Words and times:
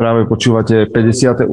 Práve 0.00 0.24
počúvate 0.24 0.88
58. 0.88 1.44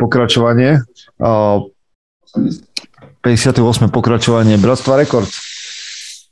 pokračovanie 0.00 0.80
58. 1.20 3.60
pokračovanie 3.92 4.56
Bratstva 4.56 4.96
Rekord. 4.96 5.28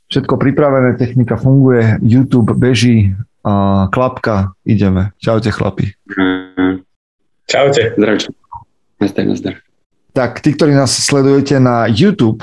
Všetko 0.09 0.41
pripravené, 0.41 0.97
technika 0.97 1.37
funguje, 1.37 2.01
YouTube 2.01 2.57
beží, 2.57 3.13
a 3.45 3.85
klapka, 3.93 4.57
ideme. 4.65 5.13
Čaute 5.21 5.53
chlapi. 5.53 5.93
Čaute. 7.45 7.93
Zdravčo. 7.93 8.33
Nazdar, 8.97 9.25
nazdar. 9.29 9.61
Tak, 10.17 10.41
tí, 10.41 10.57
ktorí 10.57 10.73
nás 10.73 10.97
sledujete 10.97 11.61
na 11.61 11.85
YouTube, 11.85 12.41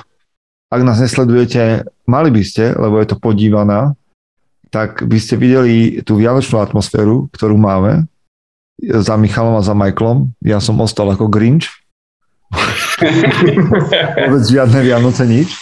ak 0.70 0.86
nás 0.86 1.02
nesledujete, 1.02 1.90
mali 2.06 2.30
by 2.30 2.42
ste, 2.46 2.70
lebo 2.70 3.02
je 3.02 3.06
to 3.10 3.18
podívaná, 3.18 3.98
tak 4.70 5.02
by 5.02 5.18
ste 5.18 5.34
videli 5.34 6.06
tú 6.06 6.22
vianočnú 6.22 6.62
atmosféru, 6.62 7.26
ktorú 7.34 7.58
máme 7.58 8.06
za 8.78 9.14
Michalom 9.18 9.58
a 9.58 9.62
za 9.62 9.74
Michaelom. 9.74 10.32
Ja 10.42 10.62
som 10.62 10.78
ostal 10.78 11.10
ako 11.10 11.26
Grinch. 11.26 11.68
Vôbec 14.24 14.44
žiadne 14.46 14.80
Vianoce 14.80 15.26
nič, 15.28 15.52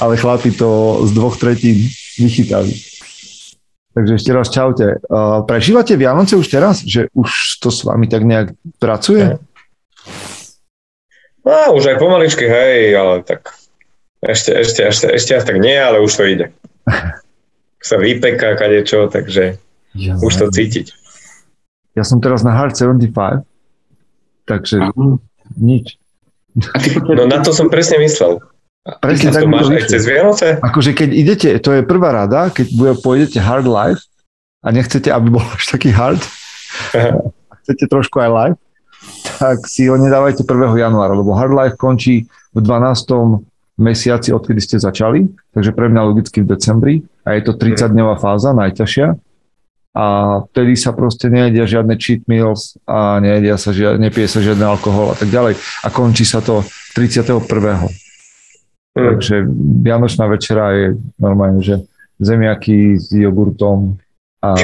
ale 0.00 0.18
chlapi 0.18 0.50
to 0.50 1.02
z 1.06 1.10
dvoch 1.14 1.38
tretín 1.38 1.86
vychytali. 2.18 2.72
Takže 3.92 4.12
ešte 4.16 4.30
raz 4.32 4.48
čaute. 4.48 4.98
prežívate 5.44 6.00
Vianoce 6.00 6.40
už 6.40 6.48
teraz? 6.48 6.80
Že 6.80 7.12
už 7.12 7.60
to 7.60 7.68
s 7.68 7.84
vami 7.84 8.08
tak 8.08 8.24
nejak 8.24 8.56
pracuje? 8.80 9.36
No, 11.44 11.76
už 11.76 11.92
aj 11.92 11.96
pomaličky, 12.00 12.48
hej, 12.48 12.96
ale 12.96 13.20
tak 13.20 13.52
ešte, 14.22 14.54
ešte, 14.54 14.80
ešte, 14.86 15.06
ešte 15.10 15.34
tak 15.42 15.58
nie, 15.58 15.74
ale 15.74 15.98
už 15.98 16.14
to 16.14 16.24
ide. 16.24 16.46
Sa 17.82 17.98
vypeká 17.98 18.54
kadečo, 18.54 19.10
takže 19.10 19.58
ja, 19.98 20.14
už 20.22 20.32
to 20.38 20.46
cítiť. 20.48 21.01
Ja 21.92 22.04
som 22.08 22.24
teraz 22.24 22.40
na 22.40 22.56
Hard 22.56 22.72
75, 22.72 23.44
takže 24.48 24.76
Aha. 24.80 24.92
nič. 25.60 26.00
No 27.08 27.28
na 27.28 27.40
to 27.40 27.52
som 27.52 27.68
presne 27.68 28.00
myslel. 28.00 28.40
Presne 28.98 29.30
tak 29.30 29.46
to 29.46 29.48
máš 29.48 29.70
aj 29.70 29.84
cez 29.88 30.02
Vianoce? 30.08 30.58
Akože 30.58 30.90
keď 30.90 31.08
idete, 31.14 31.48
to 31.62 31.70
je 31.78 31.82
prvá 31.86 32.10
rada, 32.10 32.50
keď 32.50 32.98
pôjdete 32.98 33.38
hard 33.38 33.68
life 33.68 34.02
a 34.58 34.74
nechcete, 34.74 35.06
aby 35.06 35.38
bol 35.38 35.44
až 35.54 35.70
taký 35.70 35.94
hard, 35.94 36.18
Aha. 36.96 37.22
a 37.22 37.52
chcete 37.62 37.86
trošku 37.86 38.18
aj 38.18 38.30
live, 38.32 38.58
tak 39.38 39.62
si 39.70 39.86
ho 39.86 39.94
nedávajte 39.94 40.42
1. 40.42 40.82
januára, 40.82 41.14
lebo 41.14 41.30
hard 41.30 41.54
life 41.54 41.76
končí 41.78 42.26
v 42.52 42.58
12. 42.58 43.46
mesiaci, 43.78 44.34
odkedy 44.34 44.60
ste 44.60 44.76
začali, 44.82 45.30
takže 45.54 45.70
pre 45.72 45.86
mňa 45.86 46.02
logicky 46.02 46.42
v 46.42 46.50
decembri 46.50 46.94
a 47.22 47.38
je 47.38 47.42
to 47.46 47.54
30-dňová 47.54 48.18
fáza, 48.18 48.50
najťažšia 48.50 49.14
a 49.92 50.40
vtedy 50.48 50.72
sa 50.72 50.96
proste 50.96 51.28
nejedia 51.28 51.68
žiadne 51.68 51.92
cheat 52.00 52.24
meals 52.24 52.80
a 52.88 53.20
nejedia 53.20 53.60
sa, 53.60 53.76
žiadne, 53.76 54.08
nepije 54.08 54.24
sa 54.24 54.40
žiadny 54.40 54.64
alkohol 54.64 55.12
a 55.12 55.16
tak 55.20 55.28
ďalej. 55.28 55.60
A 55.84 55.88
končí 55.92 56.24
sa 56.24 56.40
to 56.40 56.64
31. 56.96 57.44
Mm. 58.96 59.06
Takže 59.16 59.44
Vianočná 59.84 60.24
večera 60.28 60.72
je 60.72 60.96
normálne, 61.20 61.60
že 61.60 61.84
zemiaky 62.20 62.96
s 62.96 63.12
jogurtom 63.12 64.00
a 64.42 64.56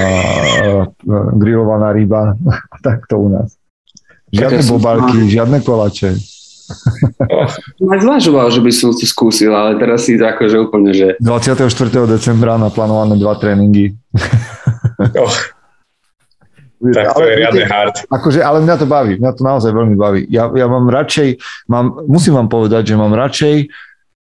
grillovaná 1.36 1.92
ryba 1.92 2.34
a 2.72 2.76
takto 2.80 3.20
u 3.20 3.28
nás. 3.28 3.52
Žiadne 4.32 4.62
bobalky, 4.68 5.28
žiadne 5.28 5.60
kolače. 5.64 6.12
Aj 7.80 7.98
zvažoval, 8.04 8.52
že 8.52 8.60
by 8.60 8.72
som 8.72 8.92
si 8.92 9.08
skúsil, 9.08 9.56
ale 9.56 9.80
teraz 9.80 10.04
si 10.04 10.20
akože 10.20 10.56
úplne, 10.60 10.92
že... 10.92 11.16
24. 11.24 11.64
decembra 12.04 12.60
naplánované 12.60 13.16
dva 13.16 13.40
tréningy. 13.40 13.96
Oh. 14.98 15.36
Tak 16.78 17.10
to 17.10 17.26
ale, 17.26 17.26
je 17.26 17.34
riadne 17.42 17.64
hard. 17.66 18.06
Akože, 18.06 18.38
ale 18.38 18.62
mňa 18.62 18.76
to 18.78 18.86
baví, 18.86 19.18
mňa 19.18 19.32
to 19.34 19.42
naozaj 19.42 19.74
veľmi 19.74 19.98
baví. 19.98 20.22
Ja, 20.30 20.46
ja 20.54 20.70
mám 20.70 20.86
radšej, 20.86 21.34
mám, 21.66 22.06
musím 22.06 22.38
vám 22.38 22.46
povedať, 22.46 22.94
že 22.94 22.94
mám 22.94 23.10
radšej 23.18 23.66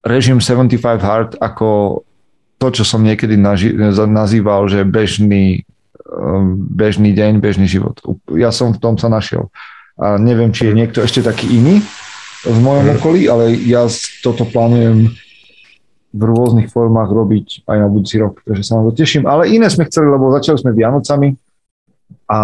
režim 0.06 0.40
75 0.40 0.80
hard 1.04 1.30
ako 1.36 2.00
to, 2.56 2.66
čo 2.72 2.84
som 2.88 3.04
niekedy 3.04 3.36
naži, 3.36 3.76
nazýval, 4.08 4.64
že 4.72 4.88
bežný, 4.88 5.68
um, 6.08 6.56
bežný 6.56 7.12
deň, 7.12 7.44
bežný 7.44 7.68
život. 7.68 8.00
Ja 8.32 8.48
som 8.48 8.72
v 8.72 8.80
tom 8.80 8.96
sa 8.96 9.12
našiel. 9.12 9.52
A 10.00 10.16
neviem, 10.16 10.48
či 10.48 10.72
je 10.72 10.78
niekto 10.78 11.04
ešte 11.04 11.20
taký 11.20 11.52
iný 11.52 11.84
v 12.46 12.58
mojom 12.64 12.88
mhm. 12.88 12.94
okolí, 12.96 13.20
ale 13.28 13.52
ja 13.68 13.84
toto 14.24 14.48
plánujem 14.48 15.12
v 16.16 16.22
rôznych 16.24 16.72
formách 16.72 17.12
robiť 17.12 17.68
aj 17.68 17.76
na 17.76 17.88
budúci 17.92 18.16
rok, 18.16 18.40
takže 18.40 18.64
sa 18.64 18.80
na 18.80 18.88
to 18.88 18.96
teším. 18.96 19.28
Ale 19.28 19.52
iné 19.52 19.68
sme 19.68 19.84
chceli, 19.84 20.08
lebo 20.08 20.32
začali 20.32 20.56
sme 20.56 20.72
Vianocami 20.72 21.36
a 22.32 22.40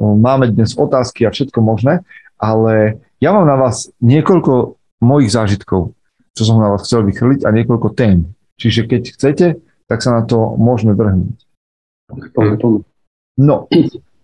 máme 0.00 0.48
dnes 0.48 0.72
otázky 0.80 1.28
a 1.28 1.34
všetko 1.34 1.60
možné, 1.60 2.00
ale 2.40 3.04
ja 3.20 3.36
mám 3.36 3.44
na 3.44 3.60
vás 3.60 3.92
niekoľko 4.00 4.80
mojich 5.04 5.30
zážitkov, 5.36 5.92
čo 6.32 6.42
som 6.48 6.56
na 6.56 6.72
vás 6.72 6.88
chcel 6.88 7.04
vychrliť 7.04 7.44
a 7.44 7.52
niekoľko 7.52 7.92
tém. 7.92 8.32
Čiže 8.56 8.88
keď 8.88 9.02
chcete, 9.12 9.46
tak 9.84 10.00
sa 10.00 10.16
na 10.16 10.22
to 10.24 10.56
môžeme 10.56 10.96
vrhnúť. 10.96 11.36
No, 13.40 13.68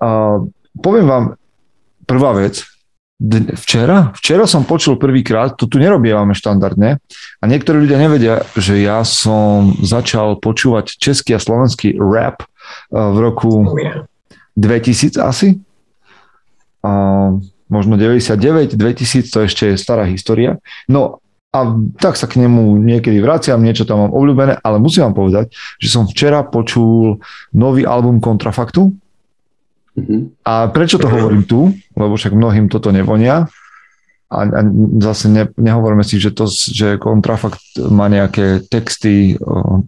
a 0.00 0.08
poviem 0.80 1.06
vám 1.08 1.24
prvá 2.08 2.32
vec, 2.36 2.64
Včera? 3.56 4.12
Včera 4.12 4.44
som 4.44 4.68
počul 4.68 5.00
prvýkrát, 5.00 5.56
to 5.56 5.64
tu 5.64 5.80
nerobievame 5.80 6.36
štandardne 6.36 7.00
a 7.40 7.44
niektorí 7.48 7.88
ľudia 7.88 7.96
nevedia, 7.96 8.44
že 8.52 8.76
ja 8.76 9.00
som 9.08 9.72
začal 9.80 10.36
počúvať 10.36 11.00
český 11.00 11.32
a 11.32 11.40
slovenský 11.40 11.96
rap 11.96 12.44
eh, 12.44 12.48
v 12.92 13.16
roku 13.16 13.64
2000 14.60 15.16
asi. 15.24 15.56
A 16.84 16.92
možno 17.72 17.96
99, 17.96 18.76
2000, 18.76 19.32
to 19.32 19.38
ešte 19.48 19.64
je 19.72 19.80
stará 19.80 20.04
história. 20.04 20.60
No 20.84 21.24
a 21.56 21.72
tak 21.96 22.20
sa 22.20 22.28
k 22.28 22.44
nemu 22.44 22.84
niekedy 22.84 23.16
vraciam, 23.24 23.64
niečo 23.64 23.88
tam 23.88 24.04
mám 24.04 24.12
obľúbené, 24.12 24.60
ale 24.60 24.76
musím 24.76 25.08
vám 25.08 25.16
povedať, 25.16 25.56
že 25.80 25.88
som 25.88 26.04
včera 26.04 26.44
počul 26.44 27.24
nový 27.56 27.88
album 27.88 28.20
Kontrafaktu. 28.20 28.92
A 30.44 30.68
prečo 30.68 31.00
to 31.00 31.08
hovorím 31.08 31.48
tu? 31.48 31.72
Lebo 31.96 32.16
však 32.16 32.36
mnohým 32.36 32.68
toto 32.68 32.92
nevonia. 32.92 33.48
A, 34.26 34.38
a 34.42 34.60
zase 35.00 35.30
ne, 35.30 35.48
nehovoríme 35.54 36.04
si, 36.04 36.18
že, 36.20 36.34
to, 36.34 36.50
že 36.50 36.98
kontrafakt 37.00 37.62
má 37.78 38.10
nejaké 38.10 38.60
texty 38.66 39.38
o, 39.38 39.86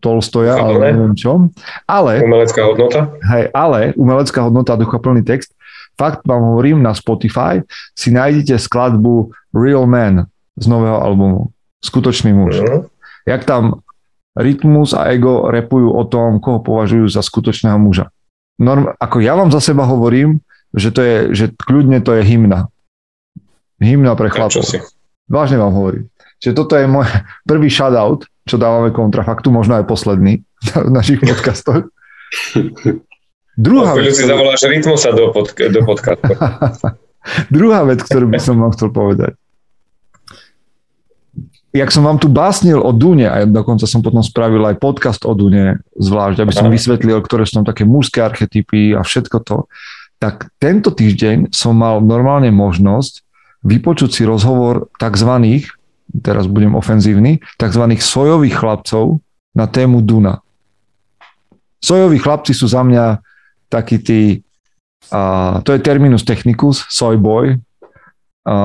Tolstoja, 0.00 0.56
ale, 0.56 0.96
neviem 0.96 1.12
čo. 1.12 1.52
Ale, 1.84 2.24
umelecká 2.24 2.64
hodnota. 2.64 3.12
Hej, 3.20 3.52
ale 3.52 3.92
umelecká 4.00 4.40
hodnota 4.48 4.72
a 4.74 4.80
duchaplný 4.80 5.20
text. 5.20 5.52
Fakt 5.92 6.24
vám 6.24 6.40
hovorím, 6.40 6.80
na 6.80 6.96
Spotify 6.96 7.60
si 7.92 8.08
nájdete 8.08 8.56
skladbu 8.56 9.28
Real 9.52 9.84
Man 9.84 10.24
z 10.56 10.64
nového 10.72 10.96
albumu. 11.04 11.52
Skutočný 11.84 12.32
muž. 12.32 12.64
Uh-huh. 12.64 12.88
Jak 13.28 13.44
tam 13.44 13.84
Rytmus 14.32 14.96
a 14.96 15.12
Ego 15.12 15.52
repujú 15.52 15.92
o 15.92 16.04
tom, 16.08 16.40
koho 16.40 16.64
považujú 16.64 17.10
za 17.12 17.20
skutočného 17.20 17.76
muža 17.76 18.08
norm, 18.58 18.92
ako 18.98 19.22
ja 19.22 19.38
vám 19.38 19.50
za 19.54 19.62
seba 19.62 19.86
hovorím, 19.86 20.42
že 20.74 20.92
to 20.92 21.00
je, 21.00 21.16
že 21.32 21.44
kľudne 21.54 22.02
to 22.04 22.12
je 22.18 22.22
hymna. 22.26 22.68
Hymna 23.78 24.18
pre 24.18 24.28
chlapov. 24.28 24.66
Vážne 25.30 25.56
vám 25.56 25.72
hovorím. 25.72 26.10
Čiže 26.38 26.54
toto 26.54 26.74
je 26.78 26.86
môj 26.86 27.06
prvý 27.50 27.70
shoutout, 27.70 28.26
čo 28.44 28.60
dávame 28.60 28.90
kontrafaktu, 28.90 29.48
možno 29.48 29.78
aj 29.78 29.88
posledný 29.88 30.42
v 30.86 30.90
našich 30.90 31.22
podcastoch. 31.22 31.88
Druhá 33.58 33.98
vec, 33.98 34.14
si 34.14 34.22
zavoláš 34.22 34.70
rytmusa 34.70 35.10
do, 35.10 35.34
pod, 35.34 35.50
do 35.50 35.80
podcastu. 35.82 36.30
Druhá 37.50 37.82
vec, 37.82 38.06
ktorú 38.06 38.30
by 38.30 38.38
som 38.38 38.62
vám 38.62 38.70
chcel 38.70 38.94
povedať 38.94 39.34
jak 41.72 41.90
som 41.92 42.04
vám 42.04 42.16
tu 42.16 42.32
básnil 42.32 42.80
o 42.80 42.90
Dune, 42.96 43.28
a 43.28 43.44
dokonca 43.44 43.84
som 43.84 44.00
potom 44.00 44.24
spravil 44.24 44.64
aj 44.64 44.80
podcast 44.80 45.22
o 45.28 45.36
Dune, 45.36 45.84
zvlášť, 46.00 46.38
aby 46.40 46.52
som 46.52 46.72
vysvetlil, 46.72 47.20
ktoré 47.20 47.44
sú 47.44 47.60
tam 47.60 47.66
také 47.68 47.84
mužské 47.84 48.24
archetypy 48.24 48.96
a 48.96 49.04
všetko 49.04 49.36
to, 49.44 49.58
tak 50.18 50.50
tento 50.58 50.90
týždeň 50.90 51.54
som 51.54 51.78
mal 51.78 52.02
normálne 52.02 52.50
možnosť 52.50 53.22
vypočuť 53.62 54.10
si 54.10 54.22
rozhovor 54.26 54.90
tzv. 54.98 55.32
teraz 56.24 56.48
budem 56.48 56.74
ofenzívny, 56.74 57.44
tzv. 57.60 57.84
sojových 58.00 58.56
chlapcov 58.58 59.20
na 59.54 59.66
tému 59.68 60.02
Duna. 60.02 60.40
Sojoví 61.78 62.18
chlapci 62.18 62.54
sú 62.54 62.66
za 62.66 62.82
mňa 62.82 63.22
takí 63.70 64.02
tí, 64.02 64.42
a 65.14 65.58
to 65.62 65.70
je 65.76 65.80
terminus 65.84 66.26
technicus, 66.26 66.82
soy 66.90 67.14
boy, 67.14 67.54
a 68.48 68.56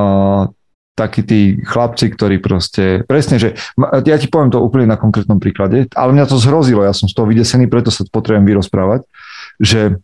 takí 0.93 1.25
tí 1.25 1.57
chlapci, 1.65 2.13
ktorí 2.13 2.37
proste, 2.37 3.01
presne, 3.09 3.41
že 3.41 3.57
ja 4.05 4.17
ti 4.21 4.29
poviem 4.29 4.53
to 4.53 4.61
úplne 4.61 4.85
na 4.85 4.97
konkrétnom 4.97 5.41
príklade, 5.41 5.89
ale 5.97 6.13
mňa 6.13 6.29
to 6.29 6.37
zhrozilo, 6.37 6.85
ja 6.85 6.93
som 6.93 7.09
z 7.09 7.17
toho 7.17 7.25
vydesený, 7.25 7.65
preto 7.65 7.89
sa 7.89 8.05
potrebujem 8.05 8.45
vyrozprávať, 8.45 9.01
že 9.57 9.97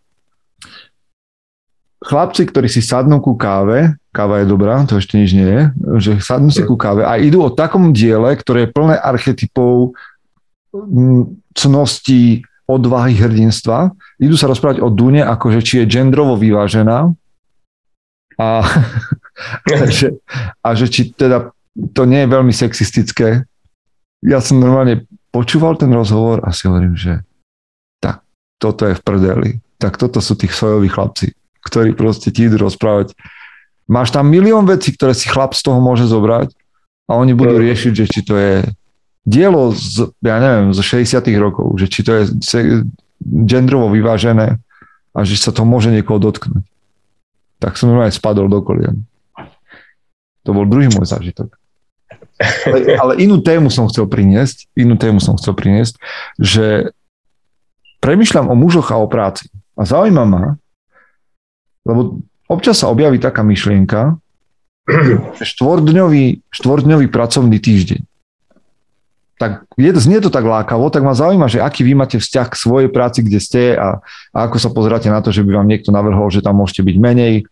chlapci, 2.02 2.50
ktorí 2.50 2.66
si 2.66 2.82
sadnú 2.82 3.22
ku 3.22 3.38
káve, 3.38 3.94
káva 4.10 4.42
je 4.42 4.50
dobrá, 4.50 4.82
to 4.90 4.98
ešte 4.98 5.22
nič 5.22 5.32
nie 5.38 5.46
je, 5.46 5.62
že 6.02 6.12
sadnú 6.26 6.50
si 6.50 6.66
ku 6.66 6.74
káve 6.74 7.06
a 7.06 7.22
idú 7.22 7.46
o 7.46 7.54
takom 7.54 7.94
diele, 7.94 8.34
ktoré 8.34 8.66
je 8.66 8.74
plné 8.74 8.98
archetypov, 8.98 9.94
cností, 11.54 12.42
odvahy, 12.70 13.18
hrdinstva. 13.18 13.94
Idú 14.22 14.38
sa 14.38 14.46
rozprávať 14.46 14.82
o 14.86 14.94
Dune, 14.94 15.26
akože 15.26 15.60
či 15.66 15.74
je 15.82 15.90
gendrovo 15.90 16.38
vyvážená 16.38 17.10
a, 18.40 18.64
a, 19.76 19.86
že, 19.92 20.16
a 20.64 20.70
že 20.72 20.88
či 20.88 21.12
teda 21.12 21.52
to 21.92 22.08
nie 22.08 22.24
je 22.24 22.34
veľmi 22.34 22.56
sexistické. 22.56 23.44
Ja 24.24 24.40
som 24.40 24.64
normálne 24.64 25.06
počúval 25.32 25.76
ten 25.76 25.92
rozhovor 25.92 26.44
a 26.44 26.56
si 26.56 26.68
hovorím, 26.68 26.96
že 26.96 27.24
tak 28.00 28.24
toto 28.58 28.88
je 28.88 28.96
v 28.96 29.04
prdeli. 29.04 29.50
Tak 29.80 29.96
toto 29.96 30.20
sú 30.20 30.36
tí 30.36 30.48
sojoví 30.48 30.92
chlapci, 30.92 31.32
ktorí 31.64 31.96
proste 31.96 32.32
ti 32.32 32.48
idú 32.48 32.60
rozprávať. 32.68 33.16
Máš 33.88 34.12
tam 34.12 34.28
milión 34.28 34.68
vecí, 34.68 34.92
ktoré 34.92 35.16
si 35.16 35.32
chlap 35.32 35.56
z 35.56 35.64
toho 35.64 35.80
môže 35.80 36.08
zobrať 36.08 36.52
a 37.08 37.16
oni 37.16 37.32
budú 37.34 37.58
riešiť, 37.58 37.94
že 37.96 38.06
či 38.06 38.22
to 38.28 38.36
je 38.36 38.54
dielo 39.24 39.72
z, 39.72 40.12
ja 40.20 40.38
neviem, 40.42 40.76
zo 40.76 40.84
60 40.84 41.16
rokov, 41.40 41.80
že 41.80 41.88
či 41.88 42.04
to 42.04 42.12
je 42.18 42.24
gendrovo 43.24 43.90
vyvážené 43.90 44.60
a 45.16 45.20
že 45.26 45.36
sa 45.40 45.56
to 45.56 45.64
môže 45.64 45.90
niekoho 45.90 46.20
dotknúť. 46.22 46.64
Tak 47.60 47.76
som 47.76 47.92
normálne 47.92 48.16
spadol 48.16 48.48
do 48.48 48.64
kolien. 48.64 49.04
To 50.48 50.56
bol 50.56 50.66
druhý 50.66 50.88
môj 50.90 51.12
zážitok. 51.12 51.52
Ale, 52.40 52.96
ale 52.96 53.14
inú 53.20 53.44
tému 53.44 53.68
som 53.68 53.92
chcel 53.92 54.08
priniesť, 54.08 54.72
inú 54.80 54.96
tému 54.96 55.20
som 55.20 55.36
chcel 55.36 55.52
priniesť, 55.52 56.00
že 56.40 56.96
premyšľam 58.00 58.48
o 58.48 58.56
mužoch 58.56 58.96
a 58.96 58.98
o 58.98 59.12
práci. 59.12 59.52
A 59.76 59.84
zaujíma 59.84 60.24
ma, 60.24 60.56
lebo 61.84 62.24
občas 62.48 62.80
sa 62.80 62.88
objaví 62.88 63.20
taká 63.20 63.44
myšlienka, 63.44 64.16
štvordňový, 65.38 66.42
štvordňový 66.50 67.08
pracovný 67.12 67.60
týždeň 67.60 68.02
tak 69.40 69.64
je, 69.80 69.88
znie 69.96 70.20
to 70.20 70.28
tak 70.28 70.44
lákavo, 70.44 70.92
tak 70.92 71.00
ma 71.00 71.16
zaujíma, 71.16 71.48
že 71.48 71.64
aký 71.64 71.88
vy 71.88 71.96
máte 71.96 72.20
vzťah 72.20 72.48
k 72.52 72.60
svojej 72.60 72.90
práci, 72.92 73.24
kde 73.24 73.40
ste 73.40 73.72
a, 73.72 74.04
a 74.36 74.38
ako 74.52 74.60
sa 74.60 74.68
pozeráte 74.68 75.08
na 75.08 75.24
to, 75.24 75.32
že 75.32 75.48
by 75.48 75.56
vám 75.56 75.72
niekto 75.72 75.96
navrhol, 75.96 76.28
že 76.28 76.44
tam 76.44 76.60
môžete 76.60 76.84
byť 76.84 76.96
menej, 77.00 77.48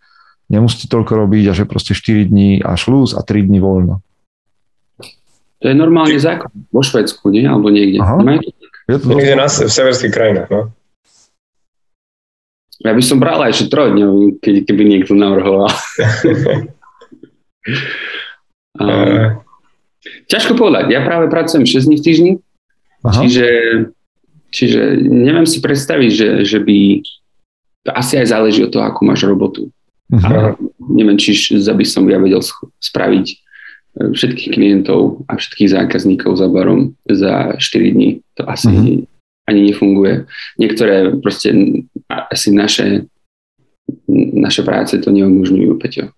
nemusíte 0.51 0.92
toľko 0.92 1.16
robiť 1.24 1.48
a 1.48 1.56
že 1.56 1.63
proste 1.63 1.95
4 1.95 2.28
dní 2.28 2.60
a 2.60 2.75
šlúz 2.75 3.16
a 3.16 3.24
3 3.24 3.48
dní 3.48 3.63
voľno. 3.63 4.04
To 5.63 5.66
je 5.66 5.74
normálny 5.80 6.19
zákon 6.19 6.51
vo 6.69 6.84
Švedsku, 6.84 7.31
nie? 7.31 7.48
Alebo 7.48 7.72
niekde. 7.72 8.04
Aha. 8.04 8.19
Je 8.92 9.00
to 9.00 9.07
niekde 9.07 9.39
na, 9.39 9.48
v 9.48 9.72
severských 9.72 10.12
krajinách, 10.12 10.51
no. 10.51 10.62
Ja 12.84 12.94
by 12.94 13.01
som 13.01 13.18
bral 13.18 13.42
aj 13.48 13.63
3 13.72 13.95
dňov, 13.95 14.44
keď, 14.44 14.56
keby 14.68 14.84
niekto 14.86 15.16
navrhoval. 15.16 15.72
um, 18.75 19.46
Ťažko 20.27 20.59
povedať. 20.59 20.92
Ja 20.92 21.06
práve 21.06 21.31
pracujem 21.31 21.63
6 21.63 21.88
dní 21.88 21.98
v 21.98 22.06
týždni, 22.06 22.31
čiže, 23.06 23.48
čiže 24.51 24.81
neviem 25.00 25.48
si 25.48 25.63
predstaviť, 25.63 26.12
že, 26.12 26.30
že 26.44 26.59
by 26.59 26.80
to 27.88 27.92
asi 27.95 28.19
aj 28.19 28.27
záleží 28.36 28.59
od 28.68 28.71
toho, 28.75 28.83
ako 28.83 29.07
máš 29.07 29.24
robotu. 29.24 29.71
Uh-huh. 30.12 30.27
A 30.27 30.31
neviem, 30.92 31.15
či 31.15 31.36
by 31.56 31.86
som 31.88 32.04
ja 32.12 32.19
vedel 32.19 32.44
spraviť 32.83 33.25
e, 33.31 33.36
všetkých 34.12 34.51
klientov 34.51 35.24
a 35.31 35.39
všetkých 35.39 35.71
zákazníkov 35.71 36.36
za 36.36 36.51
barom 36.51 37.00
za 37.07 37.56
4 37.56 37.95
dní. 37.95 38.19
To 38.36 38.44
asi 38.44 38.68
uh-huh. 38.68 39.07
ani 39.48 39.60
nefunguje. 39.71 40.27
Niektoré 40.60 41.15
proste 41.24 41.56
asi 42.07 42.51
naše, 42.51 43.07
naše 44.36 44.68
práce 44.68 45.00
to 45.00 45.07
neumožňujú, 45.12 45.71
Peťo. 45.80 46.12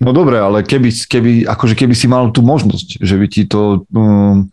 No 0.00 0.16
dobre, 0.16 0.40
ale 0.40 0.64
keby, 0.64 0.88
keby, 0.88 1.32
akože 1.44 1.76
keby 1.76 1.92
si 1.92 2.08
mal 2.08 2.32
tú 2.32 2.40
možnosť, 2.40 3.04
že 3.04 3.14
by 3.20 3.26
ti 3.28 3.44
to, 3.44 3.84
um, 3.92 4.48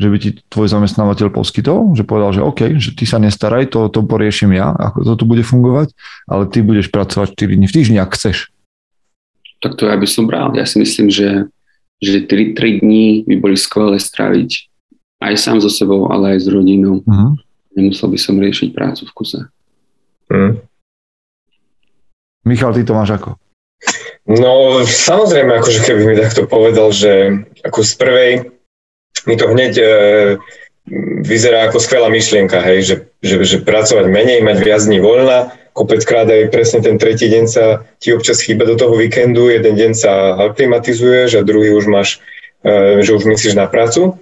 že 0.00 0.08
by 0.08 0.16
ti 0.16 0.30
tvoj 0.48 0.72
zamestnávateľ 0.72 1.28
poskytol, 1.28 1.92
že 1.92 2.08
povedal, 2.08 2.32
že 2.32 2.40
OK, 2.40 2.80
že 2.80 2.96
ty 2.96 3.04
sa 3.04 3.20
nestaraj, 3.20 3.68
to, 3.68 3.92
to 3.92 4.00
poriešim 4.00 4.48
ja, 4.56 4.72
ako 4.72 5.04
to 5.04 5.12
tu 5.20 5.24
bude 5.28 5.44
fungovať, 5.44 5.92
ale 6.24 6.48
ty 6.48 6.64
budeš 6.64 6.88
pracovať 6.88 7.36
4 7.36 7.58
dní 7.60 7.66
v 7.68 7.74
týždni, 7.76 7.98
ak 8.00 8.16
chceš. 8.16 8.48
Tak 9.60 9.76
to 9.76 9.92
ja 9.92 9.96
by 10.00 10.08
som 10.08 10.24
bral. 10.24 10.56
Ja 10.56 10.64
si 10.64 10.80
myslím, 10.80 11.12
že, 11.12 11.52
že 12.00 12.24
3, 12.24 12.56
3 12.56 12.80
dní 12.80 13.28
by 13.28 13.34
boli 13.44 13.60
skvelé 13.60 14.00
stráviť 14.00 14.72
aj 15.20 15.34
sám 15.36 15.58
so 15.60 15.68
sebou, 15.68 16.08
ale 16.08 16.38
aj 16.38 16.46
s 16.46 16.48
rodinou. 16.48 17.04
Uh-huh. 17.04 17.36
Nemusel 17.76 18.08
by 18.08 18.16
som 18.16 18.38
riešiť 18.38 18.70
prácu 18.70 19.02
v 19.04 19.12
kuse. 19.12 19.40
Uh-huh. 20.30 20.62
Michal, 22.46 22.72
ty 22.72 22.86
to 22.86 22.96
máš 22.96 23.18
ako? 23.18 23.34
No 24.28 24.84
samozrejme, 24.84 25.56
akože 25.56 25.80
keby 25.88 26.02
mi 26.04 26.14
takto 26.20 26.44
povedal, 26.44 26.92
že 26.92 27.44
ako 27.64 27.80
z 27.80 27.92
prvej 27.96 28.32
mi 29.24 29.34
to 29.40 29.48
hneď 29.48 29.72
e, 29.80 29.86
vyzerá 31.24 31.72
ako 31.72 31.80
skvelá 31.80 32.12
myšlienka, 32.12 32.60
hej, 32.60 32.78
že, 32.84 32.94
že, 33.24 33.36
že 33.40 33.56
pracovať 33.64 34.04
menej, 34.04 34.44
mať 34.44 34.58
viac 34.60 34.84
dní 34.84 35.00
voľna, 35.00 35.56
kopeckrát 35.72 36.28
aj 36.28 36.52
presne 36.52 36.84
ten 36.84 37.00
tretí 37.00 37.32
deň 37.32 37.44
sa 37.48 37.88
ti 38.04 38.12
občas 38.12 38.44
chýba 38.44 38.68
do 38.68 38.76
toho 38.76 38.92
víkendu, 39.00 39.48
jeden 39.48 39.80
deň 39.80 39.92
sa 39.96 40.36
aklimatizuješ 40.52 41.40
a 41.40 41.46
druhý 41.48 41.72
už 41.72 41.88
máš, 41.88 42.20
e, 42.68 43.00
že 43.00 43.16
už 43.16 43.24
myslíš 43.24 43.56
na 43.56 43.64
prácu. 43.64 44.12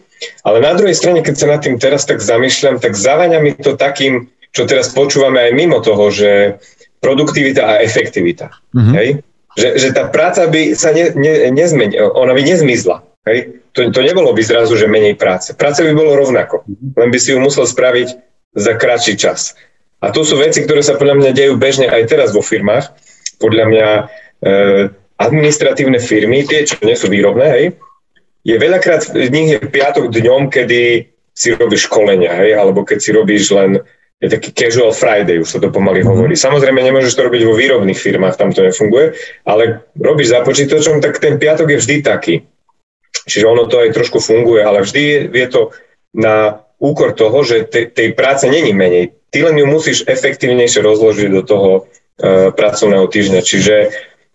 Ale 0.47 0.63
na 0.63 0.73
druhej 0.79 0.95
strane, 0.95 1.21
keď 1.21 1.35
sa 1.35 1.47
nad 1.51 1.61
tým 1.67 1.83
teraz 1.83 2.07
tak 2.07 2.23
zamýšľam, 2.23 2.79
tak 2.79 2.95
zaváňa 2.95 3.43
mi 3.43 3.59
to 3.59 3.75
takým, 3.75 4.31
čo 4.55 4.71
teraz 4.71 4.95
počúvame 4.95 5.51
aj 5.51 5.53
mimo 5.53 5.83
toho, 5.83 6.09
že 6.15 6.57
produktivita 7.03 7.61
a 7.61 7.73
efektivita. 7.85 8.55
Mm-hmm. 8.73 8.95
Hej? 8.97 9.09
Že, 9.57 9.81
že 9.81 9.89
tá 9.97 10.13
práca 10.13 10.47
by 10.47 10.77
sa 10.77 10.93
ne, 10.93 11.11
ne, 11.17 11.49
nezmenila, 11.51 12.13
ona 12.13 12.37
by 12.37 12.45
nezmizla. 12.45 13.01
Hej? 13.25 13.65
To, 13.73 13.89
to 13.91 14.01
nebolo 14.05 14.31
by 14.37 14.43
zrazu, 14.45 14.77
že 14.77 14.87
menej 14.87 15.17
práce. 15.17 15.57
Práce 15.57 15.81
by 15.83 15.93
bolo 15.97 16.15
rovnako, 16.15 16.63
len 16.69 17.09
by 17.09 17.19
si 17.19 17.33
ju 17.33 17.41
musel 17.41 17.65
spraviť 17.65 18.09
za 18.57 18.73
kratší 18.77 19.17
čas. 19.17 19.57
A 20.05 20.13
to 20.13 20.23
sú 20.23 20.37
veci, 20.37 20.63
ktoré 20.63 20.85
sa 20.85 21.01
podľa 21.01 21.19
mňa 21.19 21.31
dejú 21.33 21.55
bežne 21.57 21.89
aj 21.89 22.09
teraz 22.09 22.31
vo 22.37 22.45
firmách. 22.45 22.93
Podľa 23.41 23.65
mňa 23.69 23.89
e, 23.97 24.03
administratívne 25.17 26.01
firmy, 26.01 26.45
tie, 26.45 26.69
čo 26.69 26.77
nie 26.85 26.97
sú 26.97 27.09
výrobné, 27.09 27.47
hej, 27.49 27.67
je 28.47 28.57
veľakrát 28.57 29.11
v 29.11 29.29
nich 29.33 29.49
je 29.57 29.59
piatok 29.59 30.13
dňom, 30.13 30.53
kedy 30.53 31.11
si 31.37 31.49
robíš 31.53 31.91
školenia, 31.91 32.33
hej, 32.39 32.55
alebo 32.55 32.87
keď 32.87 32.99
si 33.03 33.11
robíš 33.11 33.51
len 33.51 33.83
je 34.17 34.33
taký 34.33 34.51
casual 34.57 34.97
Friday, 34.97 35.37
už 35.37 35.49
sa 35.49 35.59
to 35.61 35.69
pomaly 35.69 36.01
mm-hmm. 36.01 36.09
hovorí. 36.09 36.35
Samozrejme, 36.35 36.81
nemôžeš 36.81 37.13
to 37.21 37.27
robiť 37.29 37.43
vo 37.45 37.53
výrobných 37.53 38.01
firmách, 38.01 38.41
tam 38.41 38.49
to 38.53 38.65
nefunguje, 38.65 39.13
ale 39.45 39.85
robíš 39.93 40.33
za 40.33 40.41
počítačom, 40.41 41.05
tak 41.05 41.21
ten 41.21 41.37
piatok 41.37 41.77
je 41.77 41.81
vždy 41.85 41.97
taký. 42.01 42.35
Čiže 43.29 43.45
ono 43.45 43.69
to 43.69 43.85
aj 43.85 43.93
trošku 43.93 44.23
funguje, 44.23 44.65
ale 44.65 44.87
vždy 44.87 45.03
je, 45.03 45.19
je 45.29 45.49
to 45.53 45.63
na 46.17 46.65
úkor 46.81 47.13
toho, 47.13 47.45
že 47.45 47.69
te, 47.69 47.89
tej 47.89 48.17
práce 48.17 48.49
není 48.49 48.73
menej. 48.73 49.13
Ty 49.29 49.53
len 49.53 49.57
ju 49.61 49.67
musíš 49.69 50.09
efektívnejšie 50.09 50.81
rozložiť 50.81 51.29
do 51.33 51.43
toho 51.45 51.71
uh, 51.85 52.53
pracovného 52.57 53.05
týždňa. 53.09 53.41
Čiže 53.45 53.75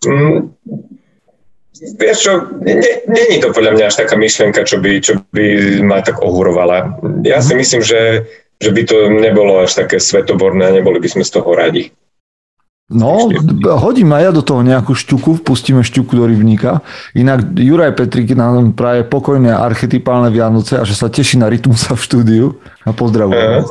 mm, 0.05 0.38
vieš 1.97 2.17
čo, 2.21 2.33
není 3.09 3.38
to 3.41 3.53
podľa 3.53 3.71
mňa 3.77 3.85
až 3.89 3.95
taká 4.05 4.13
myšlienka, 4.17 4.61
čo 4.65 4.77
by, 4.77 4.91
čo 5.01 5.13
by 5.33 5.45
ma 5.81 6.05
tak 6.05 6.21
ohurovala. 6.21 7.01
Ja 7.25 7.41
si 7.41 7.57
mhm. 7.57 7.59
myslím, 7.61 7.81
že 7.81 8.00
že 8.61 8.69
by 8.69 8.81
to 8.85 9.09
nebolo 9.09 9.65
až 9.65 9.81
také 9.81 9.97
svetoborné 9.97 10.69
a 10.69 10.75
neboli 10.77 11.01
by 11.01 11.09
sme 11.09 11.25
z 11.25 11.31
toho 11.33 11.49
radi. 11.57 11.89
No, 12.91 13.31
hodím 13.79 14.11
aj 14.11 14.23
ja 14.27 14.31
do 14.35 14.43
toho 14.43 14.61
nejakú 14.67 14.91
šťuku, 14.91 15.47
pustíme 15.47 15.79
šťuku 15.79 16.11
do 16.11 16.27
rybníka. 16.27 16.83
Inak 17.15 17.55
Juraj 17.55 17.95
Petrik 17.95 18.35
nám 18.35 18.75
praje 18.75 19.07
pokojné 19.07 19.47
archetypálne 19.55 20.27
Vianoce 20.27 20.75
a 20.75 20.83
že 20.83 20.99
sa 20.99 21.07
teší 21.07 21.39
na 21.39 21.47
rytmusa 21.47 21.95
v 21.95 22.03
štúdiu. 22.03 22.45
A 22.83 22.91
pozdravujem. 22.91 23.63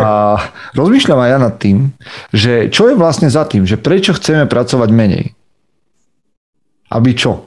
A 0.00 0.40
rozmýšľam 0.72 1.20
aj 1.20 1.28
ja 1.28 1.38
nad 1.38 1.54
tým, 1.60 1.92
že 2.32 2.72
čo 2.72 2.88
je 2.88 2.96
vlastne 2.96 3.28
za 3.28 3.44
tým, 3.44 3.68
že 3.68 3.76
prečo 3.76 4.16
chceme 4.16 4.48
pracovať 4.48 4.88
menej? 4.96 5.36
Aby 6.88 7.12
čo? 7.12 7.44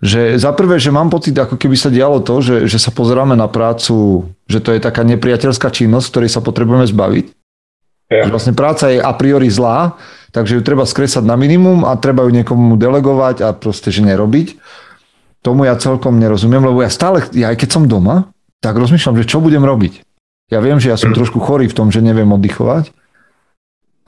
Že 0.00 0.40
za 0.40 0.56
prvé, 0.56 0.80
že 0.80 0.88
mám 0.88 1.12
pocit, 1.12 1.36
ako 1.36 1.60
keby 1.60 1.76
sa 1.76 1.92
dialo 1.92 2.24
to, 2.24 2.40
že, 2.40 2.56
že 2.64 2.80
sa 2.80 2.88
pozeráme 2.88 3.36
na 3.36 3.52
prácu, 3.52 4.24
že 4.48 4.64
to 4.64 4.72
je 4.72 4.80
taká 4.80 5.04
nepriateľská 5.04 5.68
činnosť, 5.68 6.06
ktorej 6.08 6.30
sa 6.32 6.40
potrebujeme 6.40 6.88
zbaviť. 6.88 7.26
Ja. 8.10 8.26
Že 8.26 8.32
vlastne 8.32 8.54
práca 8.56 8.90
je 8.90 8.98
a 8.98 9.12
priori 9.12 9.52
zlá, 9.52 10.00
takže 10.32 10.58
ju 10.58 10.62
treba 10.64 10.88
skresať 10.88 11.22
na 11.22 11.36
minimum 11.36 11.84
a 11.84 11.94
treba 12.00 12.24
ju 12.26 12.32
niekomu 12.32 12.80
delegovať 12.80 13.44
a 13.44 13.48
proste, 13.52 13.92
že 13.92 14.00
nerobiť. 14.02 14.58
Tomu 15.44 15.68
ja 15.68 15.76
celkom 15.76 16.16
nerozumiem, 16.16 16.64
lebo 16.64 16.80
ja 16.80 16.90
stále, 16.90 17.22
ja 17.36 17.52
aj 17.52 17.60
keď 17.60 17.68
som 17.68 17.84
doma, 17.84 18.32
tak 18.64 18.76
rozmýšľam, 18.76 19.20
že 19.20 19.28
čo 19.28 19.38
budem 19.38 19.62
robiť. 19.62 20.04
Ja 20.50 20.58
viem, 20.58 20.82
že 20.82 20.90
ja 20.90 20.98
som 20.98 21.14
trošku 21.14 21.38
chorý 21.38 21.70
v 21.70 21.76
tom, 21.76 21.94
že 21.94 22.02
neviem 22.02 22.28
oddychovať, 22.34 22.90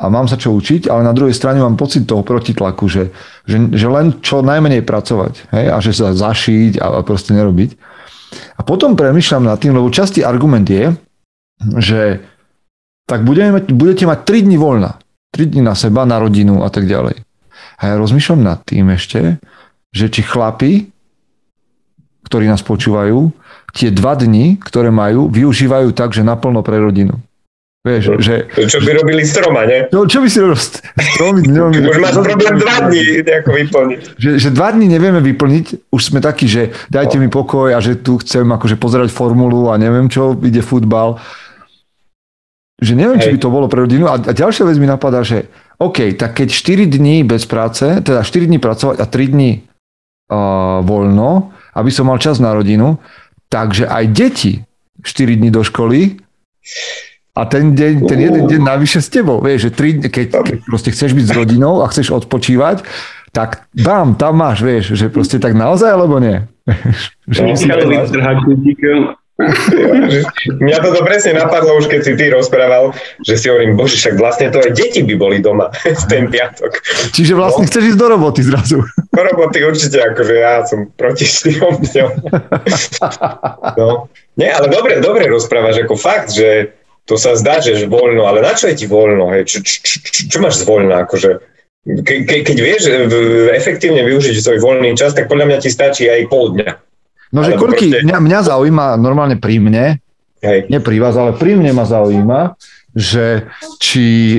a 0.03 0.11
mám 0.11 0.27
sa 0.27 0.35
čo 0.35 0.51
učiť, 0.51 0.91
ale 0.91 1.07
na 1.07 1.15
druhej 1.15 1.31
strane 1.31 1.63
mám 1.63 1.79
pocit 1.79 2.03
toho 2.11 2.27
protitlaku, 2.27 2.91
že, 2.91 3.15
že, 3.47 3.71
že 3.71 3.87
len 3.87 4.19
čo 4.19 4.43
najmenej 4.43 4.83
pracovať 4.83 5.55
hej, 5.55 5.67
a 5.71 5.79
že 5.79 5.95
sa 5.95 6.11
zašiť 6.11 6.83
a, 6.83 6.99
a 6.99 7.01
proste 7.07 7.31
nerobiť. 7.39 7.79
A 8.59 8.67
potom 8.67 8.99
premyšľam 8.99 9.47
nad 9.47 9.63
tým, 9.63 9.79
lebo 9.79 9.95
častý 9.95 10.27
argument 10.27 10.67
je, 10.67 10.91
že 11.79 12.19
tak 13.07 13.23
budeme 13.23 13.63
budete 13.63 14.03
mať 14.03 14.19
3 14.27 14.47
dní 14.51 14.59
voľna. 14.59 14.99
3 15.31 15.55
dní 15.55 15.63
na 15.63 15.79
seba, 15.79 16.03
na 16.03 16.19
rodinu 16.19 16.67
a 16.67 16.69
tak 16.73 16.91
ďalej. 16.91 17.23
A 17.79 17.83
ja 17.87 17.95
rozmýšľam 17.95 18.43
nad 18.43 18.59
tým 18.67 18.91
ešte, 18.91 19.39
že 19.95 20.11
či 20.11 20.27
chlapi, 20.27 20.91
ktorí 22.27 22.51
nás 22.51 22.65
počúvajú, 22.65 23.31
tie 23.77 23.95
dva 23.95 24.19
dni, 24.19 24.59
ktoré 24.59 24.91
majú, 24.91 25.31
využívajú 25.31 25.95
tak, 25.95 26.13
že 26.13 26.27
naplno 26.27 26.61
pre 26.67 26.81
rodinu. 26.83 27.21
Vieš, 27.83 28.23
že... 28.23 28.47
Čo 28.47 28.79
by 28.79 29.03
robili 29.03 29.27
stroma, 29.27 29.67
ne? 29.67 29.91
No, 29.91 30.07
čo 30.07 30.23
by 30.23 30.31
si 30.31 30.39
robil 30.39 30.55
s 30.55 30.79
tromi 31.19 31.43
dňami? 31.43 31.83
Už 31.83 31.99
máš 31.99 32.15
problém 32.15 32.55
dva 32.63 32.77
dní 32.87 33.27
nejako 33.27 33.51
vyplniť. 33.59 34.01
Že, 34.23 34.31
že 34.39 34.49
dva 34.55 34.71
dní 34.71 34.87
nevieme 34.87 35.19
vyplniť, 35.19 35.91
už 35.91 36.03
sme 36.15 36.23
takí, 36.23 36.47
že 36.47 36.71
dajte 36.87 37.19
mi 37.19 37.27
pokoj 37.27 37.75
a 37.75 37.83
že 37.83 37.99
tu 37.99 38.23
chcem 38.23 38.47
akože 38.47 38.79
pozerať 38.79 39.11
formulu 39.11 39.67
a 39.67 39.83
neviem 39.83 40.07
čo, 40.07 40.39
ide 40.47 40.63
futbal. 40.63 41.19
Že 42.79 42.93
neviem, 42.95 43.19
Hej. 43.19 43.25
či 43.27 43.33
by 43.35 43.39
to 43.43 43.51
bolo 43.51 43.67
pre 43.67 43.83
rodinu. 43.83 44.07
A, 44.07 44.15
a 44.15 44.31
ďalšia 44.31 44.63
vec 44.63 44.79
mi 44.79 44.87
napadá, 44.87 45.27
že 45.27 45.51
OK, 45.83 46.15
tak 46.15 46.39
keď 46.39 46.55
4 46.55 46.87
dní 46.87 47.27
bez 47.27 47.51
práce, 47.51 47.83
teda 47.83 48.23
4 48.23 48.47
dní 48.47 48.63
pracovať 48.63 49.03
a 49.03 49.07
3 49.11 49.35
dní 49.35 49.59
uh, 49.59 50.79
voľno, 50.87 51.51
aby 51.75 51.91
som 51.91 52.07
mal 52.07 52.23
čas 52.23 52.39
na 52.39 52.55
rodinu, 52.55 53.03
takže 53.51 53.91
aj 53.91 54.05
deti 54.15 54.63
4 55.03 55.35
dní 55.35 55.51
do 55.51 55.67
školy 55.67 56.23
a 57.33 57.49
ten, 57.49 57.73
deň, 57.73 58.05
ten 58.05 58.21
jeden 58.21 58.45
deň 58.45 58.61
navyše 58.61 59.01
s 59.01 59.09
tebou. 59.09 59.41
Vieš, 59.41 59.69
že 59.69 59.71
tri, 59.73 59.97
keď, 59.97 60.45
keď 60.45 60.59
proste 60.69 60.93
chceš 60.93 61.17
byť 61.17 61.25
s 61.25 61.33
rodinou 61.33 61.81
a 61.81 61.89
chceš 61.89 62.13
odpočívať, 62.13 62.85
tak 63.33 63.65
bám, 63.73 64.21
tam 64.21 64.37
máš, 64.37 64.61
vieš, 64.61 64.93
že 64.93 65.09
proste 65.09 65.41
tak 65.41 65.57
naozaj, 65.57 65.89
alebo 65.89 66.21
nie? 66.21 66.45
že 67.33 67.41
no, 67.41 67.57
Mňa 70.61 70.79
to 70.85 71.03
presne 71.03 71.41
napadlo 71.41 71.81
už, 71.81 71.89
keď 71.89 72.01
si 72.05 72.13
ty 72.21 72.29
rozprával, 72.29 72.93
že 73.25 73.41
si 73.41 73.49
hovorím, 73.49 73.81
bože, 73.81 73.97
však 73.97 74.21
vlastne 74.21 74.53
to 74.53 74.61
aj 74.61 74.77
deti 74.77 75.01
by 75.03 75.17
boli 75.17 75.41
doma 75.41 75.73
v 75.83 76.05
ten 76.07 76.29
piatok. 76.29 76.85
Čiže 77.17 77.33
vlastne 77.33 77.65
no. 77.65 77.69
chceš 77.73 77.97
ísť 77.97 77.99
do 77.99 78.07
roboty 78.13 78.45
zrazu. 78.45 78.85
Do 78.85 79.23
roboty 79.25 79.65
určite, 79.65 80.05
akože 80.05 80.35
ja 80.37 80.69
som 80.69 80.93
proti 80.95 81.25
štyrom 81.25 81.81
No. 83.81 84.13
Nie, 84.37 84.53
ale 84.53 84.69
dobre, 84.69 85.01
dobre 85.01 85.25
rozprávaš, 85.33 85.81
ako 85.85 85.97
fakt, 85.97 86.37
že 86.37 86.77
to 87.05 87.19
sa 87.19 87.35
zdá, 87.35 87.59
že 87.59 87.91
voľno, 87.91 88.31
ale 88.31 88.43
na 88.43 88.55
čo 88.55 88.71
je 88.71 88.79
ti 88.79 88.87
voľno? 88.87 89.35
Hej? 89.35 89.43
Čo, 89.51 89.59
čo, 89.67 89.79
čo, 89.99 90.21
čo 90.31 90.39
máš 90.39 90.63
zvoľno? 90.63 90.95
Akože, 91.03 91.43
ke, 92.07 92.15
ke, 92.23 92.37
keď 92.47 92.57
vieš 92.63 92.83
efektívne 93.51 94.07
využiť 94.07 94.39
svoj 94.39 94.59
voľný 94.63 94.95
čas, 94.95 95.13
tak 95.19 95.27
podľa 95.27 95.51
mňa 95.51 95.59
ti 95.59 95.71
stačí 95.71 96.07
aj 96.07 96.31
pol 96.31 96.55
dňa. 96.55 96.71
No, 97.33 97.41
že 97.43 97.57
koľky, 97.59 97.91
proste... 97.91 98.07
mňa, 98.07 98.19
mňa 98.23 98.41
zaujíma 98.47 98.87
normálne 99.01 99.41
pri 99.41 99.57
mne, 99.59 99.87
Hej. 100.45 100.69
nie 100.69 100.79
pri 100.79 100.97
vás, 101.03 101.17
ale 101.19 101.35
pri 101.35 101.59
mne 101.59 101.73
ma 101.75 101.89
zaujíma, 101.89 102.41
že 102.93 103.49
či, 103.81 104.39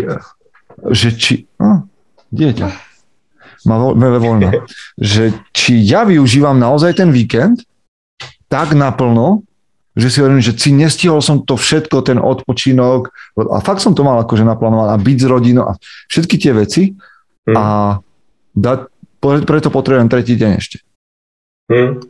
že 0.93 1.09
či, 1.17 1.49
no, 1.57 1.89
dieťa, 2.31 2.69
má 3.67 3.75
voľno, 3.79 4.63
že 4.99 5.33
či 5.51 5.83
ja 5.83 6.05
využívam 6.07 6.55
naozaj 6.55 7.01
ten 7.01 7.09
víkend 7.09 7.65
tak 8.47 8.77
naplno, 8.77 9.41
že 9.93 10.07
si 10.09 10.17
hovorím, 10.21 10.41
že 10.41 10.57
si 10.57 10.73
nestihol 10.73 11.21
som 11.21 11.45
to 11.45 11.53
všetko, 11.53 12.01
ten 12.01 12.17
odpočinok 12.17 13.13
a 13.37 13.57
fakt 13.61 13.85
som 13.85 13.93
to 13.93 14.01
mal 14.01 14.21
akože 14.25 14.41
naplánované 14.41 14.97
a 14.97 14.97
byť 14.97 15.17
s 15.21 15.25
rodinou 15.29 15.63
a 15.69 15.77
všetky 16.09 16.35
tie 16.41 16.51
veci 16.53 16.97
hmm. 17.45 17.55
a 17.55 17.63
dať, 18.57 18.79
preto 19.21 19.69
potrebujem 19.69 20.09
tretí 20.09 20.33
deň 20.33 20.51
ešte. 20.57 20.77
Hmm. 21.69 22.01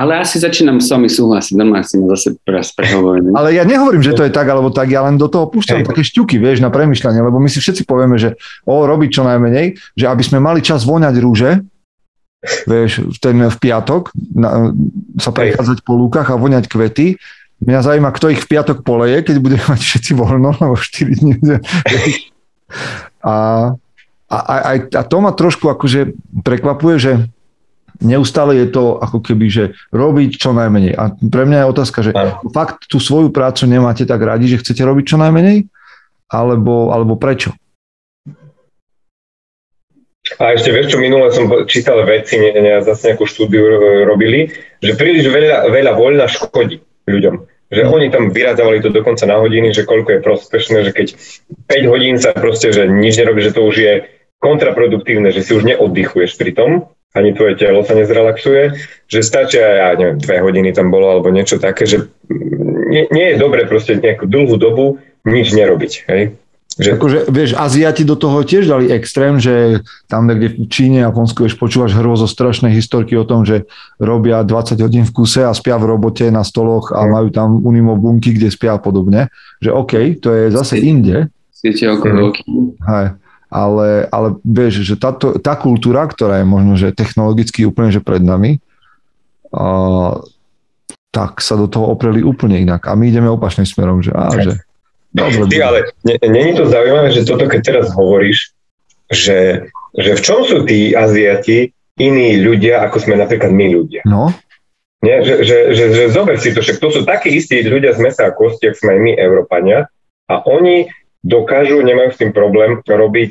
Ale 0.00 0.16
asi 0.16 0.40
začínam 0.40 0.80
s 0.80 0.88
vami 0.88 1.12
súhlasiť, 1.12 1.60
normálne 1.60 1.84
si 1.84 2.00
ma 2.00 2.16
zase 2.16 2.32
raz 2.48 2.72
prehovorím. 2.72 3.36
Ale 3.36 3.52
ja 3.52 3.68
nehovorím, 3.68 4.00
že 4.00 4.16
to 4.16 4.24
je 4.24 4.32
tak 4.32 4.48
alebo 4.48 4.72
tak, 4.72 4.88
ja 4.88 5.04
len 5.04 5.20
do 5.20 5.28
toho 5.28 5.44
púšťam 5.52 5.84
také 5.84 6.00
šťuky, 6.00 6.40
vieš, 6.40 6.64
na 6.64 6.72
premyšľanie, 6.72 7.20
lebo 7.20 7.36
my 7.36 7.52
si 7.52 7.60
všetci 7.60 7.84
povieme, 7.84 8.16
že 8.16 8.32
o, 8.64 8.88
robiť 8.88 9.20
čo 9.20 9.28
najmenej, 9.28 9.76
že 9.76 10.04
aby 10.08 10.22
sme 10.24 10.40
mali 10.40 10.64
čas 10.64 10.88
voňať 10.88 11.14
rúže, 11.20 11.60
vieš, 12.64 13.20
ten 13.20 13.36
v 13.36 13.56
piatok 13.60 14.12
na, 14.16 14.72
sa 15.20 15.30
prechádzať 15.30 15.84
po 15.84 15.96
lúkach 15.96 16.32
a 16.32 16.40
voňať 16.40 16.66
kvety. 16.66 17.20
Mňa 17.60 17.84
zaujíma, 17.84 18.16
kto 18.16 18.32
ich 18.32 18.40
v 18.40 18.56
piatok 18.56 18.80
poleje, 18.80 19.20
keď 19.20 19.36
budeme 19.40 19.64
mať 19.72 19.80
všetci 19.80 20.12
voľno, 20.16 20.56
lebo 20.56 20.76
4 20.76 21.20
dní. 21.20 21.34
A, 23.20 23.34
a, 24.30 24.36
a, 24.38 24.72
a 24.78 25.02
to 25.04 25.16
ma 25.20 25.34
trošku 25.36 25.68
akože 25.68 26.16
prekvapuje, 26.40 26.96
že 26.96 27.12
neustále 28.00 28.56
je 28.56 28.66
to 28.72 28.96
ako 28.96 29.20
keby, 29.20 29.46
že 29.52 29.64
robiť 29.92 30.40
čo 30.40 30.56
najmenej. 30.56 30.96
A 30.96 31.12
pre 31.12 31.44
mňa 31.44 31.66
je 31.66 31.70
otázka, 31.70 31.98
že 32.00 32.12
Aj. 32.16 32.40
fakt 32.54 32.88
tú 32.88 32.96
svoju 32.96 33.28
prácu 33.28 33.68
nemáte 33.68 34.08
tak 34.08 34.24
radi, 34.24 34.48
že 34.48 34.64
chcete 34.64 34.80
robiť 34.80 35.04
čo 35.14 35.16
najmenej? 35.20 35.68
Alebo, 36.32 36.94
alebo 36.94 37.20
prečo? 37.20 37.52
A 40.38 40.54
ešte 40.54 40.70
vieš, 40.70 40.94
čo 40.94 41.02
minule 41.02 41.32
som 41.34 41.50
čítal 41.66 42.06
veci, 42.06 42.38
ne, 42.38 42.54
ne, 42.54 42.72
zase 42.84 43.10
nejakú 43.10 43.26
štúdiu 43.26 43.64
robili, 44.06 44.54
že 44.78 44.94
príliš 44.94 45.26
veľa, 45.26 45.66
veľa 45.72 45.92
voľna 45.98 46.30
škodí 46.30 46.78
ľuďom. 47.10 47.34
Že 47.70 47.82
oni 47.86 48.06
tam 48.10 48.30
vyrádzavali 48.30 48.82
to 48.82 48.90
dokonca 48.94 49.26
na 49.26 49.38
hodiny, 49.42 49.74
že 49.74 49.86
koľko 49.86 50.18
je 50.18 50.20
prospešné, 50.26 50.78
že 50.86 50.92
keď 50.94 51.08
5 51.66 51.90
hodín 51.90 52.16
sa 52.18 52.34
proste, 52.34 52.70
že 52.70 52.86
nič 52.86 53.18
nerobí, 53.18 53.42
že 53.42 53.54
to 53.54 53.66
už 53.66 53.76
je 53.78 53.94
kontraproduktívne, 54.42 55.30
že 55.30 55.42
si 55.42 55.54
už 55.54 55.66
neoddychuješ 55.66 56.38
pri 56.38 56.50
tom, 56.54 56.70
ani 57.10 57.34
tvoje 57.34 57.58
telo 57.58 57.82
sa 57.82 57.98
nezrelaxuje, 57.98 58.78
že 59.10 59.26
stačia, 59.26 59.62
ja 59.66 59.88
neviem, 59.98 60.22
dve 60.22 60.36
hodiny 60.46 60.70
tam 60.70 60.94
bolo 60.94 61.10
alebo 61.10 61.34
niečo 61.34 61.58
také, 61.58 61.82
že 61.86 62.06
nie, 62.90 63.10
nie 63.10 63.34
je 63.34 63.36
dobre 63.38 63.66
proste 63.66 63.98
nejakú 63.98 64.30
dlhú 64.30 64.54
dobu 64.54 65.02
nič 65.26 65.50
nerobiť. 65.54 65.92
Hej? 66.06 66.38
Že... 66.80 66.96
Akože, 66.96 67.18
vieš, 67.28 67.50
Aziati 67.60 68.08
do 68.08 68.16
toho 68.16 68.40
tiež 68.40 68.64
dali 68.64 68.88
extrém, 68.88 69.36
že 69.36 69.84
tam 70.08 70.24
niekde 70.24 70.64
v 70.64 70.68
Číne 70.72 71.04
a 71.04 71.12
Japonsku 71.12 71.44
vieš, 71.44 71.60
počúvaš 71.60 71.92
hrôzo 71.92 72.24
strašné 72.24 72.72
historky 72.72 73.12
o 73.20 73.28
tom, 73.28 73.44
že 73.44 73.68
robia 74.00 74.40
20 74.40 74.80
hodín 74.80 75.04
v 75.04 75.12
kuse 75.12 75.44
a 75.44 75.52
spia 75.52 75.76
v 75.76 75.92
robote 75.92 76.32
na 76.32 76.40
stoloch 76.40 76.88
a 76.96 77.04
mm. 77.04 77.08
majú 77.12 77.28
tam 77.28 77.48
unimo 77.60 78.00
bunky, 78.00 78.32
kde 78.32 78.48
spia 78.48 78.76
a 78.76 78.80
podobne. 78.80 79.28
Že 79.60 79.70
OK, 79.76 79.92
to 80.24 80.32
je 80.32 80.44
zase 80.48 80.80
inde. 80.80 81.28
Siete 81.52 81.84
okolo 81.92 82.32
mm. 82.32 82.80
Hej. 82.80 83.06
Ale, 83.50 84.06
ale 84.08 84.28
vieš, 84.40 84.86
že 84.86 84.96
táto, 84.96 85.36
tá 85.36 85.58
kultúra, 85.60 86.08
ktorá 86.08 86.40
je 86.40 86.46
možno, 86.48 86.78
že 86.80 86.96
technologicky 86.96 87.66
úplne 87.66 87.92
že 87.92 88.00
pred 88.00 88.24
nami, 88.24 88.62
a, 89.52 90.16
tak 91.10 91.42
sa 91.42 91.58
do 91.58 91.66
toho 91.66 91.90
opreli 91.90 92.22
úplne 92.22 92.62
inak. 92.62 92.86
A 92.86 92.94
my 92.94 93.10
ideme 93.10 93.26
opačným 93.26 93.66
smerom, 93.66 93.98
že, 94.00 94.14
á, 94.14 94.30
že 94.38 94.62
Ty, 95.10 95.58
ale 95.62 95.78
není 96.22 96.54
to 96.54 96.70
zaujímavé, 96.70 97.10
že 97.10 97.26
toto 97.26 97.50
keď 97.50 97.60
teraz 97.66 97.86
hovoríš, 97.90 98.54
že, 99.10 99.66
že 99.98 100.10
v 100.14 100.20
čom 100.22 100.46
sú 100.46 100.62
tí 100.62 100.94
Aziati 100.94 101.74
iní 101.98 102.38
ľudia, 102.38 102.86
ako 102.86 102.96
sme 103.02 103.18
napríklad 103.18 103.50
my 103.50 103.66
ľudia? 103.74 104.02
No. 104.06 104.30
Nie, 105.02 105.24
že, 105.24 105.42
že, 105.42 105.58
že, 105.74 105.84
že 105.96 106.04
zober 106.12 106.36
si 106.38 106.54
to, 106.54 106.60
však 106.62 106.78
to 106.78 106.88
sú 106.92 107.00
takí 107.02 107.32
istí 107.32 107.64
ľudia 107.64 107.96
z 107.96 108.04
mesa 108.04 108.30
a 108.30 108.36
kosti, 108.36 108.70
ako 108.70 108.78
sme 108.78 108.90
aj 108.94 109.00
my, 109.00 109.12
Európania, 109.16 109.78
a 110.30 110.44
oni 110.46 110.92
dokážu, 111.24 111.82
nemajú 111.82 112.14
s 112.14 112.20
tým 112.20 112.30
problém, 112.30 112.78
robiť 112.84 113.30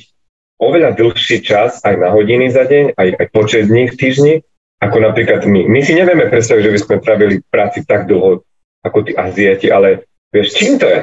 oveľa 0.60 1.00
dlhší 1.00 1.40
čas, 1.46 1.80
aj 1.86 1.96
na 1.96 2.10
hodiny 2.12 2.52
za 2.52 2.68
deň, 2.68 3.00
aj, 3.00 3.10
aj 3.16 3.28
počet 3.32 3.72
dní 3.72 3.88
v 3.88 3.96
týždni, 3.96 4.36
ako 4.84 4.98
napríklad 5.00 5.48
my. 5.48 5.70
My 5.70 5.80
si 5.80 5.96
nevieme 5.96 6.28
predstaviť, 6.28 6.64
že 6.68 6.74
by 6.76 6.80
sme 6.80 7.06
pravili 7.06 7.36
práci 7.48 7.88
tak 7.88 8.10
dlho, 8.12 8.44
ako 8.84 8.98
tí 9.08 9.16
Aziati, 9.16 9.72
ale 9.72 10.10
vieš, 10.34 10.58
čím 10.58 10.76
to 10.82 10.88
je? 10.90 11.00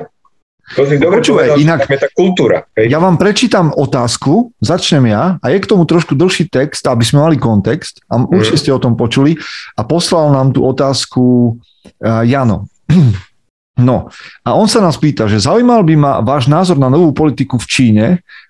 To 0.75 0.82
si 0.82 0.99
dobre 0.99 1.23
Počúvaj, 1.23 1.54
povedal, 1.54 1.62
inak, 1.62 1.80
je 1.87 1.99
tá 2.02 2.11
kultúra. 2.11 2.66
Hej? 2.75 2.90
Ja 2.90 2.99
vám 2.99 3.14
prečítam 3.23 3.70
otázku, 3.70 4.50
začnem 4.58 5.06
ja 5.06 5.38
a 5.38 5.46
je 5.54 5.62
k 5.62 5.70
tomu 5.70 5.87
trošku 5.87 6.18
dlhší 6.18 6.50
text, 6.50 6.82
aby 6.90 7.06
sme 7.06 7.23
mali 7.23 7.37
kontext 7.38 8.02
a 8.11 8.18
mm. 8.18 8.35
určite 8.35 8.58
ste 8.66 8.75
o 8.75 8.82
tom 8.82 8.99
počuli 8.99 9.38
a 9.78 9.87
poslal 9.87 10.35
nám 10.35 10.50
tú 10.50 10.66
otázku 10.66 11.54
uh, 11.54 12.26
Jano. 12.26 12.66
No 13.76 14.08
a 14.40 14.56
on 14.56 14.73
sa 14.73 14.80
nás 14.80 14.96
pýta, 14.96 15.28
že 15.28 15.37
zaujímal 15.37 15.85
by 15.85 15.94
ma 16.00 16.12
váš 16.25 16.49
názor 16.49 16.80
na 16.80 16.88
novú 16.88 17.12
politiku 17.12 17.61
v 17.61 17.68
Číne, 17.68 18.06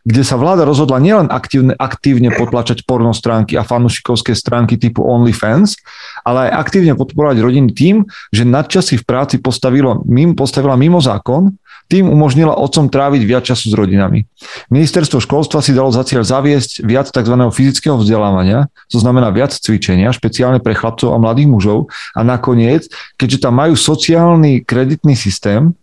kde 0.07 0.23
sa 0.23 0.39
vláda 0.39 0.63
rozhodla 0.63 1.03
nielen 1.03 1.35
aktívne, 1.35 1.75
aktívne 1.75 2.31
potlačať 2.31 2.87
porno 2.87 3.11
stránky 3.11 3.59
a 3.59 3.67
fanušikovské 3.67 4.39
stránky 4.39 4.79
typu 4.79 5.03
OnlyFans, 5.03 5.83
ale 6.23 6.47
aj 6.47 6.63
aktívne 6.63 6.95
podporovať 6.95 7.43
rodiny 7.43 7.75
tým, 7.75 8.07
že 8.31 8.47
nadčasy 8.47 9.03
v 9.03 9.05
práci 9.05 9.43
postavilo, 9.43 9.99
mimo, 10.07 10.39
postavila 10.39 10.79
mimo 10.79 11.03
zákon, 11.03 11.59
tým 11.87 12.11
umožnila 12.11 12.59
otcom 12.59 12.91
tráviť 12.91 13.23
viac 13.23 13.45
času 13.47 13.71
s 13.71 13.75
rodinami. 13.75 14.27
Ministerstvo 14.71 15.23
školstva 15.23 15.63
si 15.63 15.71
dalo 15.71 15.95
za 15.95 16.03
cieľ 16.03 16.27
zaviesť 16.27 16.83
viac 16.83 17.07
tzv. 17.11 17.35
fyzického 17.55 17.95
vzdelávania, 17.99 18.67
to 18.91 18.99
znamená 18.99 19.31
viac 19.31 19.55
cvičenia, 19.55 20.11
špeciálne 20.11 20.59
pre 20.59 20.75
chlapcov 20.75 21.15
a 21.15 21.23
mladých 21.23 21.49
mužov. 21.51 21.79
A 22.19 22.27
nakoniec, 22.27 22.91
keďže 23.15 23.47
tam 23.47 23.59
majú 23.59 23.79
sociálny 23.79 24.67
kreditný 24.67 25.15
systém, 25.15 25.75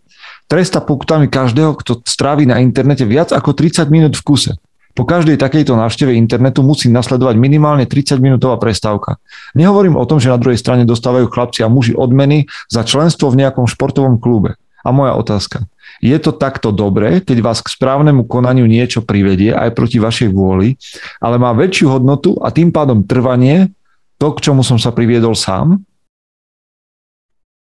tresta 0.44 0.84
pokutami 0.84 1.26
každého, 1.32 1.72
kto 1.80 2.04
strávi 2.04 2.44
na 2.44 2.60
internete 2.60 3.08
viac 3.08 3.32
ako 3.32 3.56
30 3.56 3.88
minút 3.88 4.14
v 4.20 4.24
kuse. 4.24 4.52
Po 4.94 5.02
každej 5.02 5.42
takejto 5.42 5.74
návšteve 5.74 6.14
internetu 6.14 6.62
musí 6.62 6.86
nasledovať 6.86 7.34
minimálne 7.34 7.82
30-minútová 7.82 8.62
prestávka. 8.62 9.18
Nehovorím 9.58 9.98
o 9.98 10.06
tom, 10.06 10.22
že 10.22 10.30
na 10.30 10.38
druhej 10.38 10.54
strane 10.54 10.86
dostávajú 10.86 11.26
chlapci 11.34 11.66
a 11.66 11.72
muži 11.72 11.98
odmeny 11.98 12.46
za 12.70 12.86
členstvo 12.86 13.26
v 13.34 13.42
nejakom 13.42 13.66
športovom 13.66 14.22
klube. 14.22 14.54
A 14.86 14.94
moja 14.94 15.18
otázka. 15.18 15.66
Je 16.02 16.16
to 16.18 16.34
takto 16.34 16.74
dobré, 16.74 17.22
keď 17.22 17.38
vás 17.44 17.62
k 17.62 17.70
správnemu 17.70 18.26
konaniu 18.26 18.66
niečo 18.66 19.02
privedie 19.02 19.54
aj 19.54 19.74
proti 19.76 19.98
vašej 19.98 20.30
vôli, 20.32 20.78
ale 21.22 21.36
má 21.38 21.54
väčšiu 21.54 21.98
hodnotu 21.98 22.38
a 22.42 22.50
tým 22.50 22.74
pádom 22.74 23.06
trvanie, 23.06 23.70
to, 24.18 24.30
k 24.34 24.50
čomu 24.50 24.62
som 24.62 24.78
sa 24.78 24.94
priviedol 24.94 25.34
sám? 25.34 25.82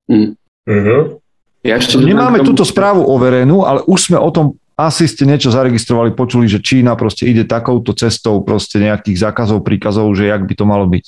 Mm. 0.09 0.37
Mm-hmm. 0.65 1.01
Ja 1.65 1.81
ešte 1.81 1.97
Nemáme 1.97 2.45
túto 2.45 2.65
správu 2.65 3.05
overenú, 3.09 3.65
ale 3.65 3.81
už 3.89 4.13
sme 4.13 4.21
o 4.21 4.29
tom 4.29 4.61
asi 4.75 5.07
ste 5.07 5.23
niečo 5.23 5.55
zaregistrovali, 5.55 6.19
počuli, 6.19 6.51
že 6.51 6.59
Čína 6.59 6.99
proste 6.99 7.31
ide 7.31 7.47
takouto 7.47 7.95
cestou 7.95 8.43
proste 8.43 8.83
nejakých 8.83 9.31
zákazov, 9.31 9.63
príkazov, 9.63 10.11
že 10.19 10.27
jak 10.27 10.43
by 10.43 10.55
to 10.59 10.65
malo 10.67 10.85
byť. 10.91 11.05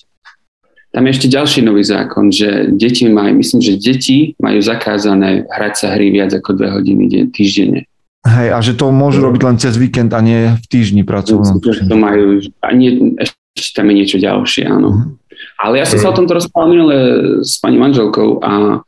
Tam 0.96 1.04
je 1.04 1.12
ešte 1.12 1.28
ďalší 1.28 1.60
nový 1.60 1.84
zákon, 1.84 2.32
že 2.32 2.72
deti 2.72 3.04
majú, 3.04 3.36
myslím, 3.36 3.60
že 3.60 3.76
deti 3.76 4.32
majú 4.40 4.64
zakázané 4.64 5.44
hrať 5.44 5.74
sa 5.76 5.86
hry 5.92 6.08
viac 6.08 6.32
ako 6.32 6.56
dve 6.56 6.72
hodiny 6.72 7.28
týždenne. 7.36 7.84
Hej, 8.24 8.48
a 8.48 8.58
že 8.64 8.72
to 8.72 8.88
môžu 8.88 9.20
robiť 9.20 9.42
len 9.44 9.56
cez 9.60 9.76
víkend 9.76 10.16
a 10.16 10.24
nie 10.24 10.56
v 10.56 10.66
týždni 10.72 11.04
pracovnom. 11.04 11.60
To 11.60 11.96
majú, 12.00 12.40
a 12.64 12.72
nie, 12.72 13.12
ešte 13.20 13.76
tam 13.76 13.92
je 13.92 13.94
niečo 14.00 14.16
ďalšie, 14.16 14.64
áno. 14.64 14.88
Uh-huh. 14.88 15.12
Ale 15.60 15.84
ja 15.84 15.86
som 15.86 16.00
sa 16.00 16.10
o 16.10 16.16
tomto 16.16 16.32
rozprával 16.32 16.72
minule 16.72 16.96
s 17.44 17.60
pani 17.60 17.76
manželkou 17.76 18.40
a 18.40 18.80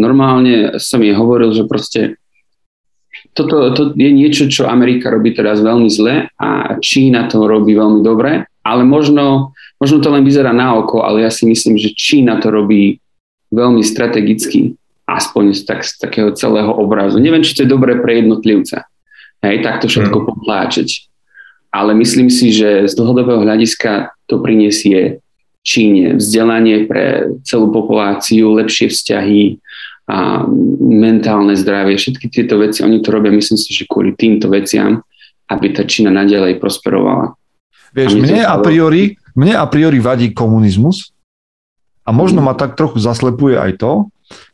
normálne 0.00 0.80
som 0.80 1.04
jej 1.04 1.12
hovoril, 1.12 1.52
že 1.52 1.68
proste 1.68 2.16
toto 3.32 3.70
to 3.72 3.82
je 3.94 4.10
niečo, 4.10 4.50
čo 4.50 4.66
Amerika 4.66 5.10
robí 5.10 5.30
teraz 5.30 5.62
veľmi 5.62 5.86
zle 5.86 6.26
a 6.34 6.76
Čína 6.82 7.30
to 7.30 7.46
robí 7.46 7.78
veľmi 7.78 8.02
dobre, 8.02 8.46
ale 8.66 8.82
možno, 8.82 9.54
možno 9.78 10.02
to 10.02 10.10
len 10.10 10.26
vyzerá 10.26 10.50
na 10.50 10.74
oko, 10.76 11.06
ale 11.06 11.22
ja 11.22 11.30
si 11.30 11.46
myslím, 11.46 11.78
že 11.78 11.94
Čína 11.94 12.42
to 12.42 12.50
robí 12.50 12.98
veľmi 13.54 13.82
strategicky 13.82 14.74
aspoň 15.10 15.44
z, 15.54 15.60
tak, 15.66 15.80
z 15.82 15.98
takého 15.98 16.30
celého 16.34 16.70
obrazu. 16.70 17.18
Neviem, 17.18 17.42
či 17.42 17.54
to 17.58 17.66
je 17.66 17.74
dobré 17.74 17.98
pre 17.98 18.22
jednotlivca. 18.22 18.86
Hej, 19.42 19.66
takto 19.66 19.90
všetko 19.90 20.18
hmm. 20.22 20.26
potláčať. 20.26 21.10
Ale 21.70 21.94
myslím 21.98 22.30
si, 22.30 22.50
že 22.50 22.86
z 22.86 22.92
dlhodobého 22.94 23.42
hľadiska 23.42 24.14
to 24.26 24.42
prinesie 24.42 25.22
Číne 25.60 26.16
vzdelanie 26.16 26.88
pre 26.88 27.36
celú 27.44 27.68
populáciu, 27.68 28.56
lepšie 28.56 28.88
vzťahy 28.90 29.60
a 30.10 30.42
mentálne 30.82 31.54
zdravie, 31.54 31.94
všetky 31.94 32.26
tieto 32.26 32.58
veci, 32.58 32.82
oni 32.82 32.98
to 32.98 33.14
robia, 33.14 33.30
myslím 33.30 33.54
si, 33.54 33.70
že 33.70 33.86
kvôli 33.86 34.18
týmto 34.18 34.50
veciam, 34.50 35.06
aby 35.46 35.70
tá 35.70 35.86
Čína 35.86 36.10
nadalej 36.10 36.58
prosperovala. 36.58 37.38
Vieš, 37.94 38.18
mne 38.18 38.42
a, 38.42 38.58
priori, 38.58 39.14
mne 39.38 39.54
a 39.54 39.66
priori 39.70 40.02
vadí 40.02 40.34
komunizmus 40.34 41.14
a 42.02 42.10
možno 42.10 42.42
ma 42.42 42.58
tak 42.58 42.74
trochu 42.74 42.98
zaslepuje 42.98 43.54
aj 43.54 43.72
to, 43.78 43.92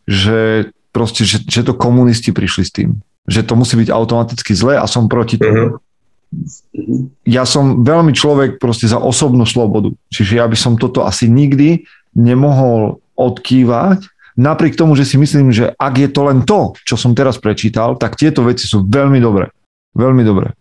že 0.05 0.69
proste, 0.93 1.25
že, 1.29 1.45
že 1.45 1.65
to 1.65 1.77
komunisti 1.77 2.33
prišli 2.33 2.65
s 2.65 2.73
tým. 2.73 2.91
Že 3.29 3.41
to 3.45 3.53
musí 3.57 3.75
byť 3.77 3.89
automaticky 3.93 4.53
zlé 4.57 4.81
a 4.81 4.89
som 4.89 5.09
proti 5.09 5.37
tomu. 5.37 5.77
Uh-huh. 5.77 7.09
Ja 7.29 7.45
som 7.45 7.85
veľmi 7.85 8.13
človek 8.17 8.57
proste 8.57 8.89
za 8.89 8.97
osobnú 8.97 9.45
slobodu. 9.45 9.93
Čiže 10.09 10.41
ja 10.41 10.47
by 10.49 10.57
som 10.57 10.81
toto 10.81 11.05
asi 11.05 11.29
nikdy 11.29 11.85
nemohol 12.17 13.05
odkývať, 13.17 14.09
napriek 14.37 14.77
tomu, 14.77 14.93
že 14.95 15.09
si 15.09 15.17
myslím, 15.17 15.51
že 15.51 15.73
ak 15.75 15.95
je 15.97 16.09
to 16.13 16.21
len 16.29 16.45
to, 16.45 16.77
čo 16.85 16.95
som 16.95 17.17
teraz 17.17 17.41
prečítal, 17.41 17.97
tak 17.97 18.21
tieto 18.21 18.45
veci 18.45 18.69
sú 18.69 18.85
veľmi 18.85 19.19
dobré. 19.19 19.49
Veľmi 19.97 20.23
dobré. 20.23 20.53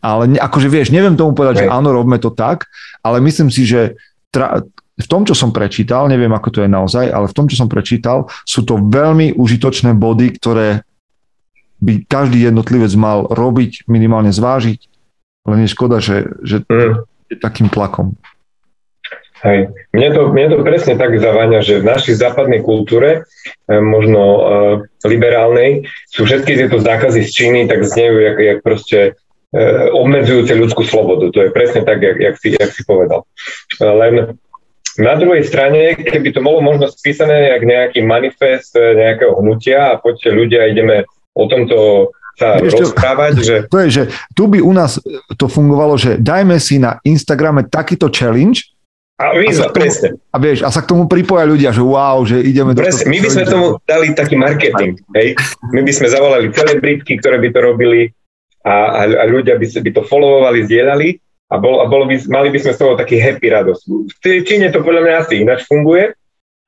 Ale 0.00 0.38
akože 0.40 0.68
vieš, 0.72 0.88
neviem 0.92 1.16
tomu 1.18 1.36
povedať, 1.36 1.66
že 1.66 1.72
áno, 1.72 1.92
robme 1.92 2.16
to 2.16 2.32
tak, 2.32 2.64
ale 3.04 3.20
myslím 3.20 3.52
si, 3.52 3.68
že 3.68 3.98
tra- 4.32 4.64
v 4.96 5.06
tom, 5.10 5.28
čo 5.28 5.36
som 5.36 5.52
prečítal, 5.52 6.08
neviem, 6.08 6.32
ako 6.32 6.48
to 6.48 6.58
je 6.64 6.70
naozaj, 6.72 7.12
ale 7.12 7.28
v 7.28 7.36
tom, 7.36 7.46
čo 7.52 7.60
som 7.60 7.68
prečítal, 7.68 8.32
sú 8.48 8.64
to 8.64 8.80
veľmi 8.80 9.36
užitočné 9.36 9.92
body, 9.92 10.40
ktoré 10.40 10.80
by 11.84 12.08
každý 12.08 12.48
jednotlivec 12.48 12.88
mal 12.96 13.28
robiť, 13.28 13.84
minimálne 13.84 14.32
zvážiť, 14.32 14.80
len 15.46 15.58
je 15.62 15.68
škoda, 15.68 16.00
že, 16.00 16.24
že 16.40 16.64
mm. 16.64 17.04
je 17.28 17.36
takým 17.36 17.68
tlakom. 17.68 18.16
Hej. 19.44 19.68
Mne, 19.92 20.08
to, 20.16 20.32
mne 20.32 20.46
to 20.48 20.58
presne 20.64 20.96
tak 20.96 21.12
zaváňa, 21.20 21.60
že 21.60 21.84
v 21.84 21.88
našej 21.92 22.16
západnej 22.16 22.64
kultúre, 22.64 23.28
e, 23.68 23.76
možno 23.76 24.22
uh, 24.22 24.42
liberálnej, 25.04 25.84
sú 26.08 26.24
všetky 26.24 26.56
tieto 26.56 26.80
zákazy 26.80 27.20
z 27.20 27.30
Číny 27.30 27.60
tak 27.68 27.84
znejú, 27.84 28.16
jak, 28.16 28.38
jak 28.40 28.58
proste 28.64 28.98
uh, 29.12 29.92
obmedzujúce 29.92 30.56
ľudskú 30.56 30.88
slobodu. 30.88 31.28
To 31.36 31.38
je 31.44 31.50
presne 31.52 31.84
tak, 31.84 32.00
jak, 32.00 32.16
jak, 32.16 32.34
si, 32.40 32.56
jak 32.56 32.72
si 32.72 32.80
povedal. 32.88 33.28
Len 33.76 34.40
na 34.96 35.14
druhej 35.20 35.44
strane, 35.44 35.92
keby 35.92 36.32
to 36.32 36.40
bolo 36.40 36.64
možno 36.64 36.88
spísané 36.88 37.52
jak 37.52 37.62
nejaký 37.68 38.00
manifest 38.00 38.72
e, 38.76 38.96
nejakého 38.96 39.36
hnutia 39.44 39.92
a 39.92 40.00
poďte 40.00 40.32
ľudia, 40.32 40.72
ideme 40.72 41.04
o 41.36 41.44
tomto 41.44 42.10
sa 42.36 42.60
Vieš, 42.60 42.92
rozprávať. 42.92 43.32
Že... 43.40 43.56
to 43.72 43.78
je, 43.80 43.88
že 43.88 44.02
tu 44.36 44.44
by 44.48 44.60
u 44.60 44.72
nás 44.72 45.00
to 45.40 45.48
fungovalo, 45.48 45.96
že 45.96 46.20
dajme 46.20 46.60
si 46.60 46.76
na 46.76 47.00
Instagrame 47.04 47.64
takýto 47.64 48.12
challenge 48.12 48.75
a 49.16 49.32
výzva, 49.32 49.68
a 49.68 49.72
tomu, 49.72 49.80
presne. 49.80 50.08
A 50.28 50.36
vieš, 50.36 50.60
a 50.60 50.68
sa 50.68 50.84
k 50.84 50.92
tomu 50.92 51.08
pripoja 51.08 51.48
ľudia, 51.48 51.72
že 51.72 51.80
wow, 51.80 52.20
že 52.28 52.36
ideme 52.44 52.76
presne, 52.76 53.08
do 53.08 53.08
toho. 53.08 53.12
My 53.12 53.18
by 53.24 53.28
sme 53.32 53.44
tomu 53.48 53.66
dali 53.88 54.06
taký 54.12 54.36
marketing, 54.36 54.92
hej. 55.16 55.28
My 55.72 55.80
by 55.80 55.92
sme 55.96 56.06
zavolali 56.12 56.52
celebritky, 56.52 57.16
ktoré 57.16 57.40
by 57.40 57.48
to 57.48 57.60
robili 57.64 58.12
a, 58.68 58.74
a, 58.92 59.02
a 59.08 59.24
ľudia 59.24 59.56
by, 59.56 59.66
by 59.72 59.90
to 59.96 60.02
followovali, 60.04 60.68
zdieľali 60.68 61.08
a, 61.48 61.56
bol, 61.56 61.80
a 61.80 61.88
bolo 61.88 62.04
by, 62.04 62.20
mali 62.28 62.52
by 62.52 62.58
sme 62.60 62.72
z 62.76 62.80
toho 62.84 62.92
taký 62.92 63.16
happy 63.16 63.48
radosť. 63.48 63.82
V 64.20 64.44
Číne 64.44 64.68
to 64.68 64.84
podľa 64.84 65.02
mňa 65.08 65.14
asi 65.24 65.34
ináč 65.40 65.64
funguje, 65.64 66.12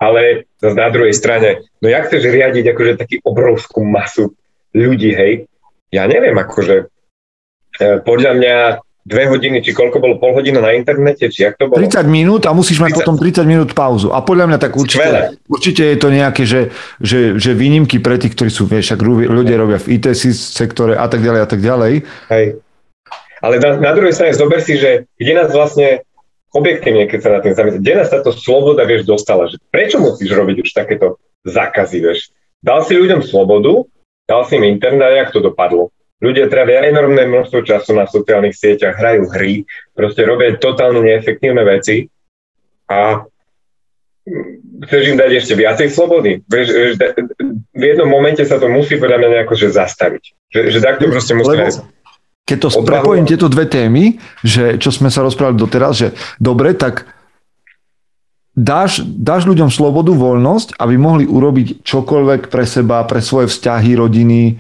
ale 0.00 0.48
na 0.62 0.88
druhej 0.88 1.12
strane, 1.12 1.68
no 1.84 1.87
jak 1.90 2.08
chceš 2.08 2.32
riadiť 2.32 2.64
akože 2.72 2.92
taký 2.96 3.16
obrovskú 3.28 3.84
masu 3.84 4.32
ľudí, 4.72 5.12
hej? 5.12 5.44
Ja 5.92 6.06
neviem, 6.08 6.38
akože 6.38 6.76
e, 6.80 8.00
podľa 8.06 8.32
mňa 8.38 8.56
dve 9.09 9.25
hodiny, 9.25 9.64
či 9.64 9.73
koľko 9.73 9.97
bolo 10.05 10.21
pol 10.21 10.37
hodina 10.37 10.61
na 10.61 10.77
internete, 10.77 11.33
či 11.33 11.49
jak 11.49 11.57
to 11.57 11.73
bolo? 11.73 11.81
30 11.81 12.05
minút 12.05 12.44
a 12.44 12.53
musíš 12.53 12.85
mať 12.85 12.92
30. 12.92 12.99
potom 13.01 13.14
30 13.16 13.49
minút 13.49 13.71
pauzu. 13.73 14.12
A 14.12 14.21
podľa 14.21 14.53
mňa 14.53 14.59
tak 14.61 14.77
určite, 14.77 15.40
určite 15.49 15.83
je 15.88 15.97
to 15.97 16.09
nejaké, 16.12 16.44
že, 16.44 16.68
že, 17.01 17.40
že 17.40 17.57
výnimky 17.57 18.05
pre 18.05 18.21
tých, 18.21 18.37
ktorí 18.37 18.53
sú, 18.53 18.68
vieš, 18.68 18.92
ak 18.92 19.01
ľudia 19.01 19.57
robia 19.57 19.81
v 19.81 19.97
IT 19.97 20.12
sektore 20.37 20.92
a 21.01 21.09
tak 21.09 21.25
ďalej 21.25 21.40
a 21.40 21.49
tak 21.49 21.61
ďalej. 21.64 21.92
Hej. 22.29 22.47
Ale 23.40 23.55
na, 23.62 23.71
na 23.81 23.92
druhej 23.97 24.12
strane 24.12 24.37
zober 24.37 24.61
si, 24.61 24.77
že 24.77 25.09
kde 25.16 25.33
nás 25.33 25.49
vlastne 25.49 26.05
objektívne, 26.53 27.09
keď 27.09 27.21
sa 27.23 27.31
na 27.33 27.40
tým 27.40 27.55
zamyslí, 27.55 27.79
kde 27.81 27.94
nás 27.97 28.09
táto 28.12 28.31
sloboda, 28.35 28.85
vieš, 28.85 29.09
dostala, 29.09 29.49
že 29.49 29.57
prečo 29.73 30.03
musíš 30.03 30.29
robiť 30.33 30.57
už 30.64 30.71
takéto 30.75 31.16
zákazy, 31.49 31.99
vieš. 32.03 32.29
Dal 32.61 32.83
si 32.83 32.99
ľuďom 32.99 33.23
slobodu, 33.23 33.87
dal 34.27 34.42
si 34.44 34.59
im 34.59 34.66
internet 34.66 35.14
a 35.14 35.16
jak 35.25 35.31
to 35.31 35.40
dopadlo. 35.40 35.94
Ľudia 36.18 36.50
trávia 36.50 36.83
enormné 36.90 37.31
množstvo 37.31 37.62
času 37.62 37.94
na 37.94 38.11
sociálnych 38.11 38.59
sieťach, 38.59 38.98
hrajú 38.98 39.31
hry, 39.31 39.62
proste 39.94 40.26
robia 40.26 40.59
totálne 40.59 40.98
neefektívne 40.98 41.62
veci 41.62 42.11
a 42.90 43.22
chceš 44.83 45.14
im 45.14 45.16
dať 45.16 45.31
ešte 45.38 45.54
viacej 45.54 45.88
slobody. 45.94 46.42
Vieš, 46.42 46.98
v 47.70 47.83
jednom 47.83 48.11
momente 48.11 48.42
sa 48.42 48.59
to 48.59 48.66
musí 48.66 48.98
podľa 48.98 49.22
mňa 49.22 49.28
nejako 49.38 49.54
že 49.54 49.78
zastaviť. 49.78 50.24
Že, 50.50 50.61
že 50.74 50.78
takto 50.83 51.07
proste 51.07 51.33
musí 51.38 51.54
Lebo 51.54 51.87
keď 52.48 52.59
to 52.64 52.68
prepojím 52.81 53.28
tieto 53.28 53.52
dve 53.52 53.68
témy, 53.68 54.16
že 54.40 54.81
čo 54.81 54.88
sme 54.88 55.12
sa 55.12 55.20
rozprávali 55.20 55.61
doteraz, 55.61 56.00
že 56.00 56.09
dobre, 56.40 56.72
tak 56.72 57.04
dáš, 58.57 59.04
dáš 59.04 59.44
ľuďom 59.44 59.68
slobodu, 59.68 60.16
voľnosť, 60.16 60.81
aby 60.81 60.94
mohli 60.96 61.28
urobiť 61.28 61.85
čokoľvek 61.85 62.48
pre 62.48 62.64
seba, 62.64 63.04
pre 63.04 63.20
svoje 63.20 63.52
vzťahy, 63.52 63.92
rodiny, 64.00 64.57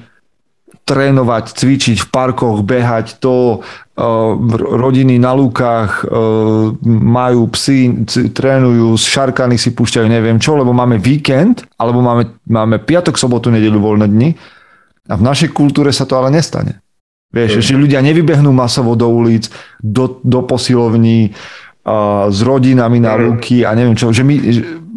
trénovať, 0.88 1.52
cvičiť 1.52 1.96
v 2.00 2.08
parkoch, 2.08 2.64
behať 2.64 3.20
to, 3.20 3.60
uh, 3.60 4.32
rodiny 4.56 5.20
na 5.20 5.36
lúkach 5.36 6.08
uh, 6.08 6.72
majú 6.88 7.52
psy, 7.52 8.08
trénujú, 8.32 8.96
z 8.96 9.04
šarkany 9.04 9.60
si 9.60 9.76
púšťajú 9.76 10.08
neviem 10.08 10.40
čo, 10.40 10.56
lebo 10.56 10.72
máme 10.72 10.96
víkend, 10.96 11.68
alebo 11.76 12.00
máme, 12.00 12.40
máme 12.48 12.80
piatok, 12.80 13.20
sobotu, 13.20 13.52
nedeľu 13.52 13.78
voľné 13.84 14.06
dni 14.08 14.30
a 15.08 15.14
v 15.16 15.22
našej 15.24 15.52
kultúre 15.52 15.92
sa 15.92 16.08
to 16.08 16.16
ale 16.16 16.32
nestane. 16.32 16.80
Vieš, 17.28 17.60
mm. 17.60 17.64
že 17.64 17.76
ľudia 17.76 18.00
nevybehnú 18.00 18.48
masovo 18.56 18.96
do 18.96 19.04
ulic, 19.12 19.52
do, 19.84 20.16
do 20.24 20.40
posilovní, 20.48 21.36
s 22.28 22.38
rodinami 22.44 22.98
na 23.00 23.16
mm. 23.16 23.20
ruky 23.24 23.64
a 23.64 23.72
neviem 23.72 23.96
čo, 23.96 24.12
že 24.12 24.26
my 24.26 24.34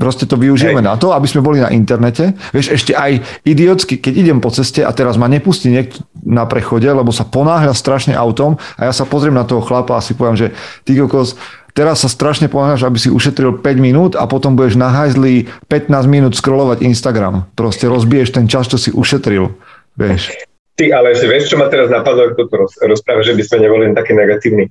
proste 0.01 0.25
to 0.25 0.33
využijeme 0.33 0.81
Hej. 0.81 0.89
na 0.89 0.97
to, 0.97 1.13
aby 1.13 1.29
sme 1.29 1.45
boli 1.45 1.61
na 1.61 1.69
internete. 1.69 2.33
Vieš, 2.49 2.73
ešte 2.73 2.97
aj 2.97 3.21
idiotsky, 3.45 4.01
keď 4.01 4.13
idem 4.17 4.37
po 4.41 4.49
ceste 4.49 4.81
a 4.81 4.89
teraz 4.89 5.21
ma 5.21 5.29
nepustí 5.29 5.69
niekto 5.69 6.01
na 6.25 6.49
prechode, 6.49 6.89
lebo 6.89 7.13
sa 7.13 7.21
ponáhľa 7.21 7.77
strašne 7.77 8.17
autom 8.17 8.57
a 8.81 8.89
ja 8.89 8.93
sa 8.97 9.05
pozriem 9.05 9.37
na 9.37 9.45
toho 9.45 9.61
chlapa 9.61 10.01
a 10.01 10.01
si 10.01 10.17
poviem, 10.17 10.33
že 10.33 10.47
ty 10.89 10.97
kokos, 10.97 11.37
teraz 11.77 12.01
sa 12.01 12.09
strašne 12.09 12.49
ponáhľaš, 12.49 12.81
aby 12.89 12.97
si 12.97 13.13
ušetril 13.13 13.61
5 13.61 13.77
minút 13.77 14.11
a 14.17 14.25
potom 14.25 14.57
budeš 14.57 14.81
na 14.81 14.89
hajzli 14.89 15.45
15 15.69 15.93
minút 16.09 16.33
scrollovať 16.33 16.81
Instagram. 16.81 17.45
Proste 17.53 17.85
rozbiješ 17.85 18.33
ten 18.33 18.49
čas, 18.49 18.65
čo 18.65 18.81
si 18.81 18.89
ušetril. 18.89 19.53
Vieš. 20.01 20.33
Ty, 20.81 20.85
ale 20.97 21.13
ešte 21.13 21.27
vieš, 21.29 21.51
čo 21.51 21.59
ma 21.61 21.69
teraz 21.69 21.93
napadlo, 21.93 22.31
ako 22.31 22.47
to 22.47 22.55
rozpráva, 22.89 23.21
že 23.21 23.37
by 23.37 23.43
sme 23.45 23.69
neboli 23.69 23.91
takí 23.93 24.17
negatívni. 24.17 24.65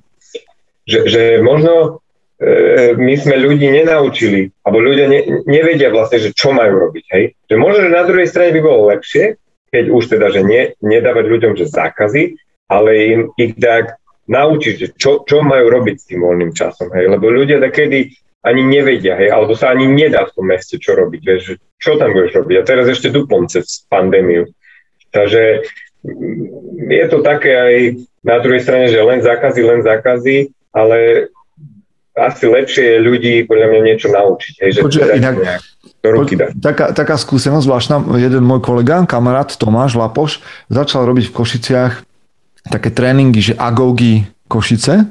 Že, 0.89 0.99
že 1.07 1.21
možno 1.45 2.00
my 2.97 3.13
sme 3.21 3.37
ľudí 3.37 3.69
nenaučili, 3.69 4.49
alebo 4.65 4.81
ľudia 4.81 5.05
ne, 5.05 5.45
nevedia 5.45 5.93
vlastne, 5.93 6.17
že 6.17 6.33
čo 6.33 6.49
majú 6.49 6.89
robiť. 6.89 7.05
Hej? 7.13 7.23
Že 7.45 7.55
možno, 7.61 7.79
že 7.85 7.93
na 7.93 8.03
druhej 8.03 8.27
strane 8.27 8.49
by 8.57 8.61
bolo 8.65 8.89
lepšie, 8.89 9.37
keď 9.69 9.85
už 9.93 10.03
teda, 10.09 10.33
že 10.33 10.41
nie, 10.41 10.73
nedávať 10.81 11.25
ľuďom 11.29 11.53
že 11.53 11.69
zákazy, 11.69 12.41
ale 12.65 12.91
im 13.13 13.21
ich 13.37 13.53
tak 13.61 14.01
naučiť, 14.25 14.73
že 14.73 14.87
čo, 14.97 15.21
čo 15.21 15.45
majú 15.45 15.69
robiť 15.69 15.95
s 16.01 16.07
tým 16.09 16.25
voľným 16.25 16.51
časom. 16.57 16.89
Hej? 16.97 17.13
Lebo 17.13 17.29
ľudia 17.29 17.61
takedy 17.61 18.09
ani 18.41 18.65
nevedia, 18.65 19.13
hej, 19.21 19.29
alebo 19.29 19.53
sa 19.53 19.69
ani 19.69 19.85
nedá 19.85 20.25
v 20.25 20.33
tom 20.33 20.49
meste 20.49 20.81
čo 20.81 20.97
robiť, 20.97 21.21
vieš, 21.21 21.61
čo 21.77 22.01
tam 22.01 22.09
budeš 22.09 22.41
robiť. 22.41 22.55
A 22.57 22.65
teraz 22.65 22.89
ešte 22.89 23.13
duplom 23.13 23.45
cez 23.45 23.85
pandémiu. 23.85 24.49
Takže 25.13 25.69
mm, 26.01 26.89
je 26.89 27.05
to 27.05 27.21
také 27.21 27.53
aj 27.53 27.75
na 28.25 28.41
druhej 28.41 28.65
strane, 28.65 28.89
že 28.89 28.97
len 28.97 29.21
zákazy, 29.21 29.61
len 29.61 29.81
zákazy, 29.85 30.49
ale 30.73 31.29
asi 32.15 32.45
lepšie 32.47 32.83
je 32.83 32.97
ľudí 32.99 33.33
podľa 33.47 33.67
mňa 33.71 33.79
niečo 33.87 34.07
naučiť. 34.11 34.53
Hej, 34.59 34.69
že 34.75 34.79
Počuť, 34.83 35.01
inak, 35.15 35.35
do 36.03 36.09
ruky 36.11 36.35
dať. 36.35 36.57
Taká, 36.59 36.85
taká 36.91 37.15
skúsenosť 37.15 37.65
zvláštna, 37.65 37.95
jeden 38.19 38.43
môj 38.43 38.59
kolega, 38.59 39.05
kamarát 39.07 39.53
Tomáš 39.53 39.95
Lapoš, 39.95 40.43
začal 40.67 41.07
robiť 41.07 41.31
v 41.31 41.35
Košiciach 41.35 41.93
také 42.67 42.89
tréningy, 42.93 43.41
že 43.41 43.53
agogy 43.57 44.27
Košice 44.51 45.09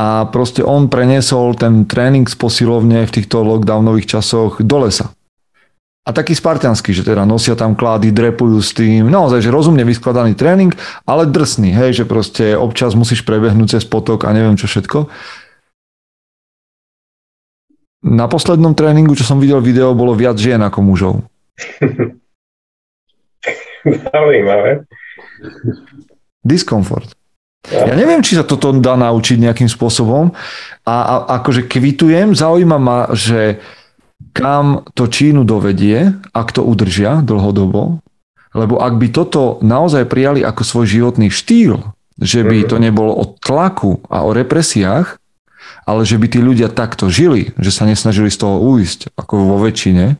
a 0.00 0.24
proste 0.32 0.64
on 0.64 0.88
preniesol 0.88 1.52
ten 1.54 1.84
tréning 1.84 2.24
z 2.24 2.34
posilovne 2.34 3.04
v 3.04 3.14
týchto 3.14 3.44
lockdownových 3.44 4.18
časoch 4.18 4.64
do 4.64 4.88
lesa. 4.88 5.12
A 6.08 6.16
taký 6.16 6.32
spartianský, 6.32 6.96
že 6.96 7.04
teda 7.04 7.28
nosia 7.28 7.52
tam 7.52 7.76
klády, 7.76 8.08
drepujú 8.08 8.58
s 8.64 8.72
tým, 8.72 9.12
naozaj, 9.12 9.44
že 9.44 9.52
rozumne 9.52 9.84
vyskladaný 9.84 10.32
tréning, 10.32 10.72
ale 11.04 11.28
drsný, 11.28 11.76
hej, 11.76 12.02
že 12.02 12.04
proste 12.08 12.56
občas 12.56 12.96
musíš 12.96 13.20
prebehnúť 13.22 13.76
cez 13.78 13.84
potok 13.84 14.24
a 14.24 14.32
neviem 14.32 14.56
čo 14.56 14.64
všetko. 14.64 15.12
Na 18.00 18.26
poslednom 18.26 18.72
tréningu, 18.72 19.12
čo 19.12 19.28
som 19.28 19.36
videl 19.36 19.60
video, 19.60 19.92
bolo 19.92 20.16
viac 20.16 20.40
žien 20.40 20.60
ako 20.60 20.80
mužov. 20.80 21.14
Zaujímavé. 23.84 24.88
Diskomfort. 26.40 27.12
Ja 27.68 27.92
neviem, 27.92 28.24
či 28.24 28.40
sa 28.40 28.44
toto 28.48 28.72
dá 28.72 28.96
naučiť 28.96 29.36
nejakým 29.36 29.68
spôsobom 29.68 30.32
a, 30.88 30.96
a 30.96 31.14
akože 31.40 31.68
kvitujem, 31.68 32.32
zaujíma 32.32 32.78
ma, 32.80 33.12
že 33.12 33.60
kam 34.32 34.88
to 34.96 35.04
Čínu 35.04 35.44
dovedie, 35.44 36.16
ak 36.32 36.56
to 36.56 36.64
udržia 36.64 37.20
dlhodobo, 37.20 38.00
lebo 38.56 38.80
ak 38.80 38.96
by 38.96 39.12
toto 39.12 39.60
naozaj 39.60 40.08
prijali 40.08 40.40
ako 40.40 40.64
svoj 40.64 40.86
životný 40.88 41.28
štýl, 41.28 41.84
že 42.16 42.48
by 42.48 42.64
to 42.64 42.80
nebolo 42.80 43.12
o 43.12 43.36
tlaku 43.36 44.00
a 44.08 44.24
o 44.24 44.32
represiách, 44.32 45.19
ale 45.90 46.06
že 46.06 46.14
by 46.22 46.26
tí 46.30 46.38
ľudia 46.38 46.70
takto 46.70 47.10
žili, 47.10 47.50
že 47.58 47.74
sa 47.74 47.82
nesnažili 47.82 48.30
z 48.30 48.46
toho 48.46 48.62
uísť, 48.62 49.10
ako 49.18 49.34
vo 49.42 49.58
väčšine, 49.58 50.14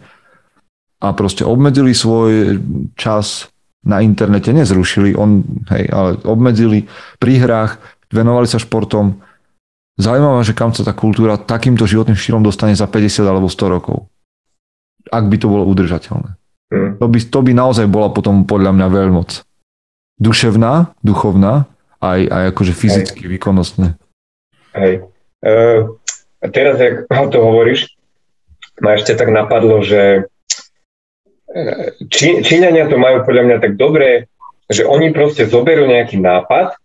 a 1.00 1.06
proste 1.14 1.46
obmedzili 1.46 1.94
svoj 1.94 2.58
čas 2.98 3.48
na 3.86 4.02
internete 4.02 4.50
nezrušili, 4.52 5.14
on, 5.14 5.46
hej, 5.72 5.88
ale 5.88 6.10
obmedzili 6.26 6.90
pri 7.16 7.40
hrách, 7.40 7.80
venovali 8.12 8.44
sa 8.50 8.58
športom. 8.60 9.22
Zaujímavé, 9.96 10.42
že 10.44 10.52
kam 10.52 10.74
sa 10.74 10.84
tá 10.84 10.92
kultúra 10.92 11.40
takýmto 11.40 11.88
životným 11.88 12.18
štýlom 12.18 12.44
dostane 12.44 12.76
za 12.76 12.84
50 12.84 13.24
alebo 13.24 13.48
100 13.48 13.74
rokov. 13.80 14.10
Ak 15.08 15.24
by 15.30 15.36
to 15.40 15.48
bolo 15.48 15.64
udržateľné. 15.64 16.36
Hmm. 16.70 17.00
To, 17.00 17.06
by, 17.08 17.18
to 17.24 17.40
by 17.40 17.52
naozaj 17.56 17.86
bola 17.88 18.12
potom 18.12 18.44
podľa 18.44 18.76
mňa 18.76 18.86
veľmoc. 18.92 19.30
Duševná, 20.20 20.92
duchovná, 21.00 21.64
aj, 22.04 22.20
aj 22.28 22.44
akože 22.52 22.72
fyzicky 22.76 23.24
hej. 23.24 23.30
výkonnostné. 23.40 23.96
Hej. 24.76 25.08
Uh, 25.40 25.96
a 26.40 26.46
teraz, 26.48 26.76
ak 26.80 27.08
to 27.32 27.38
hovoríš, 27.40 27.92
ma 28.80 28.96
ešte 28.96 29.16
tak 29.16 29.28
napadlo, 29.28 29.84
že 29.84 30.28
Čí, 32.06 32.46
Číňania 32.46 32.86
to 32.86 32.94
majú 32.94 33.26
podľa 33.26 33.42
mňa 33.42 33.56
tak 33.58 33.74
dobre, 33.74 34.30
že 34.70 34.86
oni 34.86 35.10
proste 35.10 35.50
zoberú 35.50 35.90
nejaký 35.90 36.22
nápad, 36.22 36.78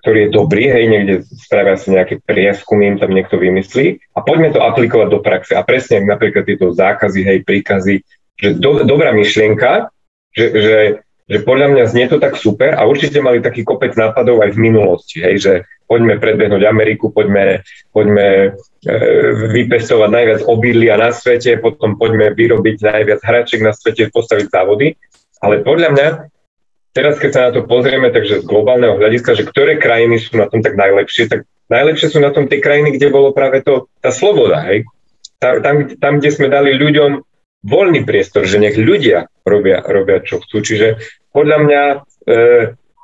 ktorý 0.00 0.18
je 0.26 0.30
dobrý, 0.34 0.64
hej, 0.66 0.84
niekde 0.88 1.14
spravia 1.28 1.76
si 1.76 1.92
nejaké 1.92 2.24
prieskumy, 2.24 2.88
im 2.88 2.98
tam 2.98 3.12
niekto 3.12 3.36
vymyslí 3.36 4.00
a 4.16 4.18
poďme 4.24 4.50
to 4.56 4.64
aplikovať 4.64 5.08
do 5.12 5.20
praxe. 5.20 5.52
A 5.54 5.62
presne 5.62 6.02
napríklad 6.02 6.48
tieto 6.48 6.72
zákazy, 6.72 7.20
hej, 7.22 7.38
príkazy, 7.44 8.02
že 8.40 8.48
do, 8.56 8.82
dobrá 8.82 9.12
myšlienka, 9.12 9.92
že, 10.32 10.46
že, 10.56 10.76
že 11.32 11.40
podľa 11.40 11.72
mňa 11.72 11.84
znie 11.88 12.06
to 12.12 12.20
tak 12.20 12.36
super 12.36 12.76
a 12.76 12.84
určite 12.84 13.24
mali 13.24 13.40
taký 13.40 13.64
kopec 13.64 13.96
nápadov 13.96 14.44
aj 14.44 14.52
v 14.52 14.62
minulosti, 14.68 15.24
hej, 15.24 15.36
že 15.40 15.52
poďme 15.88 16.20
predbehnúť 16.20 16.62
Ameriku, 16.68 17.08
poďme, 17.08 17.64
poďme 17.92 18.56
e, 18.84 18.96
vypestovať 19.56 20.10
najviac 20.12 20.40
obilia 20.44 21.00
na 21.00 21.12
svete, 21.12 21.56
potom 21.56 21.96
poďme 21.96 22.36
vyrobiť 22.36 22.76
najviac 22.84 23.20
hračiek 23.24 23.64
na 23.64 23.72
svete, 23.72 24.12
postaviť 24.12 24.52
závody. 24.52 24.96
Ale 25.40 25.64
podľa 25.64 25.88
mňa, 25.92 26.06
teraz 26.92 27.16
keď 27.16 27.30
sa 27.32 27.40
na 27.48 27.50
to 27.56 27.64
pozrieme, 27.64 28.12
takže 28.12 28.40
z 28.40 28.48
globálneho 28.48 28.96
hľadiska, 29.00 29.36
že 29.36 29.48
ktoré 29.48 29.80
krajiny 29.80 30.20
sú 30.20 30.36
na 30.36 30.48
tom 30.52 30.60
tak 30.60 30.76
najlepšie, 30.76 31.32
tak 31.32 31.48
najlepšie 31.72 32.08
sú 32.12 32.20
na 32.20 32.32
tom 32.32 32.48
tie 32.48 32.60
krajiny, 32.60 32.96
kde 32.96 33.08
bolo 33.08 33.32
práve 33.32 33.64
to, 33.64 33.88
tá 34.04 34.12
sloboda, 34.12 34.64
hej. 34.68 34.84
Tam, 35.40 35.58
tam, 35.64 35.76
tam, 35.98 36.12
kde 36.22 36.30
sme 36.30 36.46
dali 36.46 36.76
ľuďom 36.76 37.24
voľný 37.62 38.02
priestor, 38.02 38.46
že 38.46 38.62
nech 38.62 38.78
ľudia 38.78 39.30
robia, 39.46 39.82
robia 39.82 40.22
čo 40.22 40.42
chcú. 40.42 40.62
Čiže 40.62 41.02
podľa 41.32 41.58
mňa 41.64 41.82
e, 41.90 41.96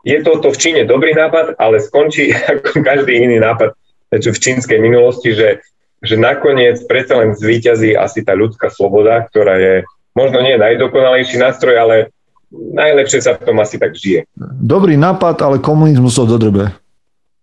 je 0.04 0.18
toto 0.24 0.48
v 0.54 0.60
Číne 0.60 0.82
dobrý 0.88 1.12
nápad, 1.12 1.58
ale 1.58 1.82
skončí 1.82 2.32
ako 2.52 2.80
každý 2.84 3.18
iný 3.18 3.42
nápad 3.42 3.74
v 4.08 4.38
čínskej 4.40 4.80
minulosti, 4.80 5.36
že, 5.36 5.60
že 6.00 6.16
nakoniec 6.16 6.80
predsa 6.88 7.20
len 7.20 7.36
zvýťazí 7.36 7.92
asi 7.92 8.24
tá 8.24 8.32
ľudská 8.32 8.72
sloboda, 8.72 9.28
ktorá 9.28 9.60
je 9.60 9.74
možno 10.16 10.40
nie 10.40 10.56
najdokonalejší 10.56 11.36
nástroj, 11.36 11.76
ale 11.76 11.96
najlepšie 12.52 13.20
sa 13.20 13.36
v 13.36 13.44
tom 13.52 13.60
asi 13.60 13.76
tak 13.76 13.92
žije. 13.92 14.24
Dobrý 14.56 14.96
nápad, 14.96 15.44
ale 15.44 15.56
komunizmus 15.60 16.16
to 16.16 16.24
dodrbe. 16.24 16.72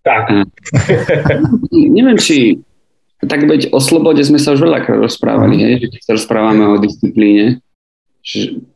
Tak. 0.02 0.30
Neviem, 1.98 2.18
či 2.18 2.62
tak 3.26 3.46
veď 3.46 3.74
o 3.74 3.80
slobode 3.82 4.22
sme 4.22 4.38
sa 4.38 4.54
už 4.54 4.66
veľa 4.66 4.86
rozprávali, 5.02 5.58
hej, 5.62 5.74
že 5.86 5.88
keď 5.98 6.02
sa 6.02 6.12
rozprávame 6.18 6.64
o 6.68 6.76
disciplíne, 6.78 7.64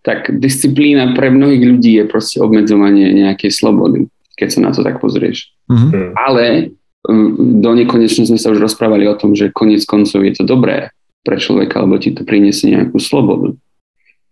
tak 0.05 0.29
disciplína 0.37 1.17
pre 1.17 1.33
mnohých 1.33 1.63
ľudí 1.65 1.91
je 1.97 2.05
proste 2.05 2.37
obmedzovanie 2.37 3.09
nejakej 3.17 3.49
slobody, 3.49 4.05
keď 4.37 4.47
sa 4.53 4.59
na 4.61 4.71
to 4.71 4.85
tak 4.85 5.01
pozrieš. 5.01 5.49
Mm-hmm. 5.67 6.13
Ale 6.13 6.73
um, 7.09 7.59
do 7.59 7.71
nekonečne 7.73 8.29
sme 8.29 8.37
sa 8.37 8.53
už 8.53 8.61
rozprávali 8.61 9.09
o 9.09 9.17
tom, 9.17 9.33
že 9.33 9.49
konec 9.49 9.81
koncov 9.89 10.21
je 10.21 10.33
to 10.37 10.43
dobré 10.45 10.93
pre 11.25 11.41
človeka, 11.41 11.81
lebo 11.81 11.97
ti 11.97 12.13
to 12.13 12.21
priniesie 12.23 12.71
nejakú 12.71 13.01
slobodu. 13.01 13.57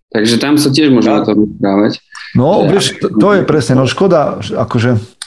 Takže 0.08 0.40
tam 0.40 0.56
sa 0.56 0.72
tiež 0.72 0.94
môžeme 0.94 1.20
o 1.20 1.28
tom 1.28 1.38
rozprávať. 1.44 1.94
No, 2.38 2.64
vieš, 2.64 2.96
to, 3.02 3.12
to 3.12 3.28
je 3.38 3.42
presne, 3.44 3.76
no 3.76 3.90
škoda, 3.90 4.40
akože 4.40 5.18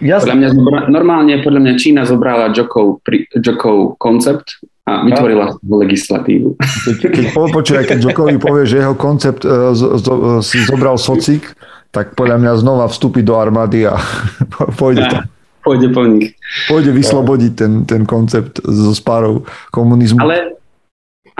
Jasne. 0.00 0.32
Podľa 0.32 0.36
mňa, 0.40 0.48
normálne 0.88 1.34
podľa 1.44 1.60
mňa 1.60 1.74
Čína 1.76 2.02
zobrala 2.08 2.56
Jokov, 2.56 3.04
Jokov 3.36 4.00
koncept 4.00 4.64
a 4.84 5.00
vytvorila 5.08 5.56
no. 5.64 5.80
legislatívu. 5.80 6.60
Keď, 6.60 6.96
keď 7.08 7.24
počuj, 7.32 7.76
keď 7.88 7.98
Jokovi 8.04 8.36
povie, 8.36 8.68
že 8.68 8.84
jeho 8.84 8.92
koncept 8.92 9.40
uh, 9.48 9.72
z, 9.72 9.80
z, 9.96 10.04
si 10.44 10.60
zobral 10.68 11.00
socik, 11.00 11.56
tak 11.88 12.12
podľa 12.12 12.36
mňa 12.42 12.52
znova 12.60 12.86
vstúpi 12.92 13.24
do 13.24 13.40
armády 13.40 13.88
a 13.88 13.96
pôjde 14.80 15.08
tam. 15.08 15.24
Pôjde 15.64 15.88
po 15.96 16.04
nich. 16.04 16.36
Pôjde 16.68 16.92
vyslobodiť 16.92 17.52
ten, 17.56 17.72
ten 17.88 18.02
koncept 18.04 18.60
zo 18.60 18.92
spárov 18.92 19.48
komunizmu. 19.72 20.20
Ale, 20.20 20.60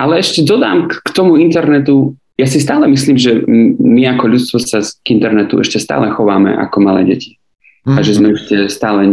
ale 0.00 0.24
ešte 0.24 0.40
dodám 0.40 0.88
k, 0.88 1.04
k 1.04 1.08
tomu 1.12 1.36
internetu, 1.36 2.16
ja 2.40 2.48
si 2.48 2.56
stále 2.64 2.88
myslím, 2.88 3.20
že 3.20 3.44
my 3.76 4.16
ako 4.16 4.24
ľudstvo 4.32 4.56
sa 4.64 4.80
k 4.80 5.06
internetu 5.12 5.60
ešte 5.60 5.76
stále 5.76 6.08
chováme 6.16 6.56
ako 6.56 6.80
malé 6.80 7.04
deti. 7.04 7.36
Mm-hmm. 7.84 7.96
A 7.96 8.00
že 8.00 8.16
sme 8.16 8.32
ešte 8.32 8.56
stále 8.72 9.04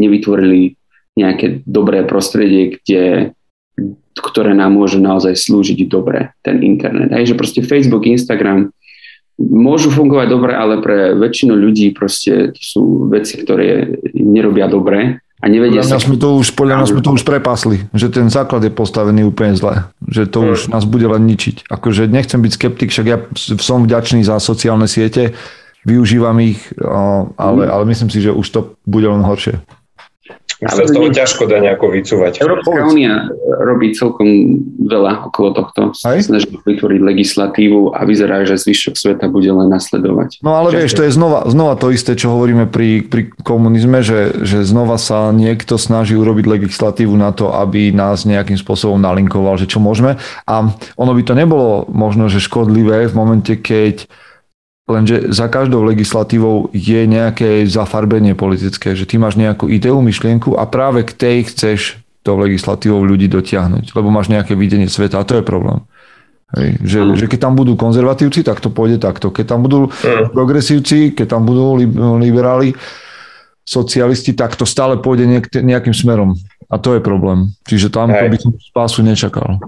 nevytvorili 0.00 0.80
nejaké 1.20 1.60
dobré 1.68 2.08
prostredie, 2.08 2.80
kde 2.80 3.36
ktoré 4.16 4.56
nám 4.56 4.72
môžu 4.72 4.98
naozaj 4.98 5.36
slúžiť 5.36 5.84
dobre, 5.86 6.32
ten 6.40 6.64
internet. 6.64 7.12
Hej, 7.12 7.32
že 7.32 7.38
proste 7.38 7.60
Facebook, 7.60 8.08
Instagram 8.08 8.72
môžu 9.36 9.92
fungovať 9.92 10.26
dobre, 10.32 10.52
ale 10.56 10.80
pre 10.80 11.12
väčšinu 11.12 11.52
ľudí 11.52 11.92
proste 11.92 12.56
sú 12.56 13.12
veci, 13.12 13.36
ktoré 13.36 14.00
nerobia 14.16 14.64
dobre 14.64 15.20
a 15.20 15.44
nevedia 15.44 15.84
podľa 15.84 16.00
sa... 16.00 16.06
Sme 16.08 16.16
to 16.16 16.40
už, 16.40 16.56
podľa 16.56 16.76
nás 16.80 16.88
sme 16.88 17.04
to 17.04 17.12
už 17.12 17.22
prepasli, 17.28 17.84
že 17.92 18.08
ten 18.08 18.32
základ 18.32 18.64
je 18.64 18.72
postavený 18.72 19.28
úplne 19.28 19.52
zle, 19.52 19.92
že 20.08 20.24
to 20.24 20.40
mm. 20.40 20.48
už 20.56 20.58
nás 20.72 20.88
bude 20.88 21.04
len 21.04 21.28
ničiť. 21.28 21.68
Akože 21.68 22.08
nechcem 22.08 22.40
byť 22.40 22.52
skeptik, 22.56 22.88
však 22.88 23.06
ja 23.06 23.20
som 23.60 23.84
vďačný 23.84 24.24
za 24.24 24.40
sociálne 24.40 24.88
siete, 24.88 25.36
využívam 25.84 26.40
ich, 26.40 26.72
ale, 27.36 27.68
mm. 27.68 27.72
ale 27.76 27.84
myslím 27.92 28.08
si, 28.08 28.24
že 28.24 28.32
už 28.32 28.46
to 28.48 28.60
bude 28.88 29.04
len 29.04 29.20
horšie. 29.20 29.60
Už 30.56 30.72
sa 30.72 30.84
z 30.88 30.92
toho 30.96 31.08
ťažko 31.12 31.42
dá 31.52 31.60
nejako 31.60 31.92
vycúvať. 31.92 32.40
Európska 32.40 32.80
únia 32.88 33.28
robí 33.60 33.92
celkom 33.92 34.56
veľa 34.80 35.28
okolo 35.28 35.52
tohto. 35.52 35.92
Snaží 35.92 36.48
vytvoriť 36.48 37.00
legislatívu 37.04 37.92
a 37.92 38.08
vyzerá, 38.08 38.40
že 38.48 38.56
zvyšok 38.56 38.96
sveta 38.96 39.28
bude 39.28 39.52
len 39.52 39.68
nasledovať. 39.68 40.40
No 40.40 40.56
ale 40.56 40.72
vieš, 40.72 40.96
to 40.96 41.04
je 41.04 41.12
znova, 41.12 41.44
znova 41.44 41.76
to 41.76 41.92
isté, 41.92 42.16
čo 42.16 42.32
hovoríme 42.32 42.72
pri, 42.72 43.04
pri 43.04 43.28
komunizme, 43.44 44.00
že, 44.00 44.32
že 44.48 44.64
znova 44.64 44.96
sa 44.96 45.28
niekto 45.28 45.76
snaží 45.76 46.16
urobiť 46.16 46.48
legislatívu 46.48 47.12
na 47.12 47.36
to, 47.36 47.52
aby 47.52 47.92
nás 47.92 48.24
nejakým 48.24 48.56
spôsobom 48.56 48.96
nalinkoval, 48.96 49.60
že 49.60 49.68
čo 49.68 49.76
môžeme. 49.76 50.16
A 50.48 50.72
ono 50.96 51.12
by 51.12 51.22
to 51.22 51.36
nebolo 51.36 51.84
možno, 51.92 52.32
že 52.32 52.40
škodlivé 52.40 53.12
v 53.12 53.14
momente, 53.14 53.52
keď 53.60 54.08
Lenže 54.86 55.34
za 55.34 55.50
každou 55.50 55.82
legislatívou 55.82 56.70
je 56.70 57.10
nejaké 57.10 57.66
zafarbenie 57.66 58.38
politické, 58.38 58.94
že 58.94 59.02
ty 59.02 59.18
máš 59.18 59.34
nejakú 59.34 59.66
ideu, 59.66 59.98
myšlienku 59.98 60.54
a 60.54 60.62
práve 60.70 61.02
k 61.02 61.10
tej 61.10 61.36
chceš 61.50 61.98
tou 62.22 62.38
legislatívou 62.38 63.02
ľudí 63.02 63.26
dotiahnuť, 63.26 63.94
lebo 63.98 64.14
máš 64.14 64.30
nejaké 64.30 64.54
videnie 64.54 64.86
sveta 64.86 65.18
a 65.18 65.26
to 65.26 65.42
je 65.42 65.44
problém. 65.46 65.82
Hej, 66.54 66.78
že, 66.86 66.98
mm. 67.02 67.14
že 67.18 67.26
keď 67.26 67.50
tam 67.50 67.54
budú 67.58 67.74
konzervatívci, 67.74 68.46
tak 68.46 68.62
to 68.62 68.70
pôjde 68.70 69.02
takto. 69.02 69.34
Keď 69.34 69.46
tam 69.50 69.66
budú 69.66 69.90
mm. 69.90 70.30
progresívci, 70.30 71.18
keď 71.18 71.34
tam 71.34 71.42
budú 71.42 71.74
liberáli, 72.22 72.70
socialisti, 73.66 74.38
tak 74.38 74.54
to 74.54 74.62
stále 74.62 75.02
pôjde 75.02 75.26
nejakým 75.50 75.90
smerom. 75.90 76.38
A 76.70 76.78
to 76.78 76.94
je 76.94 77.02
problém. 77.02 77.50
Čiže 77.66 77.90
tam 77.90 78.14
to 78.14 78.30
by 78.30 78.38
som 78.38 78.54
spásu 78.62 79.02
nečakal. 79.02 79.58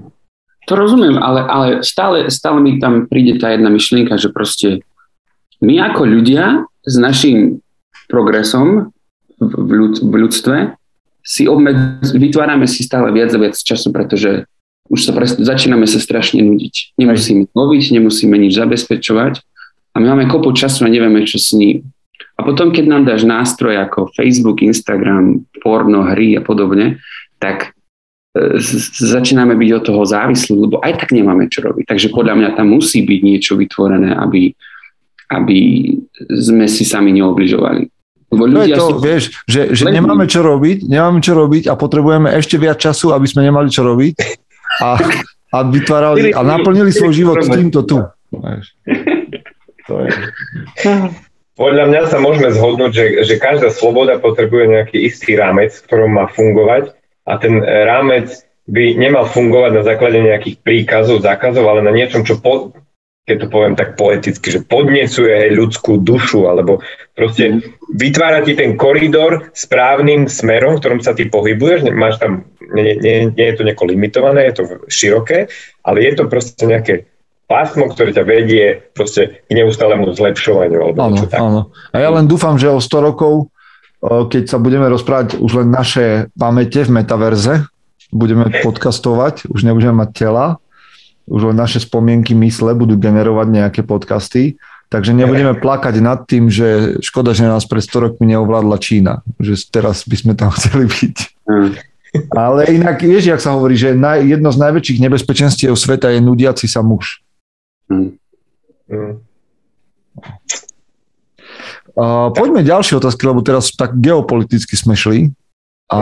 To 0.70 0.72
rozumiem, 0.78 1.18
ale, 1.18 1.42
ale 1.48 1.66
stále, 1.82 2.30
stále 2.30 2.62
mi 2.62 2.78
tam 2.78 3.10
príde 3.10 3.42
tá 3.42 3.50
jedna 3.50 3.72
myšlienka, 3.74 4.14
že 4.14 4.30
proste 4.30 4.86
my 5.62 5.74
ako 5.90 6.02
ľudia 6.06 6.64
s 6.86 6.94
našim 6.96 7.60
progresom 8.08 8.94
v, 9.38 9.70
ľud, 9.70 9.94
v 10.02 10.14
ľudstve 10.26 10.56
si 11.22 11.44
obmed, 11.44 12.00
vytvárame 12.02 12.64
si 12.64 12.82
stále 12.82 13.12
viac 13.12 13.28
a 13.34 13.38
viac 13.38 13.54
času, 13.54 13.92
pretože 13.92 14.48
už 14.88 15.04
sa 15.04 15.12
prest, 15.12 15.36
začíname 15.36 15.84
sa 15.84 16.00
strašne 16.00 16.40
nudiť. 16.40 16.96
Nemusíme 16.96 17.52
loviť, 17.52 17.84
nemusíme 17.92 18.34
nič 18.40 18.56
zabezpečovať 18.56 19.44
a 19.92 19.96
my 20.00 20.04
máme 20.16 20.24
kopu 20.32 20.56
času 20.56 20.88
a 20.88 20.92
nevieme, 20.92 21.28
čo 21.28 21.36
s 21.36 21.52
ním. 21.52 21.84
A 22.38 22.46
potom, 22.46 22.70
keď 22.70 22.84
nám 22.86 23.02
dáš 23.04 23.26
nástroj 23.26 23.76
ako 23.82 24.14
Facebook, 24.14 24.62
Instagram, 24.62 25.44
porno, 25.60 26.06
hry 26.06 26.38
a 26.38 26.42
podobne, 26.42 27.02
tak 27.42 27.74
e, 28.32 28.62
začíname 28.94 29.58
byť 29.58 29.70
od 29.74 29.82
toho 29.82 30.02
závislí, 30.06 30.54
lebo 30.54 30.78
aj 30.78 31.02
tak 31.02 31.10
nemáme 31.10 31.50
čo 31.50 31.66
robiť. 31.66 31.84
Takže 31.84 32.08
podľa 32.14 32.34
mňa 32.38 32.50
tam 32.54 32.78
musí 32.78 33.02
byť 33.02 33.20
niečo 33.26 33.58
vytvorené, 33.58 34.14
aby, 34.14 34.54
aby 35.28 35.92
sme 36.32 36.66
si 36.68 36.84
sami 36.88 37.12
neobližovali. 37.16 37.82
Lebo 38.28 38.44
ľudia 38.44 38.76
to 38.76 38.80
je 38.80 38.80
to, 38.80 38.86
si... 38.86 38.92
vieš, 39.00 39.22
že, 39.48 39.60
že 39.72 39.84
nemáme 39.88 40.28
čo 40.28 40.44
robiť, 40.44 40.84
nemáme 40.84 41.24
čo 41.24 41.32
robiť 41.32 41.72
a 41.72 41.74
potrebujeme 41.80 42.28
ešte 42.36 42.60
viac 42.60 42.76
času, 42.76 43.16
aby 43.16 43.24
sme 43.24 43.48
nemali 43.48 43.72
čo 43.72 43.84
robiť 43.84 44.14
a, 44.84 45.00
a 45.52 45.58
vytvárali 45.64 46.36
a 46.36 46.40
naplnili 46.44 46.92
svoj 46.92 47.12
život 47.16 47.40
s 47.40 47.48
týmto 47.48 47.84
tu. 47.88 48.04
To 49.88 49.94
je 50.04 50.12
podľa 51.58 51.90
mňa 51.90 52.02
sa 52.06 52.22
môžeme 52.22 52.54
zhodnúť, 52.54 52.92
že, 52.94 53.04
že 53.26 53.34
každá 53.42 53.74
sloboda 53.74 54.22
potrebuje 54.22 54.78
nejaký 54.78 55.10
istý 55.10 55.34
rámec, 55.34 55.74
v 55.74 55.84
ktorom 55.90 56.14
má 56.14 56.30
fungovať 56.30 56.94
a 57.26 57.34
ten 57.34 57.58
rámec 57.66 58.30
by 58.70 58.94
nemal 58.94 59.26
fungovať 59.26 59.70
na 59.74 59.82
základe 59.82 60.22
nejakých 60.22 60.62
príkazov, 60.62 61.26
zákazov, 61.26 61.66
ale 61.66 61.82
na 61.82 61.90
niečom, 61.90 62.22
čo, 62.22 62.38
po, 62.38 62.70
keď 63.28 63.36
to 63.44 63.52
poviem 63.52 63.76
tak 63.76 64.00
poeticky, 64.00 64.48
že 64.48 64.64
podnecuje 64.64 65.52
ľudskú 65.52 66.00
dušu, 66.00 66.48
alebo 66.48 66.80
proste 67.12 67.60
vytvára 67.92 68.40
ti 68.40 68.56
ten 68.56 68.80
koridor 68.80 69.52
správnym 69.52 70.24
smerom, 70.32 70.76
v 70.76 70.80
ktorom 70.80 71.00
sa 71.04 71.12
ty 71.12 71.28
pohybuješ, 71.28 71.92
máš 71.92 72.16
tam, 72.16 72.48
nie, 72.72 72.96
nie, 72.96 73.28
nie 73.28 73.46
je 73.52 73.54
to 73.60 73.66
nejako 73.68 73.84
limitované, 73.92 74.48
je 74.48 74.54
to 74.56 74.62
široké, 74.88 75.52
ale 75.84 76.08
je 76.08 76.12
to 76.16 76.24
proste 76.24 76.64
nejaké 76.64 77.04
pásmo, 77.44 77.88
ktoré 77.92 78.16
ťa 78.16 78.24
vedie 78.24 78.80
proste 78.96 79.44
k 79.44 79.50
neustálemu 79.52 80.08
zlepšovaniu. 80.12 80.92
Alebo 80.92 80.98
áno, 81.00 81.16
tak. 81.28 81.36
áno. 81.36 81.60
A 81.92 81.96
ja 82.00 82.08
len 82.12 82.24
dúfam, 82.24 82.56
že 82.56 82.72
o 82.72 82.80
100 82.80 83.08
rokov, 83.12 83.52
keď 84.04 84.48
sa 84.48 84.56
budeme 84.56 84.88
rozprávať 84.88 85.40
už 85.40 85.64
len 85.64 85.68
naše 85.68 86.32
pamäte 86.36 86.84
v 86.84 86.92
metaverze, 86.96 87.68
budeme 88.08 88.48
podcastovať, 88.64 89.48
už 89.52 89.68
nebudeme 89.68 90.04
mať 90.04 90.10
tela, 90.16 90.60
už 91.28 91.52
len 91.52 91.56
naše 91.56 91.84
spomienky, 91.84 92.32
mysle 92.34 92.72
budú 92.72 92.96
generovať 92.96 93.46
nejaké 93.52 93.80
podcasty, 93.84 94.56
takže 94.88 95.12
nebudeme 95.12 95.52
plakať 95.54 96.00
nad 96.00 96.24
tým, 96.24 96.48
že 96.48 96.98
škoda, 97.04 97.36
že 97.36 97.44
nás 97.44 97.68
pred 97.68 97.84
100 97.84 98.04
rokmi 98.04 98.32
neovládla 98.32 98.76
Čína, 98.80 99.20
že 99.36 99.54
teraz 99.68 100.08
by 100.08 100.16
sme 100.16 100.32
tam 100.32 100.48
chceli 100.56 100.88
byť. 100.88 101.16
Mm. 101.48 101.72
Ale 102.32 102.72
inak, 102.72 103.04
vieš, 103.04 103.28
jak 103.28 103.40
sa 103.44 103.52
hovorí, 103.52 103.76
že 103.76 103.92
jedno 104.24 104.48
z 104.48 104.58
najväčších 104.58 104.98
nebezpečenstiev 105.04 105.76
sveta 105.76 106.08
je 106.08 106.24
nudiaci 106.24 106.64
sa 106.64 106.80
muž. 106.80 107.20
Uh, 111.98 112.30
poďme 112.32 112.64
ďalšie 112.64 112.96
otázky, 112.96 113.28
lebo 113.28 113.44
teraz 113.44 113.74
tak 113.76 113.92
geopoliticky 113.98 114.72
sme 114.72 114.96
šli. 114.96 115.34
A 115.88 115.98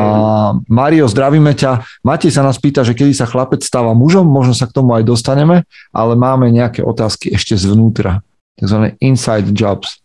Mario, 0.67 1.07
zdravíme 1.07 1.55
ťa. 1.55 1.87
Matej 2.03 2.35
sa 2.35 2.43
nás 2.43 2.59
pýta, 2.59 2.83
že 2.83 2.91
kedy 2.91 3.15
sa 3.15 3.23
chlapec 3.23 3.63
stáva 3.63 3.95
mužom, 3.95 4.27
možno 4.27 4.51
sa 4.51 4.67
k 4.67 4.75
tomu 4.75 4.99
aj 4.99 5.07
dostaneme, 5.07 5.63
ale 5.95 6.13
máme 6.19 6.51
nejaké 6.51 6.83
otázky 6.83 7.31
ešte 7.31 7.55
zvnútra. 7.55 8.27
Takzvané 8.59 8.99
inside 8.99 9.55
jobs. 9.55 10.03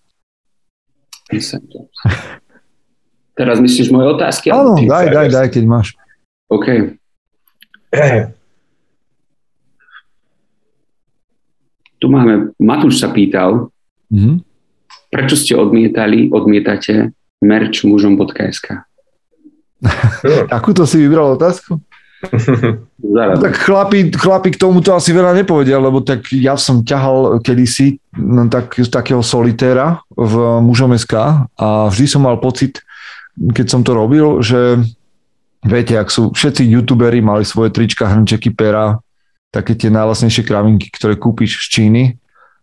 Inside 1.33 1.65
jobs. 1.65 1.97
Teraz 3.41 3.57
myslíš 3.57 3.89
moje 3.89 4.13
otázky? 4.13 4.53
Áno, 4.53 4.77
daj, 4.77 5.09
daj, 5.09 5.27
daj, 5.33 5.47
keď 5.49 5.63
máš. 5.65 5.97
OK. 6.45 6.93
Tu 12.01 12.09
máme, 12.09 12.49
Matúš 12.57 12.97
sa 12.97 13.13
pýtal, 13.13 13.69
mm-hmm. 14.09 14.41
prečo 15.13 15.37
ste 15.37 15.53
odmietali, 15.53 16.33
odmietate 16.33 17.13
merch 17.45 17.85
mužom.sk? 17.85 18.89
Takúto 20.53 20.85
si 20.85 21.01
vybral 21.01 21.37
otázku? 21.37 21.79
No, 23.01 23.35
tak 23.41 23.57
chlapi, 23.57 24.13
chlapi 24.13 24.55
k 24.55 24.61
tomuto 24.61 24.93
asi 24.95 25.11
veľa 25.11 25.35
nepovedia, 25.35 25.81
lebo 25.81 25.99
tak 26.05 26.31
ja 26.31 26.55
som 26.55 26.85
ťahal 26.85 27.43
kedysi 27.43 27.99
no, 28.15 28.47
tak, 28.47 28.77
takého 28.77 29.19
solitéra 29.19 29.99
v 30.13 30.61
mužom.sk 30.63 31.13
a 31.49 31.67
vždy 31.91 32.05
som 32.07 32.23
mal 32.23 32.39
pocit, 32.39 32.79
keď 33.35 33.65
som 33.67 33.81
to 33.83 33.91
robil, 33.97 34.39
že 34.39 34.79
viete, 35.65 35.97
ak 35.97 36.07
sú 36.07 36.31
všetci 36.31 36.71
youtuberi 36.71 37.19
mali 37.19 37.43
svoje 37.43 37.73
trička, 37.73 38.07
hrnčeky, 38.07 38.53
pera, 38.53 39.01
také 39.51 39.75
tie 39.75 39.91
najlasnejšie 39.91 40.47
kravinky, 40.47 40.87
ktoré 40.93 41.19
kúpiš 41.19 41.67
z 41.67 41.67
Číny, 41.67 42.03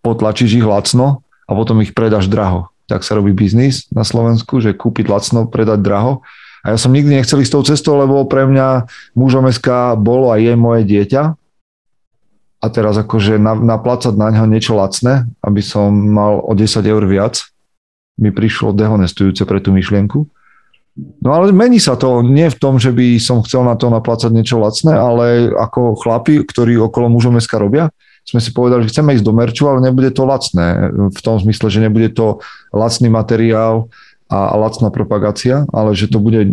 potlačíš 0.01 0.59
ich 0.59 0.67
lacno 0.67 1.21
a 1.45 1.53
potom 1.53 1.85
ich 1.85 1.93
predáš 1.93 2.27
draho. 2.31 2.73
Tak 2.89 3.05
sa 3.05 3.21
robí 3.21 3.37
biznis 3.37 3.85
na 3.93 4.01
Slovensku, 4.01 4.65
že 4.65 4.73
kúpiť 4.73 5.13
lacno, 5.13 5.45
predať 5.45 5.85
draho. 5.85 6.25
A 6.67 6.75
ja 6.75 6.77
som 6.79 6.91
nikdy 6.91 7.19
nechcel 7.19 7.43
ísť 7.43 7.53
tou 7.55 7.63
cestou, 7.63 7.95
lebo 7.99 8.27
pre 8.27 8.47
mňa 8.47 8.89
mužom 9.15 9.47
SK 9.47 9.99
bolo 9.99 10.35
a 10.35 10.41
je 10.41 10.55
moje 10.59 10.83
dieťa. 10.87 11.23
A 12.59 12.67
teraz 12.75 12.99
akože 12.99 13.39
naplácať 13.39 14.19
na 14.19 14.35
neho 14.35 14.47
niečo 14.51 14.75
lacné, 14.75 15.31
aby 15.47 15.63
som 15.63 15.95
mal 15.95 16.43
o 16.43 16.53
10 16.59 16.83
eur 16.83 17.07
viac, 17.07 17.47
mi 18.19 18.35
prišlo 18.35 18.75
dehonestujúce 18.75 19.47
pre 19.47 19.63
tú 19.63 19.71
myšlienku. 19.71 20.27
No 21.23 21.31
ale 21.31 21.55
mení 21.55 21.79
sa 21.79 21.95
to 21.95 22.27
nie 22.27 22.51
v 22.51 22.59
tom, 22.59 22.83
že 22.83 22.91
by 22.91 23.23
som 23.23 23.47
chcel 23.47 23.63
na 23.63 23.79
to 23.79 23.87
naplácať 23.87 24.35
niečo 24.35 24.59
lacné, 24.59 24.99
ale 24.99 25.55
ako 25.55 25.95
chlapi, 25.95 26.43
ktorí 26.43 26.75
okolo 26.75 27.07
mužov 27.07 27.39
dneska 27.39 27.55
robia, 27.63 27.95
sme 28.27 28.43
si 28.43 28.51
povedali, 28.53 28.85
že 28.85 28.93
chceme 28.93 29.17
ísť 29.17 29.25
do 29.25 29.33
merču, 29.33 29.71
ale 29.71 29.81
nebude 29.81 30.13
to 30.13 30.29
lacné. 30.29 30.93
V 30.93 31.21
tom 31.25 31.41
zmysle, 31.41 31.73
že 31.73 31.81
nebude 31.81 32.13
to 32.13 32.45
lacný 32.75 33.09
materiál 33.09 33.89
a, 34.29 34.53
a 34.53 34.55
lacná 34.57 34.93
propagácia, 34.93 35.65
ale 35.73 35.97
že 35.97 36.09
to 36.09 36.21
bude 36.21 36.47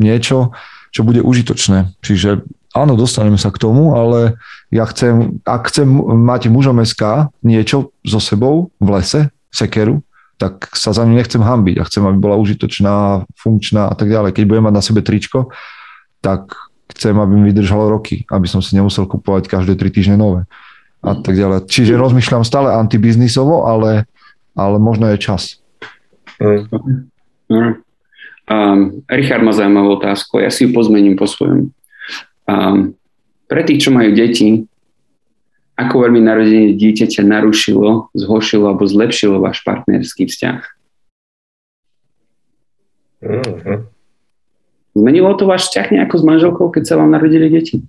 niečo, 0.00 0.52
čo 0.92 1.04
bude 1.04 1.20
užitočné. 1.24 1.92
Čiže 2.04 2.44
áno, 2.72 2.96
dostaneme 2.96 3.36
sa 3.36 3.52
k 3.52 3.60
tomu, 3.60 3.96
ale 3.96 4.40
ja 4.72 4.88
chcem, 4.88 5.40
ak 5.44 5.72
chcem 5.72 5.88
mať 6.24 6.48
mužom 6.48 6.80
SK 6.80 7.32
niečo 7.44 7.92
so 8.04 8.20
sebou 8.20 8.72
v 8.80 8.88
lese, 8.96 9.20
sekeru, 9.52 10.00
tak 10.40 10.72
sa 10.74 10.90
za 10.90 11.06
ňu 11.06 11.14
nechcem 11.14 11.38
hambiť 11.38 11.78
a 11.78 11.86
chcem, 11.86 12.02
aby 12.02 12.18
bola 12.18 12.40
užitočná, 12.40 13.28
funkčná 13.38 13.92
a 13.92 13.94
tak 13.94 14.10
ďalej. 14.10 14.34
Keď 14.34 14.44
budem 14.48 14.64
mať 14.66 14.74
na 14.74 14.82
sebe 14.82 15.00
tričko, 15.04 15.52
tak 16.18 16.56
chcem, 16.90 17.14
aby 17.14 17.32
mi 17.38 17.44
vydržalo 17.52 17.92
roky, 17.92 18.26
aby 18.26 18.50
som 18.50 18.58
si 18.58 18.74
nemusel 18.74 19.06
kupovať 19.06 19.46
každé 19.46 19.78
tri 19.78 19.92
týždne 19.92 20.18
nové 20.18 20.48
a 21.02 21.14
tak 21.14 21.34
ďalej. 21.34 21.66
Čiže 21.70 21.98
rozmýšľam 21.98 22.42
stále 22.42 22.74
antibiznisovo, 22.74 23.66
ale, 23.66 24.06
ale 24.54 24.76
možno 24.82 25.10
je 25.14 25.18
čas. 25.18 25.61
Mm. 26.42 27.84
Um, 28.50 29.06
Richard 29.06 29.46
má 29.46 29.54
zaujímavú 29.54 30.02
otázku, 30.02 30.42
ja 30.42 30.50
si 30.50 30.66
ju 30.66 30.74
pozmením 30.74 31.14
po 31.14 31.30
svojom. 31.30 31.70
Um, 32.50 32.98
pre 33.46 33.62
tých, 33.62 33.86
čo 33.86 33.90
majú 33.94 34.10
deti, 34.10 34.66
ako 35.78 36.08
veľmi 36.08 36.20
narodenie 36.20 36.74
dieťaťa 36.74 37.22
narušilo, 37.22 38.12
zhoršilo 38.12 38.68
alebo 38.68 38.84
zlepšilo 38.84 39.40
váš 39.40 39.62
partnerský 39.62 40.26
vzťah? 40.28 40.60
Mm-hmm. 43.22 43.78
Zmenilo 44.92 45.32
to 45.38 45.48
váš 45.48 45.70
vzťah 45.70 45.86
nejako 45.94 46.14
s 46.18 46.24
manželkou, 46.26 46.66
keď 46.74 46.82
sa 46.84 46.98
vám 47.00 47.14
narodili 47.14 47.48
deti? 47.48 47.80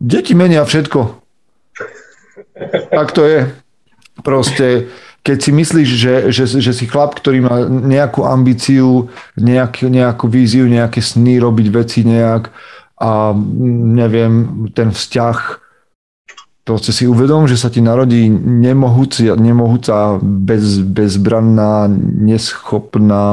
Deti 0.00 0.32
menia 0.32 0.64
všetko. 0.64 1.20
Tak 2.90 3.08
to 3.12 3.22
je. 3.28 3.40
Proste, 4.24 4.88
keď 5.22 5.38
si 5.38 5.50
myslíš, 5.54 5.88
že, 5.88 6.14
že, 6.34 6.44
že 6.58 6.72
si 6.74 6.84
chlap, 6.90 7.14
ktorý 7.14 7.38
má 7.46 7.56
nejakú 7.66 8.26
ambíciu, 8.26 9.06
nejak, 9.38 9.86
nejakú 9.86 10.26
víziu, 10.26 10.66
nejaké 10.66 10.98
sny, 10.98 11.38
robiť 11.38 11.66
veci 11.70 12.02
nejak 12.02 12.50
a 12.98 13.30
neviem, 13.98 14.66
ten 14.74 14.90
vzťah 14.90 15.62
proste 16.62 16.94
si 16.94 17.10
uvedom, 17.10 17.50
že 17.50 17.58
sa 17.58 17.70
ti 17.70 17.82
narodí 17.82 18.30
nemohúca, 18.30 19.34
nemohúca 19.34 20.18
bez, 20.22 20.78
bezbranná, 20.78 21.90
neschopná, 21.98 23.26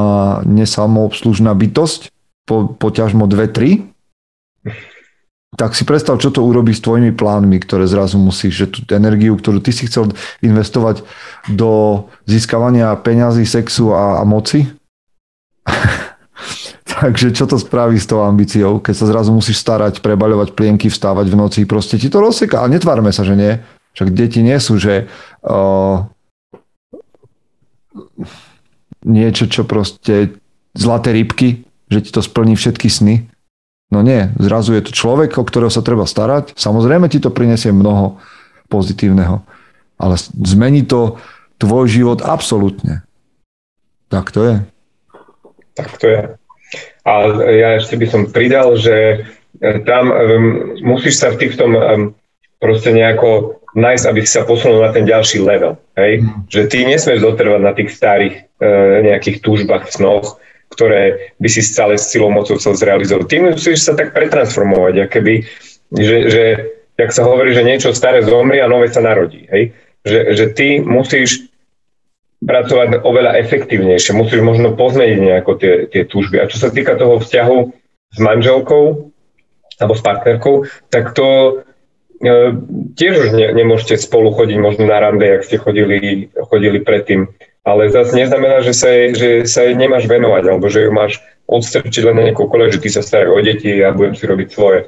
nesamoobslužná 0.46 1.54
bytosť, 1.54 2.10
po, 2.46 2.74
poťažmo 2.74 3.30
2-3, 3.30 3.86
tak 5.58 5.74
si 5.74 5.82
predstav, 5.82 6.14
čo 6.22 6.30
to 6.30 6.46
urobí 6.46 6.70
s 6.70 6.82
tvojimi 6.82 7.10
plánmi, 7.10 7.58
ktoré 7.66 7.82
zrazu 7.90 8.22
musíš, 8.22 8.54
že 8.54 8.66
tú 8.70 8.78
energiu, 8.94 9.34
ktorú 9.34 9.58
ty 9.58 9.74
si 9.74 9.90
chcel 9.90 10.14
investovať 10.46 11.02
do 11.50 12.06
získavania 12.30 12.94
peňazí, 12.94 13.42
sexu 13.42 13.90
a, 13.90 14.22
a 14.22 14.24
moci. 14.24 14.70
Takže 16.90 17.34
čo 17.34 17.50
to 17.50 17.58
spraví 17.58 17.98
s 17.98 18.06
tou 18.06 18.22
ambíciou, 18.22 18.78
keď 18.78 18.94
sa 18.94 19.06
zrazu 19.10 19.34
musíš 19.34 19.58
starať, 19.62 20.02
prebaľovať 20.02 20.54
plienky, 20.54 20.86
vstávať 20.86 21.26
v 21.30 21.38
noci, 21.38 21.60
proste 21.66 21.98
ti 21.98 22.06
to 22.06 22.22
rozseká. 22.22 22.62
Ale 22.62 22.78
netvárme 22.78 23.10
sa, 23.10 23.26
že 23.26 23.34
nie. 23.34 23.58
Však 23.94 24.14
deti 24.14 24.42
nie 24.42 24.58
sú, 24.62 24.78
že 24.78 25.10
uh, 25.42 26.06
niečo, 29.02 29.50
čo 29.50 29.66
proste 29.66 30.38
zlaté 30.78 31.10
rybky, 31.14 31.66
že 31.90 31.98
ti 32.06 32.10
to 32.14 32.22
splní 32.22 32.54
všetky 32.54 32.86
sny. 32.86 33.26
No 33.90 34.06
nie, 34.06 34.30
zrazu 34.38 34.78
je 34.78 34.86
to 34.86 34.94
človek, 34.94 35.34
o 35.34 35.42
ktorého 35.42 35.70
sa 35.70 35.82
treba 35.82 36.06
starať. 36.06 36.54
Samozrejme 36.54 37.10
ti 37.10 37.18
to 37.18 37.34
prinesie 37.34 37.74
mnoho 37.74 38.22
pozitívneho, 38.70 39.42
ale 39.98 40.14
zmení 40.46 40.86
to 40.86 41.18
tvoj 41.58 41.90
život 41.90 42.22
absolútne. 42.22 43.02
Tak 44.06 44.30
to 44.30 44.40
je. 44.46 44.56
Tak 45.74 45.90
to 45.98 46.06
je. 46.06 46.22
A 47.02 47.12
ja 47.50 47.68
ešte 47.82 47.98
by 47.98 48.06
som 48.06 48.22
pridal, 48.30 48.78
že 48.78 49.26
e, 49.58 49.82
tam 49.82 50.14
um, 50.14 50.78
musíš 50.86 51.18
sa 51.18 51.34
v 51.34 51.42
týchto 51.42 51.66
um, 51.66 52.14
proste 52.62 52.94
nejako 52.94 53.58
nájsť, 53.74 54.04
aby 54.06 54.20
si 54.22 54.30
sa 54.30 54.46
posunul 54.46 54.86
na 54.86 54.94
ten 54.94 55.02
ďalší 55.02 55.42
level. 55.42 55.74
Hej? 55.98 56.22
Mm. 56.22 56.46
Že 56.46 56.60
ty 56.70 56.78
nesmieš 56.86 57.26
zotrvať 57.26 57.62
na 57.62 57.72
tých 57.74 57.90
starých 57.90 58.34
uh, 58.62 59.02
nejakých 59.02 59.42
túžbách, 59.42 59.90
snoch, 59.90 60.38
ktoré 60.70 61.34
by 61.42 61.48
si 61.50 61.62
stále 61.66 61.98
s 61.98 62.08
silou 62.14 62.30
mocou 62.30 62.54
chcel 62.56 62.78
zrealizovať. 62.78 63.26
Ty 63.26 63.36
musíš 63.42 63.82
sa 63.82 63.92
tak 63.98 64.14
pretransformovať, 64.14 65.10
keby, 65.10 65.34
že, 65.92 66.16
že 66.30 66.44
jak 66.94 67.10
sa 67.10 67.26
hovorí, 67.26 67.50
že 67.56 67.66
niečo 67.66 67.90
staré 67.96 68.22
zomrie 68.22 68.62
a 68.62 68.70
nové 68.70 68.86
sa 68.86 69.02
narodí. 69.02 69.50
Hej? 69.50 69.74
Že, 70.06 70.20
že 70.36 70.44
ty 70.54 70.68
musíš 70.80 71.50
pracovať 72.40 73.04
oveľa 73.04 73.36
efektívnejšie, 73.44 74.16
musíš 74.16 74.40
možno 74.40 74.72
pozmeniť 74.72 75.18
nejako 75.20 75.52
tie, 75.60 75.74
tie 75.92 76.08
túžby. 76.08 76.40
A 76.40 76.48
čo 76.48 76.56
sa 76.56 76.72
týka 76.72 76.96
toho 76.96 77.20
vzťahu 77.20 77.58
s 78.16 78.18
manželkou 78.18 79.12
alebo 79.80 79.94
s 79.96 80.02
partnerkou, 80.04 80.54
tak 80.88 81.12
to 81.12 81.60
e, 82.20 82.52
tiež 82.96 83.14
už 83.16 83.28
ne, 83.36 83.48
nemôžete 83.52 84.00
spolu 84.00 84.32
chodiť 84.32 84.56
možno 84.60 84.88
na 84.88 85.00
rande, 85.00 85.24
jak 85.24 85.44
ste 85.44 85.56
chodili, 85.60 86.28
chodili 86.32 86.80
predtým 86.80 87.28
ale 87.64 87.92
zase 87.92 88.16
neznamená, 88.16 88.64
že 88.64 88.72
sa, 88.72 88.88
jej, 88.88 89.08
že 89.12 89.28
sa 89.44 89.68
jej 89.68 89.76
nemáš 89.76 90.08
venovať, 90.08 90.42
alebo 90.48 90.66
že 90.72 90.88
ju 90.88 90.90
máš 90.92 91.20
odstrčiť 91.50 92.06
len 92.06 92.16
na 92.16 92.24
nejakú 92.30 92.46
kole, 92.46 92.70
že 92.72 92.80
ty 92.80 92.88
sa 92.88 93.04
staráš 93.04 93.34
o 93.34 93.40
deti 93.42 93.82
a 93.82 93.92
budem 93.92 94.14
si 94.16 94.24
robiť 94.24 94.48
svoje. 94.48 94.80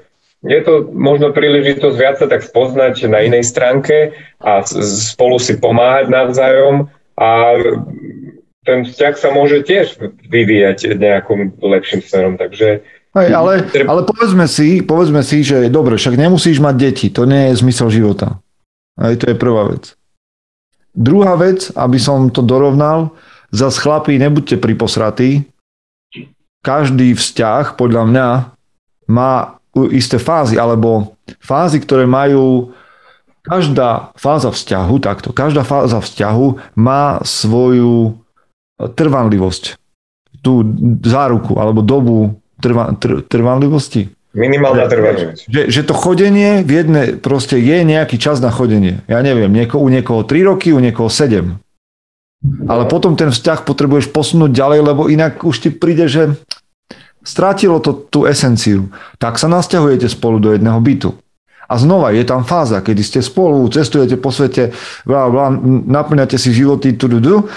Je 0.43 0.59
to 0.67 0.91
možno 0.91 1.31
príležitosť 1.31 1.97
viac 1.99 2.17
sa 2.19 2.27
tak 2.27 2.43
spoznať 2.43 3.07
na 3.07 3.23
inej 3.23 3.47
stránke 3.47 4.15
a 4.43 4.67
spolu 4.67 5.39
si 5.39 5.55
pomáhať 5.55 6.11
navzájom 6.11 6.91
a 7.15 7.31
ten 8.63 8.87
vzťah 8.87 9.15
sa 9.19 9.29
môže 9.31 9.63
tiež 9.63 9.99
vyvíjať 10.27 10.99
nejakým 10.99 11.59
lepším 11.63 12.03
smerom, 12.03 12.35
takže 12.39 12.83
Hej, 13.13 13.29
ale, 13.37 13.69
ale 13.85 14.09
povedzme, 14.09 14.49
si, 14.49 14.81
povedzme 14.81 15.21
si, 15.21 15.45
že 15.45 15.69
dobre, 15.69 16.01
však 16.01 16.17
nemusíš 16.17 16.65
mať 16.65 16.75
deti, 16.81 17.07
to 17.13 17.29
nie 17.29 17.53
je 17.53 17.61
zmysel 17.61 17.93
života. 17.93 18.41
Aj 18.97 19.13
to 19.21 19.29
je 19.29 19.37
prvá 19.37 19.69
vec. 19.69 19.93
Druhá 20.93 21.41
vec, 21.41 21.73
aby 21.73 21.97
som 21.97 22.29
to 22.29 22.45
dorovnal, 22.45 23.17
za 23.53 23.73
chlapí 23.73 24.17
nebuďte 24.17 24.61
priposratí. 24.61 25.49
Každý 26.63 27.17
vzťah, 27.17 27.75
podľa 27.75 28.03
mňa, 28.09 28.29
má 29.09 29.59
isté 29.93 30.21
fázy, 30.21 30.61
alebo 30.61 31.17
fázy, 31.41 31.81
ktoré 31.81 32.05
majú 32.05 32.77
každá 33.43 34.15
fáza 34.15 34.55
vzťahu, 34.55 34.95
takto, 35.03 35.29
každá 35.35 35.67
fáza 35.67 35.99
vzťahu 35.99 36.79
má 36.79 37.19
svoju 37.27 38.15
trvanlivosť. 38.79 39.77
Tú 40.43 40.63
záruku, 41.03 41.59
alebo 41.59 41.83
dobu 41.83 42.39
trva, 42.63 42.95
tr, 42.95 43.27
trvanlivosti. 43.27 44.11
Minimálna 44.33 44.89
trvanlivosť. 44.89 45.45
Že, 45.45 45.63
že 45.69 45.83
to 45.85 45.93
chodenie 45.93 46.65
v 46.65 46.71
jedne, 46.73 47.03
proste 47.21 47.61
je 47.61 47.85
nejaký 47.85 48.17
čas 48.17 48.41
na 48.41 48.49
chodenie. 48.49 49.05
Ja 49.05 49.21
neviem, 49.21 49.53
nieko, 49.53 49.77
u 49.77 49.93
niekoho 49.93 50.25
3 50.25 50.49
roky, 50.49 50.73
u 50.73 50.81
niekoho 50.81 51.13
7. 51.13 51.61
Ale 52.65 52.89
potom 52.89 53.15
ten 53.15 53.29
vzťah 53.29 53.63
potrebuješ 53.69 54.09
posunúť 54.11 54.51
ďalej, 54.51 54.81
lebo 54.83 55.13
inak 55.13 55.45
už 55.45 55.57
ti 55.63 55.71
príde, 55.71 56.09
že 56.09 56.35
strátilo 57.23 57.79
to 57.79 57.93
tú 58.09 58.25
esenciu. 58.25 58.89
Tak 59.21 59.37
sa 59.37 59.53
nasťahujete 59.53 60.09
spolu 60.09 60.41
do 60.41 60.51
jedného 60.57 60.81
bytu. 60.81 61.13
A 61.69 61.79
znova 61.79 62.13
je 62.13 62.25
tam 62.27 62.43
fáza, 62.43 62.83
kedy 62.83 63.01
ste 63.05 63.21
spolu, 63.21 63.69
cestujete 63.69 64.17
po 64.17 64.29
svete, 64.29 64.73
blá, 65.09 65.29
blá, 65.29 65.49
naplňate 65.89 66.37
si 66.37 66.53
životy, 66.53 66.97
tududu, 66.99 67.49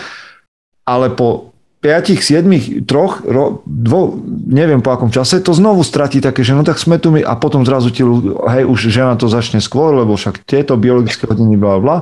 ale 0.88 1.12
po 1.12 1.55
5, 1.86 2.18
7, 2.18 2.82
3, 2.82 3.30
ro, 3.30 3.62
dvo, 3.62 4.18
neviem 4.50 4.82
po 4.82 4.90
akom 4.90 5.14
čase, 5.14 5.38
to 5.38 5.54
znovu 5.54 5.86
stratí 5.86 6.18
také, 6.18 6.42
že 6.42 6.58
no 6.58 6.66
tak 6.66 6.82
sme 6.82 6.98
tu 6.98 7.14
my 7.14 7.22
a 7.22 7.38
potom 7.38 7.62
zrazu 7.62 7.94
ti, 7.94 8.02
hej, 8.02 8.66
už 8.66 8.90
žena 8.90 9.14
to 9.14 9.30
začne 9.30 9.62
skôr, 9.62 9.94
lebo 9.94 10.18
však 10.18 10.42
tieto 10.50 10.74
biologické 10.82 11.30
hodiny, 11.30 11.54
bla, 11.62 11.78
bla, 11.78 11.98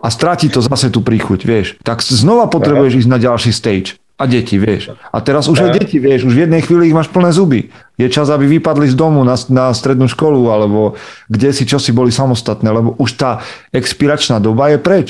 a 0.00 0.08
stratí 0.08 0.48
to 0.48 0.64
zase 0.64 0.88
tú 0.88 1.04
príchuť, 1.04 1.44
vieš. 1.44 1.76
Tak 1.84 2.00
znova 2.00 2.48
potrebuješ 2.48 3.04
ísť 3.04 3.10
na 3.12 3.20
ďalší 3.20 3.52
stage. 3.52 4.00
A 4.16 4.24
deti, 4.24 4.56
vieš. 4.56 4.96
A 5.12 5.18
teraz 5.20 5.44
už 5.44 5.66
aj 5.66 5.82
deti, 5.82 6.00
vieš, 6.00 6.24
už 6.24 6.32
v 6.32 6.48
jednej 6.48 6.64
chvíli 6.64 6.88
ich 6.88 6.96
máš 6.96 7.12
plné 7.12 7.36
zuby. 7.36 7.68
Je 8.00 8.08
čas, 8.08 8.32
aby 8.32 8.48
vypadli 8.48 8.88
z 8.88 8.96
domu 8.96 9.20
na, 9.28 9.36
na 9.52 9.74
strednú 9.76 10.08
školu, 10.08 10.48
alebo 10.48 10.96
kde 11.28 11.52
si, 11.52 11.68
čo 11.68 11.76
si 11.76 11.92
boli 11.92 12.08
samostatné, 12.08 12.70
lebo 12.72 12.96
už 12.96 13.18
tá 13.18 13.44
expiračná 13.74 14.40
doba 14.40 14.72
je 14.72 14.78
preč. 14.80 15.08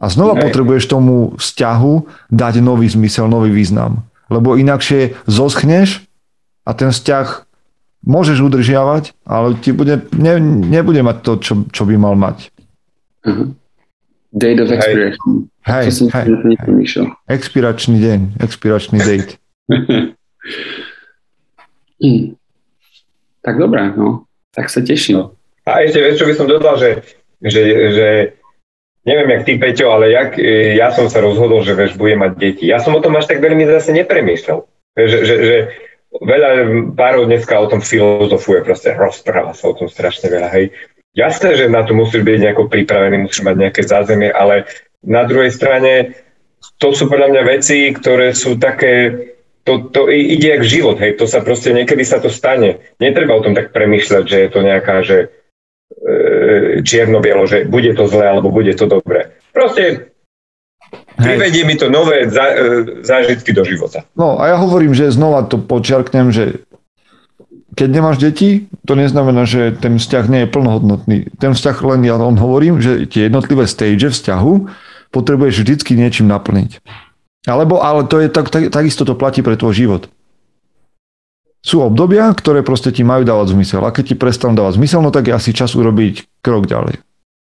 A 0.00 0.08
znova 0.08 0.40
Hej. 0.40 0.48
potrebuješ 0.48 0.84
tomu 0.88 1.36
vzťahu 1.36 1.92
dať 2.32 2.54
nový 2.64 2.88
zmysel, 2.88 3.28
nový 3.28 3.52
význam. 3.52 4.08
Lebo 4.32 4.56
inakšie 4.56 5.20
zoschneš 5.28 6.08
a 6.64 6.72
ten 6.72 6.88
vzťah 6.88 7.44
môžeš 8.00 8.40
udržiavať, 8.40 9.12
ale 9.28 9.60
ti 9.60 9.76
bude, 9.76 10.00
ne, 10.16 10.40
nebude 10.40 11.04
mať 11.04 11.16
to, 11.20 11.32
čo, 11.44 11.52
čo 11.68 11.82
by 11.84 12.00
mal 12.00 12.16
mať. 12.16 12.48
Uh-huh. 13.28 13.52
Date 14.32 14.64
of 14.64 14.72
expiration. 14.72 15.50
Hej, 15.68 15.92
hej, 16.08 16.56
hej. 16.56 17.06
Expiračný 17.28 18.00
deň, 18.00 18.40
expiračný 18.40 18.96
date. 19.04 19.36
hmm. 22.00 22.40
Tak 23.44 23.54
dobré, 23.60 23.92
no. 23.92 24.24
Tak 24.56 24.72
sa 24.72 24.80
teším. 24.80 25.20
No. 25.20 25.24
A 25.68 25.84
ešte, 25.84 26.00
čo 26.16 26.24
by 26.24 26.34
som 26.34 26.48
dodal, 26.48 26.80
že, 26.80 27.04
že, 27.44 27.62
že 27.92 28.08
Neviem, 29.00 29.30
jak 29.30 29.44
ty, 29.48 29.52
Peťo, 29.56 29.96
ale 29.96 30.12
jak, 30.12 30.36
e, 30.36 30.76
ja 30.76 30.92
som 30.92 31.08
sa 31.08 31.24
rozhodol, 31.24 31.64
že 31.64 31.72
vieš, 31.72 31.96
budem 31.96 32.20
mať 32.20 32.32
deti. 32.36 32.64
Ja 32.68 32.84
som 32.84 32.92
o 32.92 33.00
tom 33.00 33.16
až 33.16 33.32
tak 33.32 33.40
veľmi 33.40 33.64
zase 33.64 33.96
nepremýšľal. 33.96 34.60
Že, 35.00 35.18
že, 35.24 35.36
že 35.40 35.56
veľa 36.20 36.50
párov 36.92 37.24
dneska 37.24 37.56
o 37.56 37.70
tom 37.70 37.80
filozofuje, 37.80 38.60
proste 38.60 38.92
rozpráva 38.92 39.56
sa 39.56 39.72
o 39.72 39.76
tom 39.76 39.88
strašne 39.88 40.28
veľa. 40.28 40.52
Hej. 40.52 40.76
Jasné, 41.16 41.56
že 41.56 41.72
na 41.72 41.80
to 41.80 41.96
musíš 41.96 42.22
byť 42.22 42.38
nejako 42.44 42.68
pripravený, 42.68 43.24
musíš 43.24 43.40
mať 43.40 43.56
nejaké 43.56 43.82
zázemie, 43.88 44.28
ale 44.28 44.68
na 45.00 45.24
druhej 45.24 45.50
strane 45.50 46.12
to 46.76 46.92
sú 46.92 47.08
podľa 47.08 47.32
mňa 47.32 47.42
veci, 47.48 47.88
ktoré 47.96 48.36
sú 48.36 48.60
také, 48.60 49.16
to, 49.64 49.88
to 49.88 50.12
ide 50.12 50.44
jak 50.44 50.62
život, 50.62 51.00
hej, 51.00 51.16
to 51.16 51.24
sa 51.24 51.40
proste, 51.40 51.72
niekedy 51.72 52.04
sa 52.04 52.20
to 52.20 52.28
stane. 52.28 52.84
Netreba 53.00 53.32
o 53.32 53.42
tom 53.42 53.56
tak 53.56 53.72
premýšľať, 53.72 54.24
že 54.28 54.36
je 54.44 54.48
to 54.52 54.60
nejaká, 54.60 55.00
že 55.02 55.16
E, 55.16 55.39
čierno-bielo, 56.84 57.44
že 57.46 57.66
bude 57.66 57.92
to 57.94 58.06
zlé 58.06 58.30
alebo 58.30 58.52
bude 58.52 58.72
to 58.76 58.86
dobré. 58.86 59.34
Proste 59.50 60.12
privedie 61.16 61.62
mi 61.64 61.76
to 61.76 61.90
nové 61.90 62.26
za, 62.30 62.46
e, 62.50 62.56
zážitky 63.02 63.52
do 63.52 63.62
života. 63.64 64.06
No 64.18 64.38
a 64.38 64.54
ja 64.54 64.56
hovorím, 64.58 64.94
že 64.94 65.10
znova 65.10 65.46
to 65.46 65.58
počiarknem, 65.58 66.34
že 66.34 66.66
keď 67.78 67.88
nemáš 67.88 68.18
deti, 68.18 68.66
to 68.82 68.98
neznamená, 68.98 69.46
že 69.46 69.72
ten 69.78 69.96
vzťah 69.96 70.24
nie 70.26 70.40
je 70.44 70.52
plnohodnotný. 70.52 71.18
Ten 71.38 71.54
vzťah 71.54 71.76
len 71.86 72.00
ja 72.02 72.18
on 72.18 72.36
hovorím, 72.36 72.82
že 72.82 73.06
tie 73.06 73.30
jednotlivé 73.30 73.64
stage 73.70 74.10
vzťahu 74.10 74.52
potrebuješ 75.14 75.62
vždycky 75.62 75.94
niečím 75.94 76.26
naplniť. 76.28 76.82
Alebo, 77.46 77.80
ale 77.80 78.04
to 78.04 78.20
je 78.20 78.28
tak, 78.28 78.52
tak, 78.52 78.68
takisto 78.68 79.06
to 79.06 79.16
platí 79.16 79.40
pre 79.40 79.56
tvoj 79.56 79.72
život 79.72 80.02
sú 81.60 81.84
obdobia, 81.84 82.32
ktoré 82.32 82.64
proste 82.64 82.88
ti 82.88 83.04
majú 83.04 83.24
dávať 83.24 83.52
zmysel. 83.52 83.84
A 83.84 83.92
keď 83.92 84.12
ti 84.12 84.16
prestanú 84.16 84.56
dávať 84.56 84.80
zmysel, 84.80 85.04
no 85.04 85.12
tak 85.12 85.28
je 85.28 85.36
asi 85.36 85.52
čas 85.52 85.76
urobiť 85.76 86.40
krok 86.40 86.64
ďalej. 86.64 87.00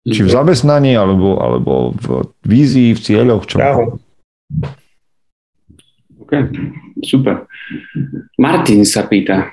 Či 0.09 0.25
v 0.25 0.33
zamestnaní, 0.33 0.97
alebo, 0.97 1.37
alebo 1.37 1.93
v 1.93 2.33
vízii, 2.49 2.97
v 2.97 3.01
cieľoch, 3.05 3.45
čo. 3.45 3.61
OK, 6.25 6.33
super. 7.05 7.45
Martin 8.41 8.89
sa 8.89 9.05
pýta, 9.05 9.53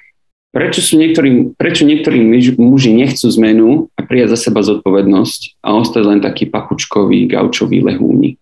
prečo, 0.55 0.79
sú 0.79 0.95
niektorí, 0.95 1.51
prečo 1.59 1.83
niektorí 1.83 2.23
muži 2.55 2.95
nechcú 2.95 3.27
zmenu 3.27 3.91
a 3.99 4.07
prijať 4.07 4.39
za 4.39 4.47
seba 4.47 4.63
zodpovednosť 4.63 5.59
a 5.59 5.75
ostať 5.75 6.03
len 6.07 6.19
taký 6.23 6.47
papučkový, 6.47 7.27
gaučový 7.27 7.83
lehúni? 7.83 8.39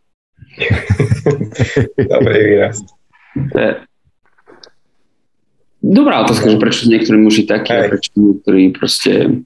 Dobrý 2.13 2.39
výraz. 2.53 2.85
Dobrá 5.85 6.25
otázka, 6.25 6.49
že 6.49 6.57
prečo 6.57 6.89
niektorí 6.89 7.21
muži 7.21 7.45
takí 7.45 7.69
a 7.69 7.85
prečo 7.85 8.09
niektorí 8.17 8.73
proste 8.73 9.45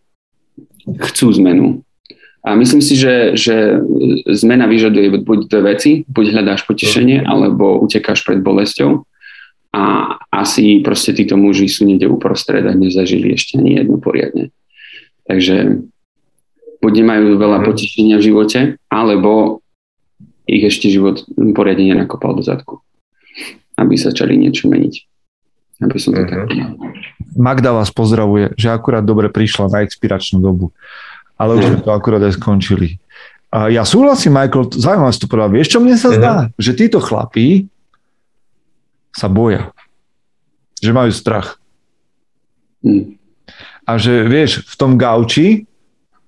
chcú 0.88 1.36
zmenu. 1.36 1.84
A 2.40 2.56
myslím 2.56 2.80
si, 2.80 2.96
že, 2.96 3.36
že 3.36 3.84
zmena 4.24 4.64
vyžaduje 4.64 5.20
buď 5.20 5.52
dve 5.52 5.76
veci, 5.76 6.08
buď 6.08 6.40
hľadáš 6.40 6.64
potešenie, 6.64 7.28
alebo 7.28 7.84
utekáš 7.84 8.24
pred 8.24 8.40
bolesťou. 8.40 9.04
A 9.76 10.16
asi 10.32 10.80
proste 10.80 11.12
títo 11.12 11.36
muži 11.36 11.68
sú 11.68 11.84
niekde 11.84 12.08
uprostred 12.08 12.64
a 12.64 12.72
nezažili 12.72 13.36
ešte 13.36 13.60
ani 13.60 13.84
jednu 13.84 14.00
poriadne. 14.00 14.56
Takže 15.28 15.84
buď 16.80 16.94
nemajú 17.04 17.36
veľa 17.36 17.60
mhm. 17.60 17.66
potešenia 17.68 18.16
v 18.16 18.26
živote, 18.32 18.60
alebo 18.88 19.60
ich 20.48 20.64
ešte 20.64 20.88
život 20.88 21.28
poriadne 21.52 21.94
nenakopal 21.94 22.32
do 22.32 22.42
zadku, 22.48 22.80
aby 23.76 24.00
sa 24.00 24.16
začali 24.16 24.40
niečo 24.40 24.72
meniť. 24.72 25.18
Aby 25.80 25.98
som 26.00 26.12
to 26.12 26.22
uh-huh. 26.24 26.44
tak... 26.44 26.48
Magda 27.40 27.72
vás 27.72 27.88
pozdravuje, 27.94 28.52
že 28.60 28.68
akurát 28.68 29.06
dobre 29.06 29.32
prišla 29.32 29.72
na 29.72 29.80
expiračnú 29.88 30.44
dobu 30.44 30.76
ale 31.40 31.56
už 31.56 31.64
sme 31.72 31.80
to 31.80 31.96
akurát 31.96 32.20
aj 32.20 32.36
skončili. 32.36 33.00
A 33.50 33.72
ja 33.72 33.88
súhlasím, 33.88 34.36
Michael, 34.36 34.76
zaujímavé 34.76 35.12
si 35.16 35.24
to 35.24 35.32
povedal. 35.32 35.50
Vieš, 35.50 35.72
čo 35.74 35.80
mne 35.80 35.96
sa 35.96 36.12
zdá? 36.14 36.34
Uh-huh. 36.46 36.60
Že 36.60 36.72
títo 36.76 37.00
chlapí 37.00 37.72
sa 39.16 39.32
boja. 39.32 39.72
Že 40.84 40.92
majú 40.94 41.10
strach. 41.16 41.58
Uh-huh. 42.84 43.16
A 43.88 43.98
že, 43.98 44.28
vieš, 44.28 44.68
v 44.68 44.76
tom 44.76 45.00
gauči, 45.00 45.66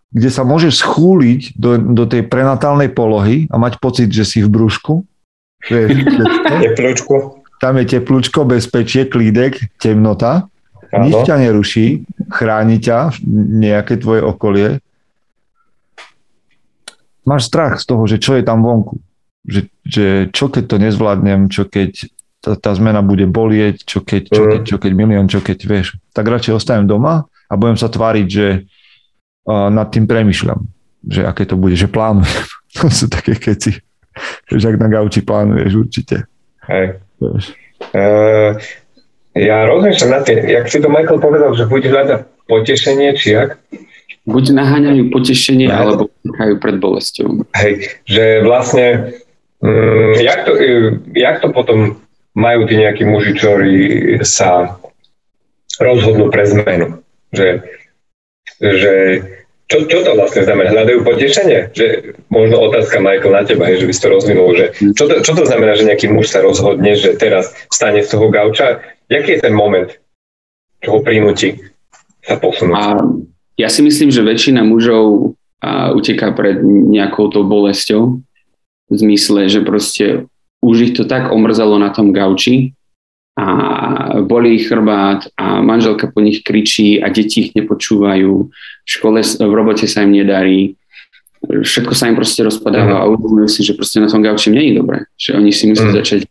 kde 0.09 0.29
sa 0.33 0.41
môžeš 0.47 0.81
schúliť 0.81 1.59
do, 1.59 1.77
do 1.77 2.09
tej 2.09 2.25
prenatálnej 2.25 2.89
polohy 2.89 3.45
a 3.53 3.59
mať 3.59 3.77
pocit, 3.77 4.09
že 4.09 4.25
si 4.25 4.39
v 4.41 4.49
brúšku. 4.49 5.05
Vieš, 5.69 6.07
teplúčko. 6.65 7.40
Tam 7.61 7.77
je 7.77 7.85
teplúčko, 7.85 8.49
bezpečie, 8.49 9.05
klídek, 9.05 9.77
temnota. 9.77 10.49
Áno. 10.91 11.07
Nič 11.07 11.23
ťa 11.23 11.37
neruší, 11.39 12.03
chráni 12.33 12.81
ťa 12.81 13.15
nejaké 13.61 14.01
tvoje 14.01 14.25
okolie 14.25 14.81
máš 17.25 17.49
strach 17.49 17.77
z 17.77 17.85
toho, 17.85 18.03
že 18.09 18.17
čo 18.17 18.37
je 18.37 18.43
tam 18.45 18.65
vonku. 18.65 18.97
Že, 19.41 19.61
že 19.81 20.05
čo 20.29 20.53
keď 20.53 20.63
to 20.69 20.77
nezvládnem, 20.77 21.49
čo 21.49 21.65
keď 21.65 22.09
tá, 22.41 22.57
tá 22.57 22.71
zmena 22.73 23.01
bude 23.01 23.25
bolieť, 23.25 23.85
čo 23.85 24.01
keď, 24.01 24.23
čo 24.29 24.41
keď, 24.45 24.61
čo 24.65 24.77
keď 24.77 24.91
milión, 24.93 25.25
čo 25.29 25.41
keď, 25.41 25.57
vieš. 25.65 25.97
Tak 26.13 26.25
radšej 26.25 26.57
ostajem 26.57 26.85
doma 26.85 27.25
a 27.49 27.53
budem 27.57 27.77
sa 27.77 27.89
tváriť, 27.89 28.27
že 28.27 28.47
uh, 29.45 29.69
nad 29.69 29.89
tým 29.89 30.05
premyšľam, 30.05 30.61
že 31.05 31.25
aké 31.25 31.45
to 31.45 31.57
bude, 31.57 31.77
že 31.77 31.89
plánujem. 31.89 32.45
to 32.77 32.89
sú 32.89 33.09
také 33.09 33.37
keci. 33.37 33.77
Že 34.49 34.75
ak 34.75 34.77
na 34.77 34.87
gauči 34.89 35.21
plánuješ 35.23 35.71
určite. 35.73 36.27
Hej. 36.69 37.01
Uh, 37.21 38.57
ja 39.37 39.63
rozmýšľam 39.69 40.11
na 40.11 40.19
tým, 40.25 40.43
jak 40.43 40.65
si 40.67 40.81
to 40.81 40.89
Michael 40.89 41.21
povedal, 41.21 41.53
že 41.55 41.69
bude 41.69 41.85
hľadať 41.87 42.25
potešenie, 42.49 43.15
či 43.15 43.37
jak? 43.37 43.61
buď 44.25 44.53
naháňajú 44.53 45.09
potešenie, 45.09 45.67
no. 45.69 45.75
alebo 45.75 46.03
nekajú 46.21 46.53
pred 46.61 46.77
bolesťou. 46.77 47.45
Hej, 47.57 47.97
že 48.05 48.45
vlastne, 48.45 49.17
mm, 49.65 50.13
jak, 50.21 50.39
to, 50.45 50.51
jak 51.17 51.35
to 51.41 51.47
potom 51.49 51.97
majú 52.37 52.69
tí 52.69 52.77
nejakí 52.77 53.03
muži, 53.03 53.33
ktorí 53.37 53.77
sa 54.21 54.77
rozhodnú 55.81 56.29
pre 56.29 56.45
zmenu? 56.45 57.01
Že, 57.33 57.65
že 58.61 58.93
čo, 59.71 59.87
čo 59.87 60.03
to 60.03 60.11
vlastne 60.19 60.43
znamená? 60.43 60.75
Hľadajú 60.75 60.99
potešenie? 61.07 61.71
Že 61.71 61.85
možno 62.27 62.59
otázka, 62.67 62.99
Michael, 62.99 63.31
na 63.31 63.43
teba, 63.47 63.71
že 63.71 63.87
by 63.87 63.93
si 63.95 64.03
to 64.03 64.09
rozvinul, 64.11 64.51
že 64.51 64.75
čo 64.75 65.07
to, 65.07 65.23
čo 65.23 65.31
to 65.31 65.47
znamená, 65.47 65.79
že 65.79 65.87
nejaký 65.87 66.11
muž 66.11 66.27
sa 66.27 66.43
rozhodne, 66.43 66.91
že 66.99 67.15
teraz 67.15 67.55
stane 67.71 68.03
z 68.03 68.11
toho 68.11 68.27
gauča? 68.27 68.83
Jaký 69.07 69.39
je 69.39 69.47
ten 69.47 69.55
moment, 69.55 69.87
čo 70.83 70.89
ho 70.91 70.99
prinúti 70.99 71.55
sa 72.19 72.35
posunúť? 72.35 72.75
A 72.75 72.99
ja 73.55 73.71
si 73.71 73.79
myslím, 73.79 74.11
že 74.11 74.27
väčšina 74.27 74.59
mužov 74.67 75.39
a, 75.63 75.95
uteká 75.95 76.35
pred 76.35 76.59
nejakou 76.67 77.31
tou 77.31 77.47
bolesťou 77.47 78.19
v 78.91 78.95
zmysle, 78.95 79.47
že 79.47 79.63
proste 79.63 80.27
už 80.59 80.75
ich 80.83 80.93
to 80.99 81.07
tak 81.07 81.31
omrzalo 81.31 81.79
na 81.79 81.95
tom 81.95 82.11
gauči 82.11 82.75
a 83.39 84.19
ich 84.51 84.67
chrbát 84.67 85.27
a 85.39 85.61
manželka 85.61 86.11
po 86.11 86.19
nich 86.19 86.43
kričí 86.43 86.99
a 86.99 87.07
deti 87.07 87.47
ich 87.47 87.51
nepočúvajú, 87.55 88.31
v 88.83 88.89
škole, 88.89 89.23
v 89.23 89.53
robote 89.53 89.87
sa 89.87 90.03
im 90.03 90.11
nedarí, 90.11 90.75
všetko 91.47 91.93
sa 91.95 92.11
im 92.11 92.19
proste 92.19 92.43
rozpadáva 92.43 92.95
mhm. 92.95 93.01
a 93.01 93.09
uvedomujú 93.09 93.47
si, 93.47 93.61
že 93.63 93.73
proste 93.73 94.03
na 94.03 94.11
tom 94.11 94.21
gauči 94.21 94.51
nie 94.51 94.71
je 94.71 94.83
dobre, 94.83 95.07
že 95.15 95.33
oni 95.33 95.49
si 95.55 95.71
musia 95.71 95.89
mm. 95.89 95.97
začať 96.03 96.21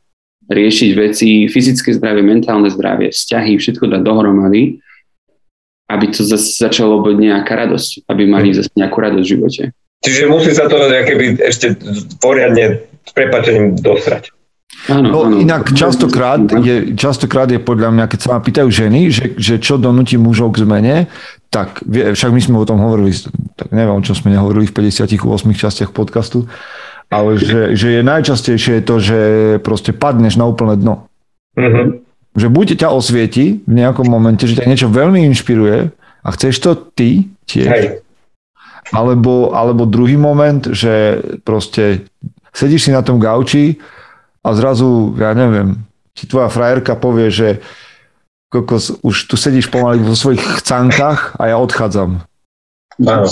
riešiť 0.51 0.91
veci, 0.99 1.47
fyzické 1.47 1.95
zdravie, 1.95 2.27
mentálne 2.27 2.69
zdravie, 2.69 3.15
vzťahy, 3.15 3.59
všetko 3.59 3.87
dať 3.87 4.01
dohromady 4.03 4.83
aby 5.91 6.07
to 6.15 6.23
zase 6.23 6.55
začalo 6.55 7.03
byť 7.03 7.17
nejaká 7.19 7.53
radosť, 7.67 8.07
aby 8.07 8.23
mali 8.31 8.55
zase 8.55 8.71
nejakú 8.79 9.03
radosť 9.03 9.27
v 9.27 9.31
živote. 9.35 9.63
Čiže 10.01 10.31
musí 10.31 10.55
sa 10.55 10.71
to 10.71 10.79
keby 10.79 11.43
ešte 11.43 11.77
poriadne 12.23 12.87
s 13.05 13.11
prepačením 13.13 13.77
dosrať. 13.83 14.31
Áno, 14.89 15.09
no, 15.13 15.19
áno. 15.29 15.37
Inak 15.37 15.77
častokrát 15.77 16.41
je, 16.63 16.97
častokrát 16.97 17.51
je 17.53 17.61
podľa 17.61 17.93
mňa, 17.93 18.05
keď 18.09 18.19
sa 18.19 18.29
ma 18.35 18.41
pýtajú 18.41 18.69
ženy, 18.73 19.13
že, 19.13 19.25
že 19.37 19.55
čo 19.61 19.77
donúti 19.77 20.17
mužov 20.17 20.57
k 20.57 20.65
zmene, 20.65 20.97
tak 21.53 21.85
však 21.91 22.31
my 22.33 22.41
sme 22.41 22.57
o 22.59 22.69
tom 22.69 22.81
hovorili, 22.81 23.13
tak 23.59 23.75
neviem, 23.75 23.93
o 23.93 24.05
čom 24.05 24.17
sme 24.17 24.33
nehovorili 24.33 24.71
v 24.71 24.75
58 24.95 25.21
častiach 25.53 25.91
podcastu, 25.93 26.49
ale 27.11 27.37
že, 27.37 27.75
že 27.77 27.99
je 27.99 28.03
najčastejšie 28.07 28.87
to, 28.87 29.03
že 29.03 29.19
proste 29.61 29.93
padneš 29.93 30.39
na 30.39 30.47
úplné 30.49 30.79
dno. 30.79 31.11
Uh-huh 31.59 32.01
že 32.37 32.47
buď 32.47 32.79
ťa 32.79 32.89
osvieti 32.95 33.59
v 33.67 33.73
nejakom 33.75 34.07
momente, 34.07 34.47
že 34.47 34.63
ťa 34.63 34.71
niečo 34.71 34.89
veľmi 34.91 35.27
inšpiruje 35.35 35.91
a 36.23 36.29
chceš 36.37 36.63
to 36.63 36.71
ty 36.95 37.27
tiež, 37.49 37.71
Hej. 37.71 37.87
Alebo, 38.91 39.55
alebo 39.55 39.87
druhý 39.87 40.19
moment, 40.19 40.67
že 40.75 41.23
proste 41.47 42.11
sedíš 42.51 42.91
si 42.91 42.91
na 42.91 43.07
tom 43.07 43.23
gauči 43.23 43.79
a 44.41 44.49
zrazu, 44.57 45.15
ja 45.21 45.37
neviem, 45.37 45.85
ti 46.17 46.25
tvoja 46.25 46.49
frajerka 46.49 46.97
povie, 46.97 47.29
že 47.29 47.49
kokos, 48.51 48.99
už 49.05 49.31
tu 49.31 49.37
sedíš 49.39 49.71
pomaly 49.71 50.03
vo 50.03 50.19
svojich 50.19 50.43
chcankách 50.61 51.39
a 51.39 51.43
ja 51.55 51.57
odchádzam. 51.61 52.25
Áno. 53.01 53.29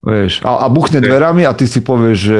Vieš, 0.00 0.44
a, 0.48 0.64
a 0.64 0.66
buchne 0.72 1.04
dverami 1.04 1.44
a 1.44 1.52
ty 1.52 1.68
si 1.68 1.84
povieš, 1.84 2.18
že 2.18 2.38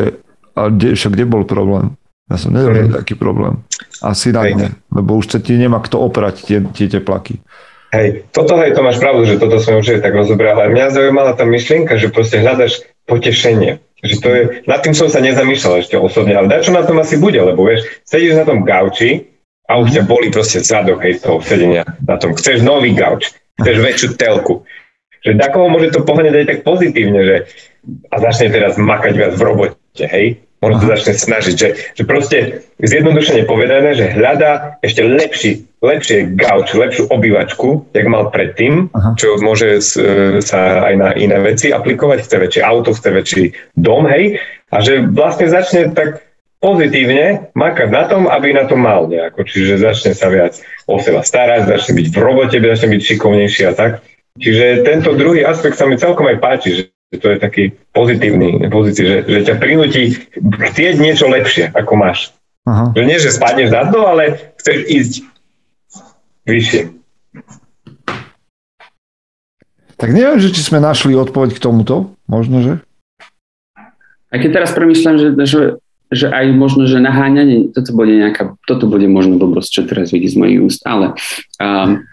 a 0.56 0.72
kde, 0.72 0.96
však 0.96 1.12
kde 1.12 1.24
bol 1.28 1.44
problém? 1.44 1.94
Ja 2.30 2.38
som 2.38 2.54
nevedel 2.54 2.88
mm. 2.88 2.96
taký 3.02 3.18
problém. 3.18 3.66
Asi 4.00 4.30
na 4.30 4.46
dne, 4.46 4.78
lebo 4.94 5.18
už 5.18 5.34
sa 5.34 5.38
ti 5.42 5.58
nemá 5.58 5.82
kto 5.82 5.98
oprať 5.98 6.46
tie, 6.46 6.58
tie 6.72 6.86
teplaky. 6.86 7.42
Hej, 7.90 8.30
toto 8.30 8.54
hej, 8.54 8.70
to 8.70 8.86
máš 8.86 9.02
pravdu, 9.02 9.26
že 9.26 9.42
toto 9.42 9.58
sme 9.58 9.82
určite 9.82 9.98
tak 9.98 10.14
rozobrali, 10.14 10.54
ale 10.54 10.70
mňa 10.70 10.94
zaujímala 10.94 11.34
tá 11.34 11.42
myšlienka, 11.42 11.98
že 11.98 12.14
proste 12.14 12.38
hľadaš 12.38 12.86
potešenie. 13.10 13.82
Že 14.00 14.16
to 14.20 14.28
je, 14.32 14.42
nad 14.64 14.80
tým 14.80 14.96
som 14.96 15.12
sa 15.12 15.20
nezamýšľal 15.20 15.84
ešte 15.84 15.96
osobne, 16.00 16.32
ale 16.32 16.64
čo 16.64 16.72
na 16.72 16.84
tom 16.84 16.96
asi 17.00 17.20
bude, 17.20 17.36
lebo 17.36 17.68
vieš, 17.68 17.84
sedíš 18.08 18.40
na 18.40 18.48
tom 18.48 18.64
gauči 18.64 19.28
a 19.68 19.76
už 19.76 19.92
ťa 19.92 20.02
boli 20.08 20.32
proste 20.32 20.64
zadok, 20.64 21.04
hej, 21.04 21.20
z 21.20 21.28
toho 21.28 21.38
sedenia 21.44 21.84
na 22.08 22.16
tom. 22.16 22.32
Chceš 22.32 22.64
nový 22.64 22.96
gauč, 22.96 23.30
chceš 23.60 23.76
väčšiu 23.76 24.08
telku. 24.16 24.64
Že 25.20 25.36
takoho 25.36 25.68
môže 25.68 25.92
to 25.92 26.00
pohľadať 26.00 26.32
aj 26.32 26.46
tak 26.48 26.60
pozitívne, 26.64 27.20
že 27.20 27.36
a 28.08 28.16
začne 28.24 28.48
teraz 28.48 28.80
makať 28.80 29.12
viac 29.16 29.32
v 29.36 29.42
robote, 29.44 30.04
hej, 30.08 30.40
možno 30.60 30.76
sa 30.84 30.96
začne 30.96 31.12
snažiť, 31.16 31.54
že, 31.56 31.68
že 31.96 32.02
proste 32.04 32.38
zjednodušene 32.80 33.48
povedané, 33.48 33.96
že 33.96 34.12
hľadá 34.12 34.76
ešte 34.84 35.00
lepší, 35.00 35.52
lepšie 35.80 36.36
gauč, 36.36 36.76
lepšiu 36.76 37.08
obývačku, 37.08 37.88
jak 37.96 38.06
mal 38.06 38.28
predtým, 38.28 38.92
Aha. 38.92 39.16
čo 39.16 39.40
môže 39.40 39.80
s, 39.80 39.96
e, 39.96 40.38
sa 40.44 40.84
aj 40.84 40.94
na 41.00 41.10
iné 41.16 41.40
veci 41.40 41.72
aplikovať, 41.72 42.28
chce 42.28 42.36
väčšie 42.36 42.62
auto, 42.62 42.92
chce 42.92 43.08
väčší 43.08 43.44
dom, 43.80 44.04
hej, 44.04 44.36
a 44.70 44.76
že 44.84 45.02
vlastne 45.02 45.48
začne 45.48 45.96
tak 45.96 46.22
pozitívne 46.60 47.50
makať 47.56 47.88
na 47.88 48.04
tom, 48.04 48.28
aby 48.28 48.52
na 48.52 48.68
tom 48.68 48.84
mal 48.84 49.08
nejako, 49.08 49.48
čiže 49.48 49.80
začne 49.80 50.12
sa 50.12 50.28
viac 50.28 50.60
o 50.84 51.00
seba 51.00 51.24
starať, 51.24 51.72
začne 51.72 52.04
byť 52.04 52.06
v 52.12 52.16
robote, 52.20 52.56
začne 52.60 52.92
byť 52.92 53.02
šikovnejší 53.02 53.62
a 53.64 53.72
tak. 53.72 54.04
Čiže 54.36 54.84
tento 54.84 55.16
druhý 55.16 55.42
aspekt 55.42 55.80
sa 55.80 55.88
mi 55.88 55.96
celkom 55.96 56.28
aj 56.28 56.38
páči, 56.38 56.68
že 56.76 56.82
to 57.18 57.26
je 57.34 57.38
taký 57.42 57.64
pozitívny 57.90 58.70
pozícii, 58.70 59.02
že, 59.02 59.16
že 59.26 59.38
ťa 59.50 59.54
prinúti 59.58 60.14
chcieť 60.38 60.94
niečo 61.02 61.26
lepšie, 61.26 61.74
ako 61.74 61.92
máš. 61.98 62.30
Aha. 62.70 62.94
Že 62.94 63.02
nie, 63.02 63.18
že 63.18 63.34
spadneš 63.34 63.74
na 63.74 63.82
dno, 63.90 64.06
ale 64.06 64.54
chceš 64.62 64.78
ísť 64.86 65.14
vyššie. 66.46 66.82
Tak 69.98 70.08
neviem, 70.14 70.38
že 70.38 70.54
či 70.54 70.62
sme 70.62 70.78
našli 70.78 71.12
odpoveď 71.18 71.58
k 71.58 71.62
tomuto. 71.62 72.14
Možno, 72.30 72.62
že? 72.62 72.74
A 74.30 74.38
keď 74.38 74.62
teraz 74.62 74.70
premyšľam, 74.72 75.16
že, 75.18 75.28
že, 75.44 75.60
že 76.14 76.26
aj 76.30 76.46
možno, 76.54 76.86
že 76.86 77.02
naháňanie, 77.02 77.74
toto 77.74 77.90
bude 77.92 78.14
nejaká, 78.14 78.54
toto 78.64 78.86
bude 78.86 79.10
možno 79.10 79.36
blbosť, 79.36 79.68
čo 79.68 79.82
teraz 79.84 80.14
vidí 80.14 80.30
z 80.30 80.38
mojich 80.38 80.62
úst, 80.62 80.80
ale 80.86 81.18
um, 81.58 82.06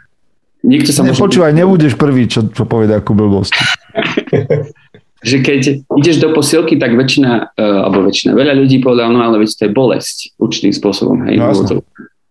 niekto 0.65 0.89
sa 0.89 1.05
Nepočúvaj, 1.05 1.53
môže... 1.53 1.59
nebudeš 1.61 1.93
prvý, 1.95 2.25
čo, 2.25 2.49
čo 2.49 2.65
povede 2.65 2.97
ako 2.97 3.13
blbosť. 3.13 3.53
že 5.23 5.41
keď 5.41 5.87
ideš 5.97 6.21
do 6.21 6.29
posilky, 6.33 6.77
tak 6.77 6.93
väčšina, 6.93 7.57
uh, 7.57 7.85
alebo 7.89 8.05
väčšina, 8.05 8.37
veľa 8.37 8.53
ľudí 8.53 8.81
povedal, 8.81 9.09
no 9.09 9.21
ale 9.21 9.41
veď 9.41 9.49
to 9.53 9.63
je 9.65 9.71
bolesť 9.73 10.17
určitým 10.37 10.73
spôsobom. 10.73 11.25
Hej, 11.25 11.41
no, 11.41 11.81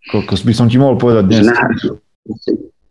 Koľko 0.07 0.32
by 0.47 0.55
som 0.55 0.70
ti 0.70 0.78
mohol 0.78 0.95
povedať 0.95 1.24
dnes? 1.26 1.51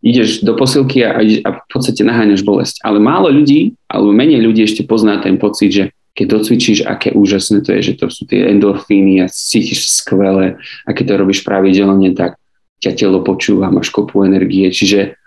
ideš 0.06 0.46
do 0.46 0.54
posilky 0.54 1.02
a, 1.02 1.18
a 1.18 1.48
v 1.50 1.66
podstate 1.66 2.06
naháňaš 2.06 2.46
bolesť. 2.46 2.78
Ale 2.86 3.02
málo 3.02 3.26
ľudí, 3.26 3.74
alebo 3.90 4.14
menej 4.14 4.38
ľudí 4.38 4.62
ešte 4.62 4.86
pozná 4.86 5.18
ten 5.18 5.34
pocit, 5.34 5.74
že 5.74 5.84
keď 6.16 6.26
docvičíš, 6.40 6.86
aké 6.86 7.12
úžasné 7.12 7.60
to 7.60 7.74
je, 7.76 7.92
že 7.92 7.94
to 8.00 8.06
sú 8.08 8.24
tie 8.24 8.48
endorfíny 8.48 9.20
a 9.20 9.28
cítiš 9.28 9.90
skvelé 9.92 10.56
a 10.86 10.90
keď 10.94 11.04
to 11.12 11.20
robíš 11.20 11.44
pravidelne, 11.44 12.14
tak 12.16 12.40
ťa 12.80 12.96
telo 12.96 13.20
počúva, 13.20 13.68
máš 13.68 13.92
kopu 13.92 14.24
energie, 14.24 14.70
čiže, 14.70 15.18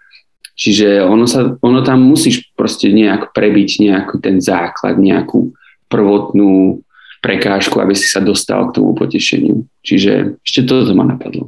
čiže 0.60 1.00
ono, 1.00 1.24
sa, 1.24 1.56
ono 1.64 1.80
tam 1.80 2.04
musíš 2.04 2.52
proste 2.52 2.92
nejak 2.92 3.32
prebiť 3.32 3.70
nejaký 3.80 4.16
ten 4.20 4.44
základ, 4.44 5.00
nejakú 5.00 5.56
prvotnú 5.88 6.84
prekážku, 7.24 7.80
aby 7.80 7.96
si 7.96 8.12
sa 8.12 8.20
dostal 8.20 8.68
k 8.68 8.76
tomu 8.80 8.92
potešeniu. 8.92 9.64
Čiže 9.80 10.36
ešte 10.44 10.68
toto 10.68 10.92
ma 10.92 11.08
napadlo. 11.08 11.48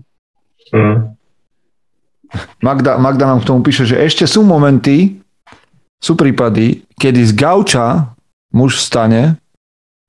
Mm. 0.72 1.20
Magda, 2.64 2.96
Magda 2.96 3.28
nám 3.28 3.44
k 3.44 3.48
tomu 3.52 3.60
píše, 3.60 3.84
že 3.84 4.00
ešte 4.00 4.24
sú 4.24 4.48
momenty, 4.48 5.20
sú 6.00 6.16
prípady, 6.16 6.88
kedy 6.96 7.28
z 7.28 7.36
gauča 7.36 8.16
muž 8.56 8.80
vstane 8.80 9.36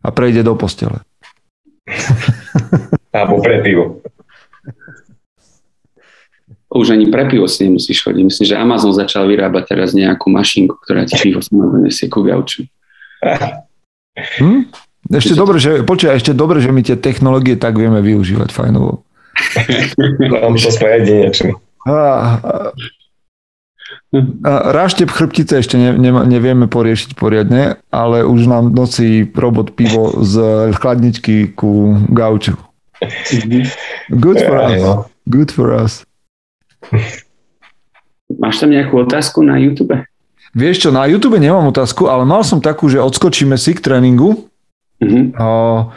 a 0.03 0.09
prejde 0.15 0.47
do 0.47 0.55
postele. 0.55 1.03
Alebo 3.11 3.43
pre 3.43 3.59
pivo. 3.67 3.99
Už 6.73 6.97
ani 6.97 7.13
pre 7.13 7.29
pivo 7.29 7.45
si 7.45 7.69
nemusíš 7.69 8.01
chodiť. 8.01 8.23
Myslím, 8.25 8.47
že 8.49 8.57
Amazon 8.57 8.97
začal 8.97 9.29
vyrábať 9.29 9.77
teraz 9.77 9.93
nejakú 9.93 10.33
mašinku, 10.33 10.81
ktorá 10.81 11.05
ti 11.05 11.21
pivo 11.21 11.45
nesie 11.85 12.09
ku 12.09 12.25
gauču. 12.25 12.65
Hm? 14.17 14.73
Ešte 15.13 15.37
dobre, 15.37 15.61
že, 15.61 15.85
počuaj, 15.85 16.17
ešte 16.17 16.33
dobre, 16.33 16.65
že 16.65 16.73
my 16.73 16.81
tie 16.81 16.97
technológie 16.97 17.61
tak 17.61 17.77
vieme 17.77 18.01
využívať 18.01 18.49
fajnovo. 18.55 19.05
Tam 20.17 20.55
to 20.57 20.71
sme 20.73 20.89
jedinečný. 21.01 21.53
A, 21.85 21.93
a, 21.93 22.53
Ráštep 24.73 25.09
chrbtice 25.09 25.65
ešte 25.65 25.81
ne, 25.81 25.97
ne, 25.97 26.13
nevieme 26.29 26.69
poriešiť 26.69 27.17
poriadne, 27.17 27.81
ale 27.89 28.29
už 28.29 28.45
nám 28.45 28.69
nosí 28.77 29.25
robot 29.33 29.73
pivo 29.73 30.21
z 30.21 30.69
chladničky 30.77 31.57
ku 31.57 31.97
gauču. 32.13 32.61
Good 34.13 34.39
for 34.45 34.57
us. 34.61 34.81
Good 35.25 35.51
for 35.51 35.73
us. 35.73 36.05
Máš 38.33 38.65
tam 38.65 38.73
nejakú 38.73 39.05
otázku 39.05 39.45
na 39.45 39.61
YouTube? 39.61 39.95
Vieš 40.53 40.89
čo, 40.89 40.91
na 40.93 41.09
YouTube 41.09 41.41
nemám 41.41 41.73
otázku, 41.73 42.13
ale 42.13 42.29
mal 42.29 42.45
som 42.45 42.61
takú, 42.61 42.89
že 42.89 43.01
odskočíme 43.01 43.57
si 43.57 43.73
k 43.73 43.81
tréningu. 43.81 44.49
Mm-hmm. 45.01 45.25
O, 45.41 45.89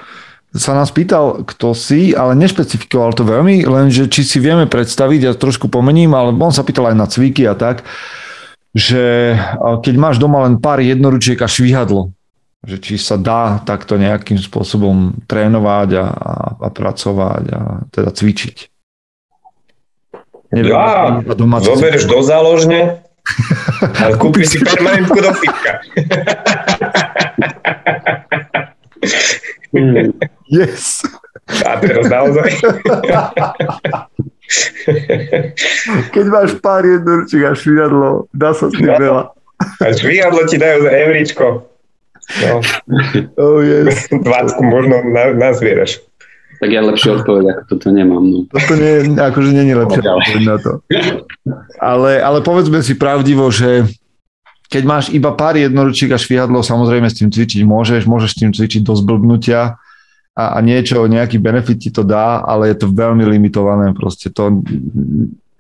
sa 0.55 0.71
nás 0.71 0.87
pýtal, 0.95 1.43
kto 1.43 1.75
si, 1.75 2.15
ale 2.15 2.31
nešpecifikoval 2.39 3.11
to 3.11 3.27
veľmi, 3.27 3.67
lenže 3.67 4.07
či 4.07 4.23
si 4.23 4.39
vieme 4.39 4.63
predstaviť, 4.71 5.19
ja 5.27 5.31
trošku 5.35 5.67
pomením, 5.67 6.15
ale 6.15 6.31
on 6.31 6.55
sa 6.55 6.63
pýtal 6.63 6.91
aj 6.91 6.95
na 6.95 7.07
cviky 7.11 7.43
a 7.43 7.59
tak, 7.59 7.83
že 8.71 9.35
keď 9.59 9.95
máš 9.99 10.15
doma 10.15 10.47
len 10.47 10.59
pár 10.59 10.79
jednoručiek 10.79 11.39
a 11.43 11.51
švihadlo, 11.51 12.15
že 12.63 12.79
či 12.79 12.95
sa 12.95 13.19
dá 13.19 13.59
takto 13.67 13.99
nejakým 13.99 14.39
spôsobom 14.39 15.19
trénovať 15.27 15.89
a, 15.99 16.05
a, 16.07 16.33
a 16.63 16.67
pracovať 16.71 17.43
a 17.51 17.61
teda 17.91 18.15
cvičiť. 18.15 18.74
Neviem, 20.55 20.71
ja, 20.71 21.19
zoberieš 21.59 22.07
do 22.07 22.23
záložne 22.23 23.03
a 23.81 24.15
kúpiš 24.21 24.55
si 24.55 24.57
permanentku 24.63 25.19
do 25.19 25.31
fitka. 25.35 25.71
Yes. 30.47 31.03
A 31.67 31.75
teraz 31.83 32.07
naozaj. 32.07 32.47
Keď 36.15 36.25
máš 36.31 36.55
pár 36.63 36.87
jednoručiek 36.87 37.43
a 37.43 37.51
švihadlo, 37.51 38.31
dá 38.31 38.55
sa 38.55 38.71
s 38.71 38.73
tým 38.77 38.87
no. 38.87 38.95
veľa. 38.95 39.23
A 39.83 39.85
švihadlo 39.91 40.47
ti 40.47 40.55
dajú 40.55 40.87
za 40.87 40.91
evričko. 40.95 41.45
No. 42.39 42.63
Oh, 43.35 43.59
yes. 43.61 44.07
20 44.09 44.23
možno 44.63 44.95
na, 45.11 45.35
nazvieraš. 45.35 46.01
Tak 46.55 46.69
ja 46.71 46.81
lepšie 46.83 47.21
odpoveď, 47.21 47.43
ako 47.51 47.61
toto 47.75 47.87
nemám. 47.91 48.23
No. 48.23 48.37
Toto 48.47 48.73
nie, 48.79 49.15
akože 49.15 49.49
nie 49.51 49.63
je 49.67 49.75
lepšie 49.75 50.01
odpoveď 50.01 50.43
na 50.47 50.57
to. 50.59 50.71
Ale, 51.79 52.11
ale 52.23 52.39
povedzme 52.39 52.79
si 52.79 52.95
pravdivo, 52.95 53.51
že 53.51 53.85
keď 54.71 54.83
máš 54.87 55.05
iba 55.13 55.29
pár 55.35 55.59
jednoručiek 55.59 56.09
a 56.15 56.19
švihadlo, 56.19 56.65
samozrejme 56.65 57.05
s 57.11 57.19
tým 57.21 57.29
cvičiť 57.29 57.61
môžeš, 57.67 58.07
môžeš 58.09 58.29
s 58.33 58.39
tým 58.39 58.51
cvičiť 58.55 58.81
do 58.81 58.93
zblbnutia, 58.97 59.77
a, 60.35 60.59
a 60.59 60.59
niečo, 60.59 61.07
nejaký 61.07 61.39
benefit 61.39 61.79
ti 61.79 61.89
to 61.95 62.03
dá, 62.03 62.43
ale 62.43 62.75
je 62.75 62.83
to 62.83 62.91
veľmi 62.91 63.23
limitované. 63.23 63.95
Proste 63.95 64.27
to, 64.27 64.59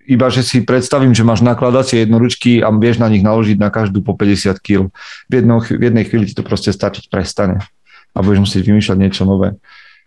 iba 0.03 0.27
že 0.27 0.43
si 0.43 0.67
predstavím, 0.67 1.15
že 1.15 1.23
máš 1.23 1.39
nakladacie 1.39 2.03
jednoručky 2.03 2.59
a 2.59 2.67
vieš 2.75 2.99
na 2.99 3.07
nich 3.07 3.23
naložiť 3.23 3.55
na 3.55 3.71
každú 3.71 4.03
po 4.03 4.19
50 4.19 4.59
kg. 4.59 4.91
V, 5.31 5.33
jedno, 5.33 5.63
v 5.63 5.79
jednej 5.79 6.03
chvíli 6.03 6.27
ti 6.27 6.35
to 6.35 6.43
proste 6.43 6.75
stačiť 6.75 7.07
prestane 7.07 7.63
a 8.11 8.17
budeš 8.19 8.51
musieť 8.51 8.67
vymýšľať 8.67 8.97
niečo 8.99 9.23
nové. 9.23 9.55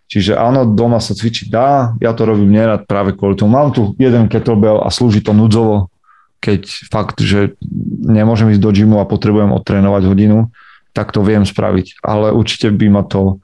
Čiže 0.09 0.33
áno, 0.33 0.65
doma 0.65 0.97
sa 0.97 1.13
cvičiť 1.13 1.47
dá, 1.53 1.93
ja 2.01 2.17
to 2.17 2.25
robím 2.25 2.49
nerad 2.49 2.89
práve 2.89 3.13
kvôli 3.13 3.37
tomu. 3.37 3.53
Mám 3.53 3.77
tu 3.77 3.93
jeden 4.01 4.25
kettlebell 4.25 4.81
a 4.81 4.89
slúži 4.89 5.21
to 5.21 5.37
núdzovo, 5.37 5.93
keď 6.41 6.65
fakt, 6.89 7.21
že 7.21 7.53
nemôžem 8.01 8.49
ísť 8.49 8.63
do 8.63 8.73
gymu 8.73 8.97
a 8.97 9.05
potrebujem 9.05 9.53
odtrénovať 9.53 10.09
hodinu, 10.09 10.49
tak 10.97 11.13
to 11.13 11.21
viem 11.21 11.45
spraviť. 11.45 12.01
Ale 12.01 12.33
určite 12.33 12.73
by 12.73 12.87
ma 12.89 13.03
to 13.05 13.37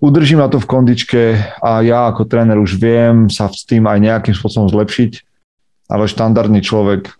udržím 0.00 0.44
ma 0.44 0.48
to 0.50 0.60
v 0.60 0.68
kondičke 0.68 1.22
a 1.62 1.80
ja 1.80 2.10
ako 2.10 2.28
tréner 2.28 2.58
už 2.60 2.76
viem 2.76 3.32
sa 3.32 3.48
s 3.48 3.64
tým 3.64 3.86
aj 3.88 3.98
nejakým 4.02 4.34
spôsobom 4.36 4.68
zlepšiť, 4.68 5.12
ale 5.88 6.10
štandardný 6.10 6.60
človek, 6.60 7.14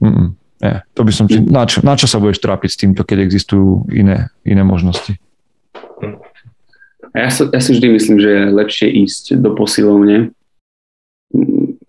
mm, 0.00 0.26
nie, 0.58 0.74
to 0.94 1.02
by 1.04 1.12
som, 1.12 1.26
na 1.28 1.64
čo, 1.68 1.84
na 1.84 1.94
čo 1.94 2.06
sa 2.10 2.18
budeš 2.18 2.42
trápiť 2.42 2.70
s 2.70 2.80
týmto, 2.80 3.02
keď 3.04 3.18
existujú 3.22 3.86
iné, 3.92 4.32
iné 4.42 4.62
možnosti? 4.64 5.18
Ja, 7.16 7.28
sa, 7.32 7.48
ja 7.48 7.60
si 7.60 7.72
vždy 7.72 7.86
myslím, 7.96 8.16
že 8.20 8.30
je 8.30 8.42
lepšie 8.52 8.88
ísť 9.04 9.40
do 9.40 9.56
posilovne, 9.56 10.32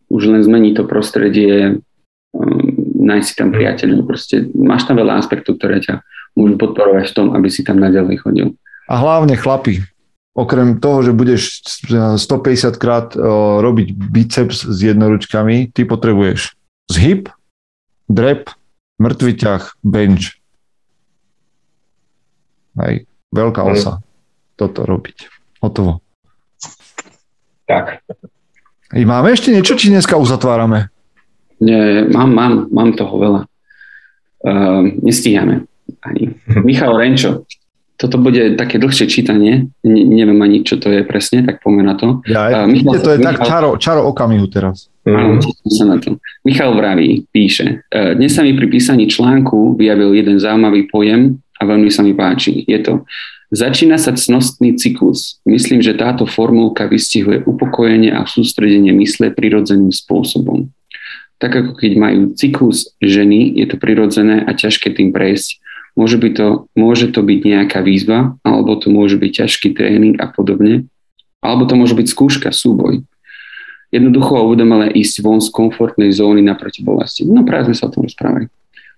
už 0.09 0.23
len 0.27 0.41
zmení 0.43 0.75
to 0.75 0.83
prostredie, 0.87 1.79
um, 2.35 2.67
nájsť 2.99 3.27
si 3.27 3.33
tam 3.35 3.49
priateľov, 3.55 4.07
proste 4.07 4.47
máš 4.55 4.87
tam 4.87 4.99
veľa 4.99 5.19
aspektov, 5.19 5.59
ktoré 5.59 5.79
ťa 5.83 6.03
môžu 6.35 6.55
podporovať 6.59 7.11
v 7.11 7.15
tom, 7.15 7.27
aby 7.35 7.47
si 7.51 7.63
tam 7.63 7.79
naďalej 7.79 8.23
chodil. 8.23 8.47
A 8.89 8.95
hlavne 8.97 9.37
chlapi, 9.37 9.85
okrem 10.33 10.81
toho, 10.81 11.05
že 11.05 11.11
budeš 11.13 11.61
150 11.89 12.79
krát 12.81 13.13
robiť 13.59 13.93
biceps 13.93 14.65
s 14.65 14.77
jednoručkami, 14.81 15.69
ty 15.75 15.85
potrebuješ 15.85 16.57
zhyb, 16.89 17.29
drep, 18.09 18.49
mŕtvy 18.97 19.31
ťah, 19.37 19.63
bench. 19.85 20.41
Hej, 22.79 23.05
veľká 23.29 23.61
osa. 23.67 24.01
Toto 24.59 24.83
robiť. 24.83 25.17
Hotovo. 25.63 26.03
Tak. 27.63 28.03
I 28.91 29.07
máme 29.07 29.31
ešte 29.31 29.55
niečo, 29.55 29.79
či 29.79 29.87
dneska 29.87 30.19
uzatvárame? 30.19 30.91
Nie, 31.63 32.03
mám, 32.11 32.35
mám, 32.35 32.53
mám 32.67 32.91
toho 32.91 33.15
veľa. 33.15 33.41
Uh, 34.43 34.99
nestíhame 34.99 35.63
ani. 36.03 36.35
Michal 36.67 36.91
Renčo, 36.99 37.47
toto 37.99 38.15
bude 38.19 38.55
také 38.55 38.79
dlhšie 38.79 39.07
čítanie, 39.11 39.67
ne, 39.83 40.01
neviem 40.07 40.39
ani, 40.39 40.63
čo 40.63 40.79
to 40.79 40.87
je 40.91 41.03
presne, 41.03 41.43
tak 41.43 41.59
poďme 41.59 41.83
na 41.83 41.95
to. 41.95 42.23
Ja, 42.27 42.63
uh, 42.63 42.67
Michal, 42.67 42.99
to 42.99 43.15
je 43.15 43.19
Michal, 43.19 43.35
tak 43.35 43.47
čaro, 43.47 43.69
čaro 43.79 44.01
okamihu 44.11 44.47
teraz. 44.51 44.91
Áno, 45.07 45.39
sa 45.71 45.85
na 45.87 45.99
to. 45.99 46.19
Michal 46.43 46.75
vraví, 46.75 47.27
píše, 47.31 47.83
uh, 47.95 48.15
dnes 48.15 48.35
sa 48.35 48.43
mi 48.43 48.55
pri 48.55 48.67
písaní 48.67 49.07
článku 49.07 49.79
vyjavil 49.79 50.15
jeden 50.15 50.39
zaujímavý 50.39 50.87
pojem 50.91 51.39
a 51.59 51.67
veľmi 51.67 51.91
sa 51.91 52.03
mi 52.03 52.15
páči. 52.15 52.63
Je 52.63 52.79
to, 52.79 53.03
začína 53.51 53.97
sa 53.97 54.13
cnostný 54.13 54.77
cyklus. 54.77 55.41
Myslím, 55.45 55.81
že 55.81 55.97
táto 55.97 56.25
formulka 56.29 56.85
vystihuje 56.85 57.45
upokojenie 57.45 58.13
a 58.13 58.25
sústredenie 58.25 58.93
mysle 58.97 59.33
prirodzeným 59.33 59.93
spôsobom. 59.93 60.69
Tak 61.39 61.55
ako 61.55 61.71
keď 61.79 61.91
majú 61.95 62.21
cyklus 62.35 62.93
ženy, 62.99 63.57
je 63.57 63.65
to 63.69 63.79
prirodzené 63.79 64.43
a 64.43 64.51
ťažké 64.51 64.91
tým 64.91 65.15
prejsť, 65.15 65.61
Môže, 65.99 66.15
by 66.15 66.29
to, 66.31 66.47
môže 66.79 67.11
to 67.11 67.19
byť 67.19 67.39
nejaká 67.43 67.83
výzva, 67.83 68.39
alebo 68.47 68.79
to 68.79 68.87
môže 68.87 69.19
byť 69.19 69.43
ťažký 69.43 69.75
tréning 69.75 70.15
a 70.15 70.31
podobne, 70.31 70.87
alebo 71.43 71.67
to 71.67 71.75
môže 71.75 71.91
byť 71.91 72.07
skúška, 72.07 72.55
súboj. 72.55 73.03
Jednoducho 73.91 74.47
uvedomelé 74.47 74.95
ísť 74.95 75.25
von 75.25 75.43
z 75.43 75.49
komfortnej 75.49 76.13
zóny 76.15 76.39
naproti 76.39 76.85
bolesti. 76.85 77.25
No 77.27 77.41
práve 77.43 77.73
sme 77.73 77.75
sa 77.75 77.85
o 77.89 77.93
tom 77.93 78.07
rozprávali. 78.07 78.47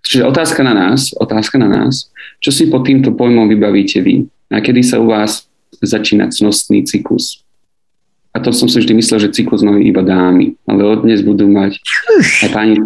Čiže 0.05 0.27
otázka 0.27 0.61
na 0.61 0.77
nás, 0.77 1.09
otázka 1.17 1.57
na 1.57 1.69
nás, 1.71 2.13
čo 2.37 2.53
si 2.53 2.67
pod 2.67 2.85
týmto 2.85 3.17
pojmom 3.17 3.49
vybavíte 3.49 4.03
vy? 4.05 4.29
A 4.51 4.59
kedy 4.59 4.83
sa 4.83 4.99
u 4.99 5.07
vás 5.07 5.47
začína 5.79 6.27
cnostný 6.27 6.83
cyklus? 6.83 7.41
A 8.31 8.39
to 8.39 8.55
som 8.55 8.71
si 8.71 8.79
vždy 8.79 8.95
myslel, 8.95 9.27
že 9.27 9.33
cyklus 9.35 9.63
majú 9.63 9.79
iba 9.79 10.03
dámy, 10.03 10.55
ale 10.63 10.87
od 10.87 11.03
dnes 11.03 11.19
budú 11.23 11.51
mať 11.51 11.79
aj 12.47 12.49
páni, 12.51 12.79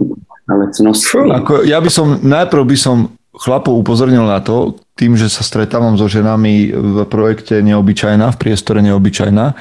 ale 0.49 0.63
cnostný. 0.73 1.33
Ako, 1.33 1.65
ja 1.65 1.77
by 1.77 1.89
som, 1.89 2.17
najprv 2.21 2.63
by 2.65 2.77
som 2.77 2.97
chlapov 3.35 3.75
upozornil 3.77 4.25
na 4.25 4.39
to, 4.39 4.79
tým, 4.95 5.19
že 5.19 5.27
sa 5.27 5.43
stretávam 5.43 5.99
so 5.99 6.07
ženami 6.07 6.71
v 6.71 6.97
projekte 7.05 7.59
Neobyčajná, 7.59 8.31
v 8.31 8.39
priestore 8.39 8.79
Neobyčajná, 8.79 9.53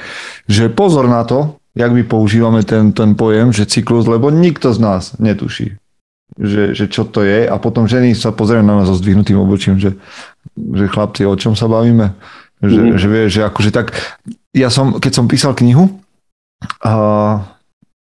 že 0.47 0.71
pozor 0.71 1.11
na 1.11 1.27
to, 1.27 1.59
jak 1.75 1.91
my 1.91 2.07
používame 2.07 2.63
ten, 2.63 2.95
ten 2.95 3.19
pojem, 3.19 3.51
že 3.51 3.67
cyklus, 3.67 4.07
lebo 4.07 4.31
nikto 4.31 4.71
z 4.71 4.79
nás 4.79 5.03
netuší, 5.19 5.75
že, 6.39 6.71
že 6.71 6.87
čo 6.87 7.03
to 7.03 7.21
je 7.27 7.43
a 7.45 7.55
potom 7.59 7.83
ženy 7.83 8.15
sa 8.15 8.31
pozerajú 8.31 8.63
na 8.63 8.79
nás 8.79 8.87
so 8.87 8.95
zdvihnutým 8.95 9.35
obočím, 9.35 9.75
že, 9.75 9.99
že 10.55 10.91
chlapci, 10.91 11.27
o 11.27 11.35
čom 11.35 11.53
sa 11.53 11.67
bavíme? 11.67 12.15
Že, 12.63 12.79
mm-hmm. 12.81 12.97
že 12.97 13.07
vie, 13.11 13.23
že 13.27 13.41
akože 13.45 13.71
tak, 13.75 13.93
ja 14.55 14.71
som, 14.71 14.97
keď 14.97 15.11
som 15.11 15.27
písal 15.27 15.53
knihu 15.53 15.91
a, 16.81 16.95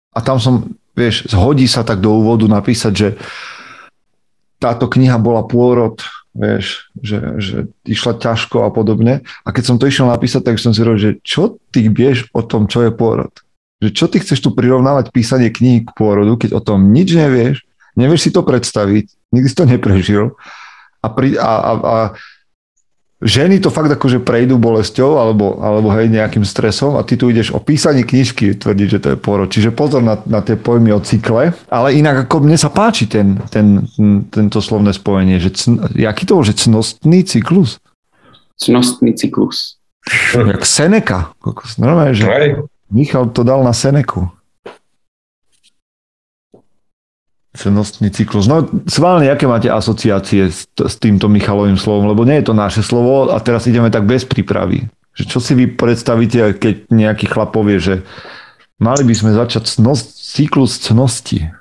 a 0.10 0.20
tam 0.20 0.42
som, 0.42 0.74
vieš, 0.98 1.30
zhodí 1.30 1.70
sa 1.70 1.86
tak 1.86 2.02
do 2.02 2.18
úvodu 2.18 2.50
napísať, 2.50 2.94
že 2.94 3.10
táto 4.60 4.90
kniha 4.92 5.16
bola 5.22 5.46
pôrod 5.46 6.02
vieš, 6.36 6.88
že, 7.02 7.20
že 7.42 7.58
išla 7.84 8.22
ťažko 8.22 8.64
a 8.64 8.70
podobne. 8.70 9.26
A 9.44 9.50
keď 9.50 9.64
som 9.66 9.78
to 9.82 9.90
išiel 9.90 10.08
napísať, 10.08 10.46
tak 10.46 10.62
som 10.62 10.72
si 10.72 10.82
hovoril, 10.82 11.02
že 11.02 11.12
čo 11.26 11.58
ty 11.74 11.90
vieš 11.90 12.30
o 12.32 12.46
tom, 12.46 12.70
čo 12.70 12.86
je 12.86 12.92
pôrod? 12.94 13.34
Že 13.84 13.90
čo 13.96 14.06
ty 14.12 14.18
chceš 14.22 14.40
tu 14.44 14.50
prirovnávať 14.54 15.10
písanie 15.10 15.50
kníh 15.50 15.88
k 15.88 15.92
pôrodu, 15.96 16.38
keď 16.40 16.56
o 16.56 16.62
tom 16.62 16.96
nič 16.96 17.16
nevieš, 17.16 17.66
nevieš 17.98 18.30
si 18.30 18.32
to 18.32 18.46
predstaviť, 18.46 19.06
nikdy 19.34 19.48
si 19.52 19.58
to 19.58 19.66
neprežil 19.66 20.26
a, 21.04 21.08
pri, 21.12 21.40
a, 21.40 21.52
a, 21.52 21.72
a 21.76 21.96
ženy 23.20 23.60
to 23.60 23.68
fakt 23.68 23.92
akože 23.92 24.24
prejdú 24.24 24.56
bolesťou 24.56 25.20
alebo, 25.20 25.60
alebo 25.60 25.92
hej, 25.96 26.08
nejakým 26.08 26.48
stresom 26.48 26.96
a 26.96 27.04
ty 27.04 27.20
tu 27.20 27.28
ideš 27.28 27.52
o 27.52 27.60
písaní 27.60 28.08
knižky 28.08 28.56
tvrdiť, 28.56 28.88
že 28.88 29.00
to 29.04 29.08
je 29.14 29.18
porod. 29.20 29.52
Čiže 29.52 29.76
pozor 29.76 30.00
na, 30.00 30.20
na 30.24 30.40
tie 30.40 30.56
pojmy 30.56 30.96
o 30.96 31.04
cykle, 31.04 31.52
ale 31.68 31.88
inak 32.00 32.28
ako 32.28 32.48
mne 32.48 32.56
sa 32.56 32.72
páči 32.72 33.12
ten, 33.12 33.40
ten, 33.52 33.84
tento 34.32 34.64
slovné 34.64 34.96
spojenie, 34.96 35.38
že 35.44 35.52
cn, 35.52 36.00
jaký 36.00 36.24
to 36.24 36.40
bol, 36.40 36.48
že 36.48 36.56
cnostný 36.56 37.28
cyklus? 37.28 37.84
Cnostný 38.56 39.16
cyklus. 39.16 39.80
Jak 40.34 40.64
Seneca. 40.64 41.36
Normálne, 41.78 42.16
že 42.16 42.26
Michal 42.90 43.30
to 43.36 43.46
dal 43.46 43.62
na 43.62 43.76
Seneku. 43.76 44.39
Cenostný 47.60 48.08
cyklus. 48.08 48.48
No 48.48 48.64
schválne, 48.88 49.28
aké 49.28 49.44
máte 49.44 49.68
asociácie 49.68 50.48
s, 50.48 50.64
s 50.72 50.96
týmto 50.96 51.28
Michalovým 51.28 51.76
slovom, 51.76 52.08
lebo 52.08 52.24
nie 52.24 52.40
je 52.40 52.48
to 52.48 52.56
naše 52.56 52.80
slovo 52.80 53.36
a 53.36 53.38
teraz 53.44 53.68
ideme 53.68 53.92
tak 53.92 54.08
bez 54.08 54.24
prípravy. 54.24 54.88
Že 55.12 55.24
čo 55.28 55.40
si 55.44 55.52
vy 55.60 55.76
predstavíte, 55.76 56.56
keď 56.56 56.88
nejaký 56.88 57.28
chlap 57.28 57.52
povie, 57.52 57.84
že 57.84 58.08
mali 58.80 59.04
by 59.04 59.12
sme 59.12 59.36
začať 59.36 59.68
cnost, 59.76 60.16
cyklus 60.24 60.80
cnosti? 60.80 61.52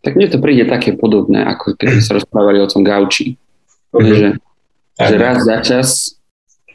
Tak 0.00 0.16
mne 0.16 0.32
to 0.32 0.40
príde 0.40 0.64
také 0.64 0.96
podobné, 0.96 1.44
ako 1.44 1.76
keď 1.76 2.00
sa 2.00 2.16
rozprávali 2.16 2.64
o 2.64 2.70
tom 2.70 2.80
gauči. 2.80 3.36
Uh-huh. 3.92 4.08
Že, 4.08 4.28
že 4.96 5.14
raz 5.20 5.44
za 5.44 5.60
čas, 5.60 6.16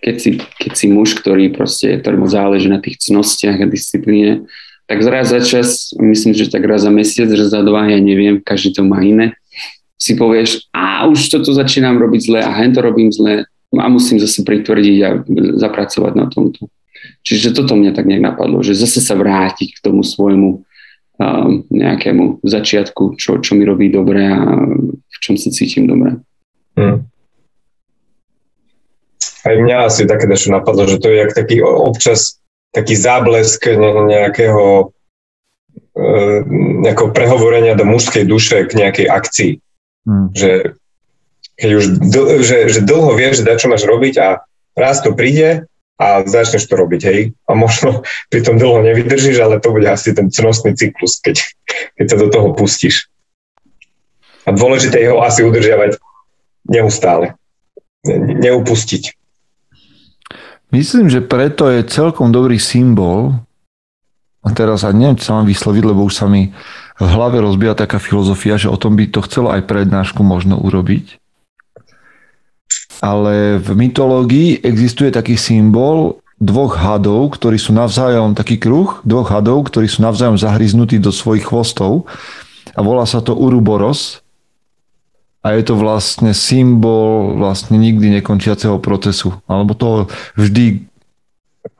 keď 0.06 0.16
si, 0.22 0.30
keď 0.38 0.72
si 0.78 0.86
muž, 0.86 1.18
ktorý 1.18 1.50
proste, 1.50 1.98
ktorý 1.98 2.22
mu 2.22 2.30
záleží 2.30 2.70
na 2.70 2.78
tých 2.78 3.02
cnostiach 3.02 3.58
a 3.58 3.66
disciplíne, 3.66 4.46
tak 4.88 5.00
raz 5.04 5.32
za 5.32 5.40
čas, 5.40 5.96
myslím, 5.96 6.36
že 6.36 6.52
tak 6.52 6.64
raz 6.68 6.84
za 6.84 6.92
mesiac, 6.92 7.32
raz 7.32 7.50
za 7.50 7.62
dva, 7.64 7.88
ja 7.88 8.00
neviem, 8.00 8.44
každý 8.44 8.76
to 8.76 8.84
má 8.84 9.00
iné, 9.00 9.34
si 9.96 10.20
povieš, 10.20 10.68
a 10.76 11.08
už 11.08 11.32
toto 11.32 11.56
začínam 11.56 11.96
robiť 11.96 12.22
zle 12.28 12.40
a 12.44 12.52
hen 12.52 12.76
to 12.76 12.84
robím 12.84 13.08
zle 13.08 13.48
a 13.74 13.88
musím 13.90 14.20
zase 14.20 14.44
pritvrdiť 14.44 14.98
a 15.02 15.10
zapracovať 15.58 16.14
na 16.14 16.28
tomto. 16.28 16.68
Čiže 17.24 17.56
toto 17.56 17.80
mňa 17.80 17.96
tak 17.96 18.06
nejak 18.06 18.24
napadlo, 18.24 18.60
že 18.62 18.78
zase 18.78 19.00
sa 19.00 19.16
vrátiť 19.16 19.80
k 19.80 19.84
tomu 19.84 20.04
svojmu 20.04 20.50
um, 20.60 21.52
nejakému 21.72 22.44
začiatku, 22.44 23.16
čo, 23.16 23.40
čo 23.40 23.52
mi 23.56 23.64
robí 23.64 23.88
dobre 23.88 24.28
a 24.28 24.44
v 25.00 25.18
čom 25.24 25.40
sa 25.40 25.50
cítim 25.50 25.88
dobre. 25.88 26.20
Hmm. 26.76 27.08
Aj 29.44 29.56
mňa 29.60 29.88
asi 29.88 30.08
také 30.08 30.28
niečo 30.28 30.52
napadlo, 30.52 30.88
že 30.88 31.00
to 31.00 31.12
je 31.12 31.18
jak 31.20 31.32
taký 31.36 31.60
občas 31.64 32.43
taký 32.74 32.98
záblesk 32.98 33.70
nejakého, 34.10 34.90
e, 35.94 36.06
nejakého 36.84 37.10
prehovorenia 37.14 37.78
do 37.78 37.86
mužskej 37.86 38.26
duše 38.26 38.66
k 38.66 38.74
nejakej 38.74 39.08
akcii. 39.08 39.52
Hmm. 40.04 40.34
Že, 40.34 40.76
keď 41.56 41.70
už 41.80 41.86
dl, 42.02 42.26
že, 42.42 42.58
že 42.74 42.80
dlho 42.82 43.14
vieš, 43.14 43.46
že 43.46 43.56
čo 43.56 43.70
máš 43.70 43.86
robiť 43.86 44.16
a 44.20 44.28
raz 44.74 45.06
to 45.06 45.14
príde 45.14 45.70
a 46.02 46.26
začneš 46.26 46.66
to 46.66 46.76
robiť, 46.76 47.02
hej. 47.06 47.20
A 47.46 47.54
možno 47.54 48.02
pri 48.34 48.42
tom 48.42 48.58
dlho 48.58 48.82
nevydržíš, 48.82 49.38
ale 49.40 49.62
to 49.62 49.70
bude 49.70 49.86
asi 49.86 50.12
ten 50.18 50.34
cnostný 50.34 50.74
cyklus, 50.74 51.22
keď, 51.22 51.40
keď 52.02 52.06
sa 52.10 52.18
do 52.18 52.28
toho 52.28 52.58
pustíš. 52.58 53.08
A 54.44 54.52
dôležité 54.52 55.00
je 55.00 55.14
ho 55.14 55.24
asi 55.24 55.40
udržiavať 55.46 56.02
neustále. 56.68 57.40
Ne, 58.04 58.20
neupustiť. 58.20 59.23
Myslím, 60.74 61.06
že 61.06 61.22
preto 61.22 61.70
je 61.70 61.86
celkom 61.86 62.34
dobrý 62.34 62.58
symbol, 62.58 63.38
a 64.44 64.50
teraz 64.52 64.82
a 64.84 64.90
neviem, 64.90 65.16
čo 65.16 65.30
sa 65.30 65.38
mám 65.38 65.48
vysloviť, 65.48 65.84
lebo 65.86 66.02
už 66.04 66.18
sa 66.18 66.26
mi 66.26 66.50
v 66.98 67.08
hlave 67.14 67.40
rozbíja 67.40 67.78
taká 67.78 68.02
filozofia, 68.02 68.58
že 68.58 68.74
o 68.74 68.76
tom 68.76 68.98
by 68.98 69.06
to 69.14 69.22
chcelo 69.30 69.54
aj 69.54 69.70
prednášku 69.70 70.26
možno 70.26 70.58
urobiť. 70.58 71.22
Ale 73.06 73.62
v 73.62 73.70
mytológii 73.78 74.66
existuje 74.66 75.14
taký 75.14 75.38
symbol 75.38 76.24
dvoch 76.42 76.76
hadov, 76.76 77.38
ktorí 77.38 77.62
sú 77.62 77.72
navzájom, 77.72 78.34
taký 78.34 78.58
kruh 78.58 79.00
dvoch 79.06 79.30
hadov, 79.30 79.70
ktorí 79.70 79.86
sú 79.86 80.02
navzájom 80.02 80.42
zahryznutí 80.42 80.98
do 80.98 81.14
svojich 81.14 81.46
chvostov. 81.46 82.10
A 82.74 82.82
volá 82.82 83.06
sa 83.06 83.22
to 83.22 83.38
Uruboros 83.38 84.23
a 85.44 85.60
je 85.60 85.64
to 85.68 85.76
vlastne 85.76 86.32
symbol 86.32 87.36
vlastne 87.36 87.76
nikdy 87.76 88.10
nekončiaceho 88.20 88.80
procesu, 88.80 89.36
alebo 89.44 89.76
toho 89.76 90.08
vždy 90.40 90.88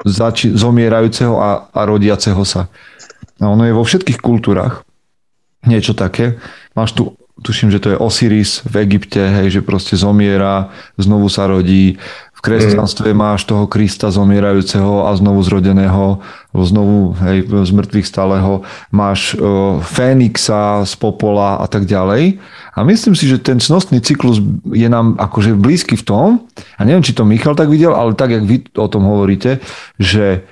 zači- 0.04 0.52
zomierajúceho 0.52 1.40
a, 1.40 1.72
a 1.72 1.82
rodiaceho 1.88 2.44
sa. 2.44 2.68
A 3.40 3.48
ono 3.48 3.64
je 3.64 3.74
vo 3.74 3.88
všetkých 3.88 4.20
kultúrach 4.20 4.84
niečo 5.64 5.96
také. 5.96 6.44
Máš 6.76 6.92
tu, 6.92 7.04
tuším, 7.40 7.72
že 7.72 7.80
to 7.80 7.96
je 7.96 8.02
Osiris 8.04 8.62
v 8.68 8.84
Egypte, 8.84 9.20
hej, 9.20 9.60
že 9.60 9.62
proste 9.66 9.96
zomiera, 9.96 10.70
znovu 11.00 11.32
sa 11.32 11.48
rodí 11.48 11.98
kresťanstve 12.44 13.16
máš 13.16 13.48
toho 13.48 13.72
Krista 13.72 14.12
zomierajúceho 14.12 15.08
a 15.08 15.16
znovu 15.16 15.40
zrodeného, 15.48 16.20
znovu 16.52 17.16
hej, 17.24 17.48
z 17.48 17.72
mŕtvych 17.72 18.04
stáleho, 18.04 18.68
máš 18.92 19.40
uh, 19.40 19.80
Fénixa 19.80 20.84
z 20.84 20.94
popola 21.00 21.64
a 21.64 21.66
tak 21.72 21.88
ďalej. 21.88 22.44
A 22.76 22.84
myslím 22.84 23.16
si, 23.16 23.32
že 23.32 23.40
ten 23.40 23.64
cnostný 23.64 24.04
cyklus 24.04 24.44
je 24.76 24.88
nám 24.92 25.16
akože 25.16 25.56
blízky 25.56 25.96
v 25.96 26.04
tom, 26.04 26.28
a 26.76 26.82
neviem, 26.84 27.06
či 27.06 27.16
to 27.16 27.24
Michal 27.24 27.56
tak 27.56 27.72
videl, 27.72 27.96
ale 27.96 28.12
tak, 28.12 28.36
jak 28.36 28.44
vy 28.44 28.68
o 28.76 28.88
tom 28.92 29.08
hovoríte, 29.08 29.64
že 29.96 30.44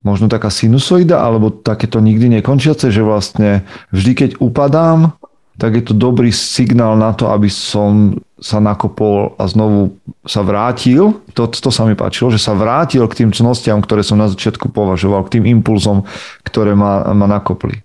možno 0.00 0.32
taká 0.32 0.48
sinusoida, 0.48 1.20
alebo 1.20 1.52
takéto 1.52 2.00
nikdy 2.00 2.40
nekončiace, 2.40 2.88
že 2.88 3.04
vlastne 3.04 3.68
vždy, 3.92 4.12
keď 4.12 4.30
upadám, 4.40 5.19
tak 5.60 5.76
je 5.76 5.92
to 5.92 5.94
dobrý 5.94 6.32
signál 6.32 6.96
na 6.96 7.12
to, 7.12 7.28
aby 7.28 7.52
som 7.52 8.16
sa 8.40 8.56
nakopol 8.64 9.36
a 9.36 9.44
znovu 9.44 9.92
sa 10.24 10.40
vrátil. 10.40 11.20
To, 11.36 11.44
to 11.44 11.68
sa 11.68 11.84
mi 11.84 11.92
páčilo, 11.92 12.32
že 12.32 12.40
sa 12.40 12.56
vrátil 12.56 13.04
k 13.04 13.22
tým 13.22 13.30
cnostiam, 13.36 13.84
ktoré 13.84 14.00
som 14.00 14.16
na 14.16 14.32
začiatku 14.32 14.72
považoval, 14.72 15.28
k 15.28 15.36
tým 15.36 15.60
impulzom, 15.60 16.08
ktoré 16.48 16.72
ma, 16.72 17.12
ma 17.12 17.28
nakopli. 17.28 17.84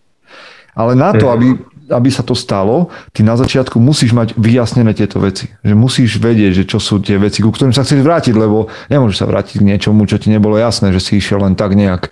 Ale 0.72 0.96
na 0.96 1.12
to, 1.12 1.28
mhm. 1.28 1.34
aby, 1.36 1.48
aby 1.92 2.10
sa 2.16 2.24
to 2.24 2.32
stalo, 2.32 2.88
ty 3.12 3.28
na 3.28 3.36
začiatku 3.36 3.76
musíš 3.76 4.16
mať 4.16 4.40
vyjasnené 4.40 4.96
tieto 4.96 5.20
veci. 5.20 5.52
Že 5.60 5.76
musíš 5.76 6.16
vedieť, 6.16 6.64
že 6.64 6.64
čo 6.64 6.80
sú 6.80 7.04
tie 7.04 7.20
veci, 7.20 7.44
ku 7.44 7.52
ktorým 7.52 7.76
sa 7.76 7.84
chceš 7.84 8.00
vrátiť, 8.00 8.40
lebo 8.40 8.72
nemôžeš 8.88 9.20
sa 9.20 9.28
vrátiť 9.28 9.60
k 9.60 9.68
niečomu, 9.68 10.08
čo 10.08 10.16
ti 10.16 10.32
nebolo 10.32 10.56
jasné, 10.56 10.96
že 10.96 11.04
si 11.04 11.20
išiel 11.20 11.44
len 11.44 11.60
tak 11.60 11.76
nejak 11.76 12.08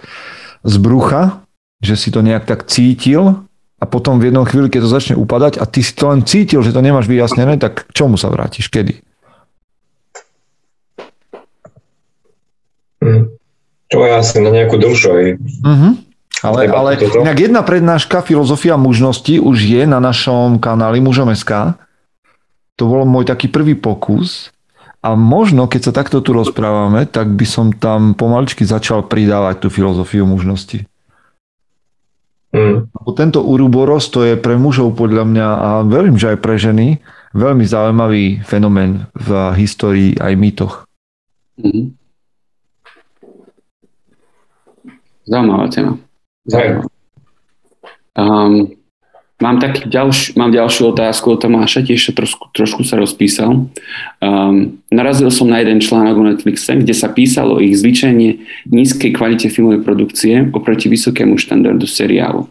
z 0.68 0.76
brucha, 0.84 1.40
že 1.80 1.96
si 1.96 2.12
to 2.12 2.20
nejak 2.20 2.44
tak 2.44 2.68
cítil 2.68 3.48
a 3.84 3.86
potom 3.86 4.16
v 4.16 4.32
jednom 4.32 4.48
chvíli, 4.48 4.72
keď 4.72 4.88
to 4.88 4.96
začne 4.96 5.16
upadať 5.20 5.60
a 5.60 5.68
ty 5.68 5.84
si 5.84 5.92
to 5.92 6.08
len 6.08 6.24
cítil, 6.24 6.64
že 6.64 6.72
to 6.72 6.80
nemáš 6.80 7.12
vyjasnené, 7.12 7.60
tak 7.60 7.84
k 7.84 7.92
čomu 7.92 8.16
sa 8.16 8.32
vrátiš? 8.32 8.72
Kedy? 8.72 9.04
Hmm. 13.04 13.28
To 13.92 13.98
je 14.08 14.12
asi 14.16 14.40
na 14.40 14.56
nejakú 14.56 14.80
aj. 14.80 15.36
Uh-huh. 15.36 15.94
Ale, 16.40 16.72
ale 16.72 16.96
inak 16.96 17.38
jedna 17.44 17.62
prednáška 17.62 18.24
filozofia 18.24 18.80
mužnosti 18.80 19.36
už 19.36 19.58
je 19.60 19.84
na 19.84 20.00
našom 20.00 20.64
kanáli 20.64 21.04
Mužom.sk. 21.04 21.76
To 22.80 22.84
bol 22.88 23.04
môj 23.04 23.28
taký 23.28 23.52
prvý 23.52 23.76
pokus. 23.76 24.56
A 25.04 25.20
možno, 25.20 25.68
keď 25.68 25.92
sa 25.92 25.94
takto 25.94 26.24
tu 26.24 26.32
rozprávame, 26.32 27.04
tak 27.04 27.36
by 27.36 27.44
som 27.44 27.76
tam 27.76 28.16
pomaličky 28.16 28.64
začal 28.64 29.04
pridávať 29.04 29.68
tú 29.68 29.68
filozofiu 29.68 30.24
mužnosti. 30.24 30.88
Mm. 32.54 32.86
Tento 33.18 33.42
Uruboros 33.42 34.14
to 34.14 34.22
je 34.22 34.38
pre 34.38 34.62
mužov 34.62 34.94
podľa 34.94 35.26
mňa 35.26 35.48
a 35.50 35.70
verím, 35.82 36.22
že 36.22 36.38
aj 36.38 36.38
pre 36.38 36.56
ženy 36.62 37.02
veľmi 37.34 37.66
zaujímavý 37.66 38.46
fenomén 38.46 39.10
v 39.18 39.30
histórii 39.58 40.14
aj 40.22 40.34
mýtoch. 40.38 40.74
Mm. 41.58 41.98
Zaujímavá 45.26 45.66
téma. 45.74 45.98
Zaujímavá. 46.46 46.86
Um, 48.14 48.78
Mám, 49.44 49.60
taký 49.60 49.92
ďalš, 49.92 50.40
mám 50.40 50.56
ďalšiu 50.56 50.96
otázku 50.96 51.36
od 51.36 51.44
Tomáša, 51.44 51.84
tiež 51.84 52.16
trošku, 52.16 52.56
trošku 52.56 52.88
sa 52.88 52.96
rozpísal. 52.96 53.68
Um, 54.24 54.80
narazil 54.88 55.28
som 55.36 55.52
na 55.52 55.60
jeden 55.60 55.84
článok 55.84 56.16
o 56.16 56.24
Netflixe, 56.32 56.80
kde 56.80 56.96
sa 56.96 57.12
písalo 57.12 57.60
o 57.60 57.64
ich 57.64 57.76
zvyčajne 57.76 58.40
nízkej 58.72 59.12
kvalite 59.12 59.52
filmovej 59.52 59.84
produkcie 59.84 60.48
oproti 60.56 60.88
vysokému 60.88 61.36
štandardu 61.36 61.84
seriálu. 61.84 62.48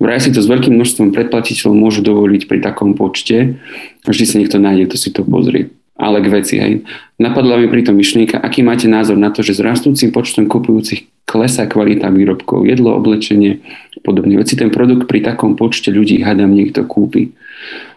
Vraj 0.00 0.24
si 0.24 0.32
to 0.32 0.40
s 0.40 0.48
veľkým 0.48 0.80
množstvom 0.80 1.12
predplatiteľov 1.12 1.76
môžu 1.76 2.00
dovoliť 2.00 2.48
pri 2.48 2.64
takom 2.64 2.96
počte. 2.96 3.60
Vždy 4.08 4.24
sa 4.24 4.40
niekto 4.40 4.56
nájde, 4.56 4.88
kto 4.88 4.96
si 4.96 5.12
to 5.12 5.20
pozrie. 5.28 5.68
Ale 6.00 6.24
k 6.24 6.32
veci, 6.32 6.56
hej. 6.56 6.80
Napadla 7.20 7.60
mi 7.60 7.68
pritom 7.68 7.92
myšlienka, 7.92 8.40
aký 8.40 8.64
máte 8.64 8.88
názor 8.88 9.20
na 9.20 9.28
to, 9.28 9.44
že 9.44 9.52
s 9.52 9.60
rastúcim 9.60 10.08
počtom 10.08 10.48
kupujúcich 10.48 11.28
klesá 11.28 11.68
kvalita 11.68 12.08
výrobkov, 12.08 12.64
jedlo, 12.64 12.96
oblečenie, 12.96 13.60
podobne 14.00 14.40
veci. 14.40 14.56
Ten 14.56 14.72
produkt 14.72 15.04
pri 15.04 15.20
takom 15.20 15.60
počte 15.60 15.92
ľudí, 15.92 16.24
hádam, 16.24 16.56
niekto 16.56 16.88
kúpi. 16.88 17.36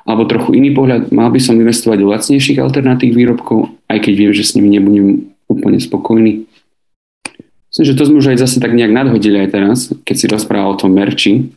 Alebo 0.03 0.27
trochu 0.27 0.59
iný 0.59 0.75
pohľad, 0.75 1.15
mal 1.15 1.31
by 1.31 1.39
som 1.39 1.55
investovať 1.55 2.03
do 2.03 2.11
lacnejších 2.11 2.59
alternatív 2.59 3.15
výrobkov, 3.15 3.71
aj 3.87 4.03
keď 4.03 4.13
viem, 4.19 4.31
že 4.35 4.43
s 4.43 4.59
nimi 4.59 4.67
nebudem 4.75 5.31
úplne 5.47 5.79
spokojný. 5.79 6.43
Myslím, 7.71 7.85
že 7.87 7.95
to 7.95 8.05
sme 8.05 8.19
už 8.19 8.35
aj 8.35 8.43
zase 8.43 8.59
tak 8.59 8.75
nejak 8.75 8.91
nadhodili 8.91 9.47
aj 9.47 9.49
teraz, 9.49 9.79
keď 10.03 10.15
si 10.19 10.25
rozprával 10.27 10.75
o 10.75 10.79
tom 10.83 10.91
merči, 10.91 11.55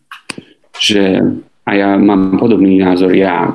že 0.78 1.26
a 1.66 1.70
ja 1.74 1.98
mám 1.98 2.38
podobný 2.38 2.78
názor, 2.78 3.10
ja 3.10 3.50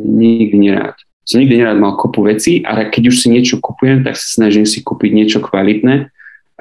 nikdy 0.00 0.56
nerád. 0.56 0.96
Som 1.26 1.42
nikdy 1.42 1.58
nerád 1.58 1.82
mal 1.82 1.98
kopu 1.98 2.22
veci 2.22 2.62
a 2.62 2.86
keď 2.86 3.10
už 3.10 3.16
si 3.18 3.28
niečo 3.34 3.58
kupujem, 3.58 4.06
tak 4.06 4.14
sa 4.14 4.26
snažím 4.38 4.62
si 4.62 4.80
kúpiť 4.86 5.10
niečo 5.10 5.38
kvalitné, 5.42 6.08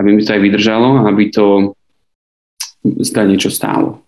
aby 0.02 0.10
mi 0.10 0.26
to 0.26 0.34
aj 0.34 0.42
vydržalo, 0.42 1.06
aby 1.06 1.30
to 1.30 1.78
zdá 3.06 3.30
niečo 3.30 3.54
stálo. 3.54 4.02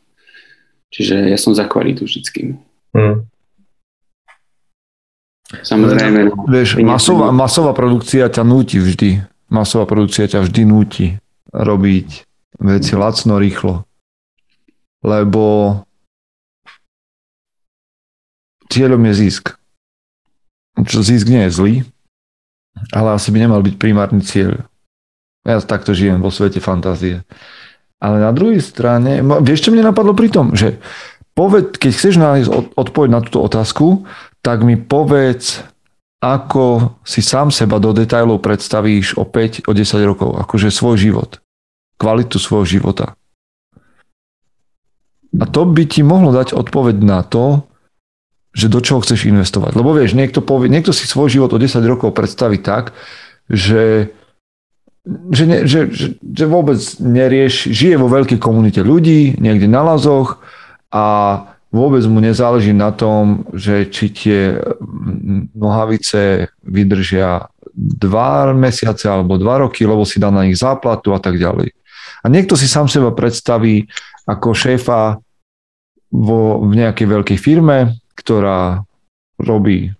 Čiže 0.89 1.29
ja 1.29 1.37
som 1.37 1.53
za 1.53 1.69
kvalitu 1.69 2.09
vždycky. 2.09 2.57
Hmm. 2.97 3.29
Samozrejme. 5.61 6.33
Vieš, 6.49 6.81
masová, 6.81 7.29
masová 7.29 7.71
produkcia 7.77 8.25
ťa 8.27 8.41
núti 8.41 8.81
vždy. 8.81 9.23
Masová 9.47 9.85
produkcia 9.85 10.27
ťa 10.27 10.43
vždy 10.43 10.61
núti 10.67 11.05
robiť 11.53 12.07
veci 12.59 12.93
lacno, 12.97 13.39
rýchlo 13.39 13.87
lebo 15.07 15.43
cieľom 18.67 19.01
je 19.07 19.13
zisk. 19.13 19.56
Čo 20.85 21.01
zisk 21.01 21.25
nie 21.25 21.47
je 21.47 21.55
zlý, 21.55 21.73
ale 22.93 23.17
asi 23.17 23.33
by 23.33 23.37
nemal 23.41 23.61
byť 23.65 23.75
primárny 23.81 24.21
cieľ. 24.21 24.61
Ja 25.47 25.57
takto 25.63 25.95
žijem 25.95 26.21
vo 26.21 26.29
svete 26.29 26.59
fantázie. 26.59 27.23
Ale 27.97 28.21
na 28.21 28.29
druhej 28.29 28.61
strane, 28.61 29.25
vieš, 29.41 29.65
čo 29.65 29.73
mne 29.73 29.89
napadlo 29.89 30.13
pri 30.13 30.29
tom, 30.29 30.53
že 30.53 30.77
poved, 31.33 31.77
keď 31.77 31.91
chceš 31.93 32.15
nájsť 32.21 32.77
odpoveď 32.77 33.09
na 33.09 33.21
túto 33.25 33.41
otázku, 33.41 34.05
tak 34.45 34.61
mi 34.61 34.77
povedz, 34.77 35.65
ako 36.21 36.97
si 37.05 37.21
sám 37.21 37.53
seba 37.53 37.77
do 37.77 37.93
detajlov 37.93 38.41
predstavíš 38.41 39.17
o 39.21 39.25
5, 39.25 39.69
o 39.69 39.71
10 39.73 40.09
rokov, 40.09 40.29
akože 40.45 40.73
svoj 40.73 40.97
život, 40.97 41.41
kvalitu 42.01 42.41
svojho 42.41 42.65
života. 42.65 43.13
A 45.37 45.45
to 45.45 45.69
by 45.69 45.85
ti 45.85 46.01
mohlo 46.01 46.33
dať 46.33 46.57
odpoveď 46.57 46.97
na 47.05 47.21
to, 47.21 47.66
že 48.57 48.73
do 48.73 48.81
čoho 48.81 49.05
chceš 49.05 49.29
investovať. 49.29 49.77
Lebo 49.77 49.93
vieš, 49.93 50.17
niekto, 50.17 50.41
povie, 50.41 50.65
niekto 50.65 50.89
si 50.89 51.05
svoj 51.05 51.29
život 51.29 51.53
o 51.53 51.61
10 51.61 51.77
rokov 51.85 52.17
predstaví 52.17 52.57
tak, 52.57 52.89
že, 53.45 54.09
že, 55.29 55.43
ne, 55.45 55.69
že, 55.69 55.93
že, 55.93 56.17
že 56.17 56.45
vôbec 56.49 56.81
nerieš, 56.97 57.69
žije 57.69 58.01
vo 58.01 58.09
veľkej 58.09 58.41
komunite 58.41 58.81
ľudí, 58.81 59.37
niekde 59.37 59.69
na 59.69 59.85
lazoch 59.85 60.41
a 60.89 61.05
vôbec 61.69 62.01
mu 62.09 62.17
nezáleží 62.17 62.73
na 62.73 62.89
tom, 62.89 63.45
že 63.53 63.85
či 63.93 64.09
tie 64.09 64.57
nohavice 65.53 66.49
vydržia 66.65 67.53
dva 67.77 68.57
mesiace 68.57 69.05
alebo 69.05 69.37
dva 69.37 69.69
roky, 69.69 69.85
lebo 69.85 70.01
si 70.01 70.17
dá 70.17 70.33
na 70.33 70.49
nich 70.49 70.57
záplatu 70.57 71.13
a 71.13 71.21
tak 71.21 71.37
ďalej. 71.37 71.77
A 72.25 72.33
niekto 72.33 72.57
si 72.57 72.65
sám 72.65 72.89
seba 72.89 73.13
predstaví 73.13 73.85
ako 74.25 74.57
šéfa 74.57 75.21
vo, 76.09 76.65
v 76.65 76.73
nejakej 76.73 77.05
veľkej 77.05 77.37
firme, 77.37 77.93
ktorá 78.17 78.81
robí 79.37 79.93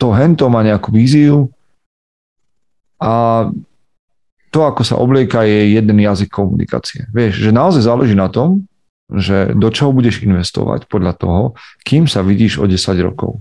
to 0.00 0.16
hento, 0.16 0.48
má 0.48 0.64
nejakú 0.64 0.88
víziu 0.88 1.52
a 2.96 3.46
to, 4.50 4.66
ako 4.66 4.82
sa 4.82 4.98
oblieka, 4.98 5.46
je 5.46 5.78
jeden 5.78 6.00
jazyk 6.00 6.32
komunikácie. 6.32 7.06
Vieš, 7.14 7.38
že 7.38 7.50
naozaj 7.54 7.86
záleží 7.86 8.18
na 8.18 8.26
tom, 8.26 8.66
že 9.12 9.54
do 9.54 9.70
čoho 9.70 9.94
budeš 9.94 10.24
investovať 10.24 10.90
podľa 10.90 11.14
toho, 11.14 11.42
kým 11.86 12.10
sa 12.10 12.24
vidíš 12.24 12.58
o 12.58 12.66
10 12.66 12.76
rokov. 13.06 13.38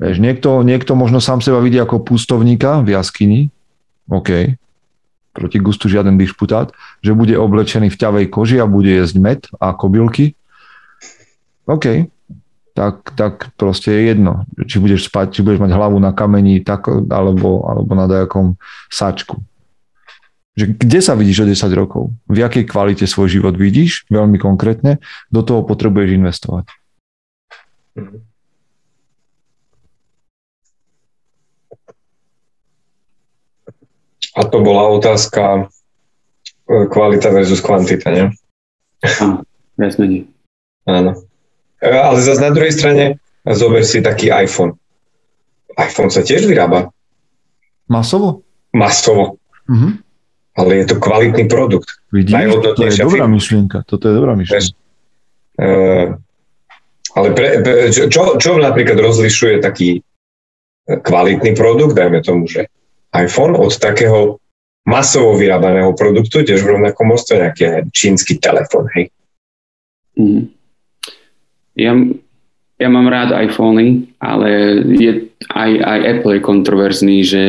Vieš, 0.00 0.16
niekto, 0.16 0.64
niekto 0.64 0.96
možno 0.96 1.20
sám 1.20 1.44
seba 1.44 1.60
vidí 1.60 1.76
ako 1.76 2.00
pustovníka 2.00 2.80
v 2.80 2.96
jaskyni, 2.96 3.40
OK, 4.08 4.56
proti 5.32 5.58
gustu 5.62 5.86
žiaden 5.86 6.18
dišputát, 6.18 6.74
že 7.00 7.14
bude 7.14 7.34
oblečený 7.38 7.90
v 7.90 8.00
ťavej 8.00 8.24
koži 8.30 8.58
a 8.58 8.66
bude 8.66 8.90
jesť 8.90 9.16
med 9.18 9.40
a 9.62 9.72
kobylky. 9.74 10.34
OK, 11.70 12.10
tak, 12.74 13.14
tak 13.14 13.34
proste 13.54 13.94
je 13.94 14.02
jedno, 14.14 14.46
či 14.66 14.82
budeš 14.82 15.06
spať, 15.06 15.38
či 15.38 15.40
budeš 15.46 15.62
mať 15.62 15.74
hlavu 15.74 16.02
na 16.02 16.10
kameni 16.10 16.62
tak, 16.62 16.90
alebo, 16.90 17.66
alebo 17.66 17.92
na 17.94 18.06
nejakom 18.10 18.58
sačku. 18.90 19.42
Že 20.58 20.76
kde 20.76 21.00
sa 21.00 21.14
vidíš 21.14 21.46
o 21.46 21.50
10 21.50 21.78
rokov? 21.78 22.10
V 22.26 22.42
jakej 22.42 22.66
kvalite 22.66 23.06
svoj 23.06 23.30
život 23.30 23.54
vidíš? 23.54 24.10
Veľmi 24.10 24.36
konkrétne. 24.36 24.98
Do 25.30 25.46
toho 25.46 25.62
potrebuješ 25.62 26.10
investovať. 26.18 26.66
Mm-hmm. 27.94 28.29
A 34.38 34.46
to 34.46 34.62
bola 34.62 34.86
otázka 34.94 35.66
e, 36.68 36.86
kvalita 36.86 37.34
versus 37.34 37.58
kvantita, 37.58 38.14
nie? 38.14 38.26
Áno, 39.02 39.42
viac 39.74 39.94
menej. 39.98 40.30
Áno. 40.86 41.18
E, 41.82 41.88
ale 41.90 42.18
zase 42.22 42.40
na 42.44 42.54
druhej 42.54 42.74
strane 42.74 43.04
zober 43.42 43.82
si 43.82 44.04
taký 44.04 44.30
iPhone. 44.30 44.78
iPhone 45.74 46.12
sa 46.12 46.22
tiež 46.22 46.46
vyrába. 46.46 46.92
Masovo? 47.90 48.46
Masovo. 48.70 49.40
Mm-hmm. 49.66 49.92
Ale 50.60 50.70
je 50.82 50.84
to 50.86 50.96
kvalitný 51.02 51.44
produkt. 51.50 51.90
Vidíš, 52.12 52.58
to 52.74 52.86
je 52.86 53.00
dobrá 53.00 53.26
firma. 53.26 53.34
myšlienka. 53.34 53.78
Toto 53.86 54.04
je 54.10 54.14
dobrá 54.14 54.32
myšlienka. 54.34 54.78
Uh, 55.60 56.18
ale 57.14 57.28
pre, 57.34 57.48
pre, 57.62 57.74
čo, 57.90 58.38
čo 58.38 58.50
napríklad 58.58 58.98
rozlišuje 58.98 59.58
taký 59.62 60.02
kvalitný 60.86 61.54
produkt, 61.54 61.94
dajme 61.94 62.22
tomu, 62.22 62.46
že 62.46 62.70
iPhone 63.14 63.58
od 63.58 63.74
takého 63.78 64.38
masovo 64.86 65.36
vyrábaného 65.36 65.92
produktu, 65.92 66.42
tiež 66.42 66.64
v 66.64 66.78
rovnakom 66.78 67.06
množstve 67.10 67.34
nejaký 67.36 67.64
čínsky 67.92 68.40
telefón, 68.40 68.88
hej? 68.96 69.12
Mm. 70.16 70.50
Ja, 71.78 71.92
ja 72.80 72.88
mám 72.88 73.06
rád 73.06 73.36
iPhony, 73.36 74.10
ale 74.18 74.80
je, 74.98 75.12
aj, 75.52 75.70
aj 75.80 75.98
Apple 76.18 76.34
je 76.38 76.42
kontroverzný, 76.42 77.16
že 77.22 77.42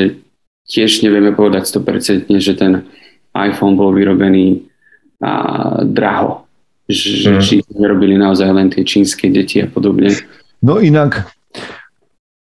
tiež 0.70 1.04
nevieme 1.04 1.34
povedať 1.34 1.68
100% 1.68 2.30
že 2.38 2.54
ten 2.56 2.86
iPhone 3.34 3.80
bol 3.80 3.96
vyrobený 3.96 4.68
a, 5.24 5.82
draho. 5.88 6.46
Že, 6.92 7.40
mm. 7.40 7.42
či 7.42 7.54
robili 7.80 8.20
naozaj 8.20 8.50
len 8.52 8.68
tie 8.68 8.84
čínske 8.84 9.32
deti 9.32 9.64
a 9.64 9.68
podobne. 9.72 10.12
No 10.60 10.84
inak, 10.84 11.32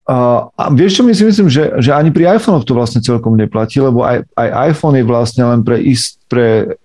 a, 0.07 0.47
a 0.55 0.63
vieš 0.71 0.99
čo 0.99 1.03
my 1.03 1.11
si 1.11 1.27
myslím, 1.27 1.51
že, 1.51 1.75
že 1.83 1.91
ani 1.91 2.15
pri 2.15 2.39
iPhone 2.39 2.63
to 2.63 2.71
vlastne 2.71 3.03
celkom 3.03 3.35
neplatí, 3.35 3.83
lebo 3.83 4.07
aj, 4.07 4.23
aj 4.39 4.71
iPhone 4.71 4.95
je 4.95 5.03
vlastne 5.03 5.43
len 5.43 5.67
pre, 5.67 5.83
ist, 5.83 6.23
pre 6.31 6.79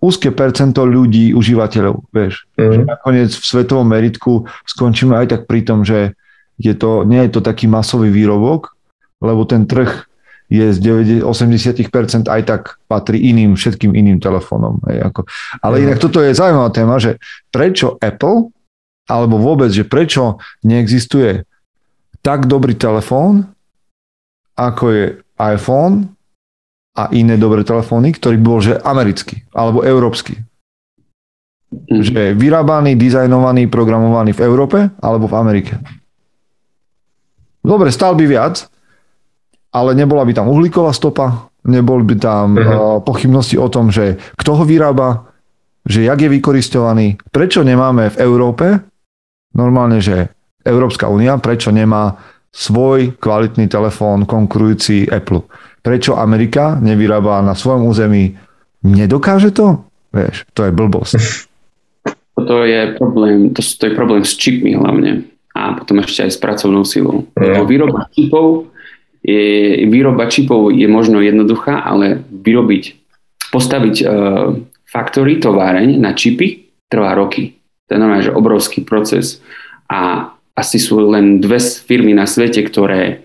úzke 0.00 0.32
percento 0.32 0.88
ľudí, 0.88 1.36
užívateľov, 1.36 2.08
vieš. 2.16 2.48
Mm. 2.56 2.64
Že 2.64 2.78
nakoniec 2.88 3.30
v 3.36 3.44
svetovom 3.44 3.84
meritku 3.84 4.48
skončíme 4.64 5.12
aj 5.12 5.26
tak 5.36 5.42
pri 5.44 5.60
tom, 5.68 5.84
že 5.84 6.16
je 6.56 6.72
to, 6.72 7.04
nie 7.04 7.20
je 7.28 7.36
to 7.36 7.40
taký 7.44 7.68
masový 7.68 8.08
výrobok, 8.08 8.72
lebo 9.20 9.44
ten 9.44 9.68
trh 9.68 10.08
je 10.48 10.72
z 10.72 10.78
90, 11.20 11.28
80% 11.28 12.32
aj 12.32 12.42
tak 12.46 12.62
patrí 12.86 13.18
iným, 13.18 13.58
všetkým 13.58 13.92
iným 13.92 14.16
telefónom. 14.16 14.80
ako. 14.80 15.28
Ale 15.60 15.76
mm. 15.76 15.82
inak 15.84 15.98
toto 16.00 16.24
je 16.24 16.32
zaujímavá 16.32 16.72
téma, 16.72 16.96
že 16.96 17.20
prečo 17.52 18.00
Apple, 18.00 18.48
alebo 19.10 19.36
vôbec, 19.36 19.68
že 19.68 19.84
prečo 19.84 20.40
neexistuje 20.64 21.44
tak 22.26 22.50
dobrý 22.50 22.74
telefón, 22.74 23.46
ako 24.58 24.84
je 24.90 25.04
iPhone 25.38 26.10
a 26.98 27.06
iné 27.14 27.38
dobré 27.38 27.62
telefóny, 27.62 28.18
ktorý 28.18 28.36
bol 28.42 28.58
že 28.58 28.82
americký 28.82 29.46
alebo 29.54 29.86
európsky. 29.86 30.34
Mm. 31.70 32.02
Že 32.02 32.18
je 32.18 32.32
vyrábaný, 32.34 32.98
dizajnovaný, 32.98 33.70
programovaný 33.70 34.34
v 34.34 34.42
Európe 34.42 34.78
alebo 34.98 35.30
v 35.30 35.38
Amerike. 35.38 35.78
Dobre, 37.62 37.94
stal 37.94 38.18
by 38.18 38.26
viac, 38.26 38.66
ale 39.70 39.94
nebola 39.94 40.26
by 40.26 40.34
tam 40.34 40.50
uhlíková 40.50 40.90
stopa, 40.94 41.50
nebol 41.66 42.02
by 42.02 42.14
tam 42.18 42.54
uh-huh. 42.54 42.66
uh, 42.66 42.98
pochybnosti 43.02 43.58
o 43.58 43.66
tom, 43.70 43.90
že 43.90 44.18
kto 44.38 44.62
ho 44.62 44.64
vyrába, 44.66 45.30
že 45.82 46.06
jak 46.06 46.22
je 46.22 46.30
vykoristovaný, 46.30 47.18
prečo 47.30 47.66
nemáme 47.66 48.10
v 48.14 48.16
Európe, 48.22 48.66
normálne, 49.50 49.98
že 49.98 50.35
Európska 50.66 51.06
únia, 51.06 51.38
prečo 51.38 51.70
nemá 51.70 52.18
svoj 52.50 53.14
kvalitný 53.16 53.70
telefón 53.70 54.26
konkurujúci 54.26 55.06
Apple. 55.06 55.46
Prečo 55.80 56.18
Amerika 56.18 56.74
nevyrába 56.82 57.38
na 57.46 57.54
svojom 57.54 57.86
území? 57.86 58.34
Nedokáže 58.82 59.54
to? 59.54 59.86
Vieš, 60.10 60.48
to 60.50 60.66
je 60.66 60.72
blbosť. 60.74 61.14
To 62.36 62.68
je 62.68 62.92
problém, 63.00 63.56
to, 63.56 63.64
to 63.64 63.88
je 63.88 63.96
problém 63.96 64.20
s 64.20 64.36
čipmi 64.36 64.76
hlavne 64.76 65.24
a 65.56 65.72
potom 65.72 66.04
ešte 66.04 66.28
aj 66.28 66.30
s 66.36 66.38
pracovnou 66.38 66.84
silou. 66.84 67.24
Mm. 67.32 67.64
Výroba 67.64 68.12
čipov 68.12 68.68
je, 69.24 69.88
výroba 69.88 70.28
čipov 70.28 70.68
je 70.68 70.84
možno 70.84 71.24
jednoduchá, 71.24 71.80
ale 71.80 72.20
vyrobiť, 72.28 72.84
postaviť 73.48 73.96
uh, 74.04 74.52
factory, 74.84 75.40
továreň 75.40 75.96
na 75.96 76.12
čipy 76.12 76.68
trvá 76.92 77.16
roky. 77.16 77.56
To 77.88 77.96
je 77.96 78.00
normálne, 78.04 78.28
že 78.28 78.36
obrovský 78.36 78.84
proces 78.84 79.40
a 79.88 80.30
asi 80.56 80.80
sú 80.80 80.98
len 81.12 81.38
dve 81.38 81.60
firmy 81.60 82.16
na 82.16 82.24
svete, 82.24 82.64
ktoré 82.64 83.20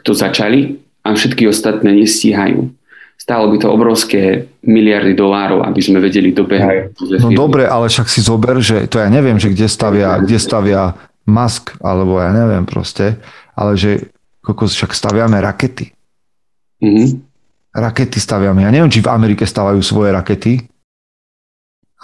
to 0.00 0.16
začali 0.16 0.80
a 1.04 1.12
všetky 1.12 1.44
ostatné 1.44 1.92
nestíhajú. 1.92 2.72
Stálo 3.14 3.52
by 3.52 3.56
to 3.62 3.70
obrovské 3.70 4.50
miliardy 4.66 5.14
dolárov, 5.14 5.62
aby 5.62 5.78
sme 5.78 6.02
vedeli 6.02 6.34
dobehať. 6.34 6.98
No 7.22 7.30
dobre, 7.30 7.68
ale 7.68 7.86
však 7.86 8.10
si 8.10 8.24
zober, 8.24 8.58
že 8.58 8.90
to 8.90 8.98
ja 8.98 9.06
neviem, 9.06 9.38
že 9.38 9.54
kde 9.54 9.70
stavia, 9.70 10.18
kde 10.18 10.40
stavia 10.40 10.98
Musk, 11.24 11.78
alebo 11.78 12.18
ja 12.18 12.34
neviem 12.34 12.66
proste, 12.66 13.16
ale 13.54 13.78
že 13.78 14.12
kokos, 14.42 14.74
však 14.76 14.92
staviame 14.92 15.40
rakety. 15.40 15.94
Mm-hmm. 16.82 17.08
Rakety 17.74 18.18
staviame. 18.20 18.66
Ja 18.66 18.70
neviem, 18.74 18.92
či 18.92 19.00
v 19.00 19.08
Amerike 19.08 19.48
stavajú 19.48 19.80
svoje 19.80 20.12
rakety, 20.12 20.60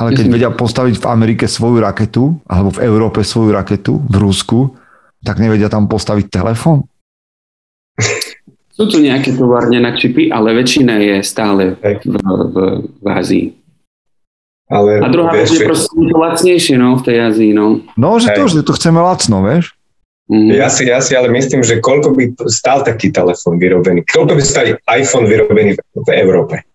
ale 0.01 0.16
keď 0.16 0.26
vedia 0.32 0.48
postaviť 0.48 0.96
v 0.96 1.07
Amerike 1.12 1.44
svoju 1.44 1.84
raketu, 1.84 2.40
alebo 2.48 2.72
v 2.72 2.80
Európe 2.88 3.20
svoju 3.20 3.53
raketu, 3.53 4.01
v 4.01 4.16
Rusku, 4.16 4.72
tak 5.20 5.36
nevedia 5.36 5.68
tam 5.68 5.84
postaviť 5.84 6.32
telefón? 6.32 6.88
Sú 8.72 8.88
tu 8.88 8.96
nejaké 8.96 9.36
továrne 9.36 9.76
na 9.76 9.92
čipy, 9.92 10.32
ale 10.32 10.57
väčšina 10.57 10.96
je 11.05 11.16
stále 11.20 11.76
v, 11.76 12.01
v, 12.01 12.57
v 12.96 13.07
Ázii. 13.12 13.46
Ale 14.72 15.05
a 15.05 15.09
druhá 15.12 15.36
vec 15.36 15.53
je 15.53 15.66
proste 15.66 15.92
to 15.92 16.16
lacnejšie 16.16 16.80
no, 16.80 16.96
v 16.96 17.03
tej 17.05 17.16
Ázii. 17.20 17.53
No, 17.53 17.84
no 17.98 18.16
že 18.16 18.32
to, 18.32 18.48
že 18.48 18.64
to 18.64 18.72
chceme 18.72 19.03
lacno, 19.05 19.44
vieš? 19.44 19.76
Mm-hmm. 20.30 20.57
Ja, 20.57 20.70
si, 20.70 20.86
ja 20.86 21.03
si 21.03 21.12
ale 21.18 21.28
myslím, 21.28 21.66
že 21.66 21.82
koľko 21.82 22.14
by 22.14 22.38
stál 22.48 22.86
taký 22.86 23.11
telefón 23.11 23.59
vyrobený, 23.59 24.07
koľko 24.07 24.38
by 24.38 24.42
stál 24.46 24.78
iPhone 24.86 25.26
vyrobený 25.26 25.74
v, 25.74 25.80
v 26.07 26.09
Európe? 26.22 26.69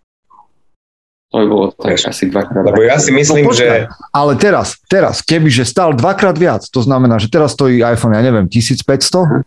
To 1.35 1.43
by 1.43 1.47
bolo 1.51 1.65
tak 1.75 1.99
Vieš, 1.99 2.15
asi 2.15 2.31
dvakrát. 2.31 2.63
Lebo 2.63 2.79
ja 2.87 2.95
si 2.95 3.11
myslím, 3.11 3.51
no, 3.51 3.51
že... 3.51 3.91
Ale 4.15 4.39
teraz, 4.39 4.79
teraz, 4.87 5.19
kebyže 5.19 5.67
stál 5.67 5.91
dvakrát 5.91 6.39
viac, 6.39 6.63
to 6.71 6.79
znamená, 6.79 7.19
že 7.19 7.27
teraz 7.27 7.51
stojí 7.51 7.83
iPhone, 7.83 8.15
ja 8.15 8.23
neviem, 8.23 8.47
1500? 8.47 9.43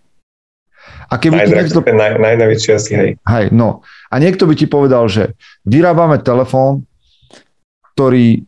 A 1.09 1.14
keby 1.16 1.41
Najdrahší, 1.41 1.72
niekto... 1.72 1.80
naj, 1.89 2.12
najnovšie 2.20 2.72
asi, 2.76 2.93
hej. 2.93 3.11
Hej, 3.24 3.47
no. 3.57 3.80
A 4.12 4.20
niekto 4.20 4.45
by 4.45 4.53
ti 4.53 4.68
povedal, 4.68 5.09
že 5.09 5.32
vyrábame 5.64 6.20
telefón, 6.20 6.84
ktorý 7.97 8.45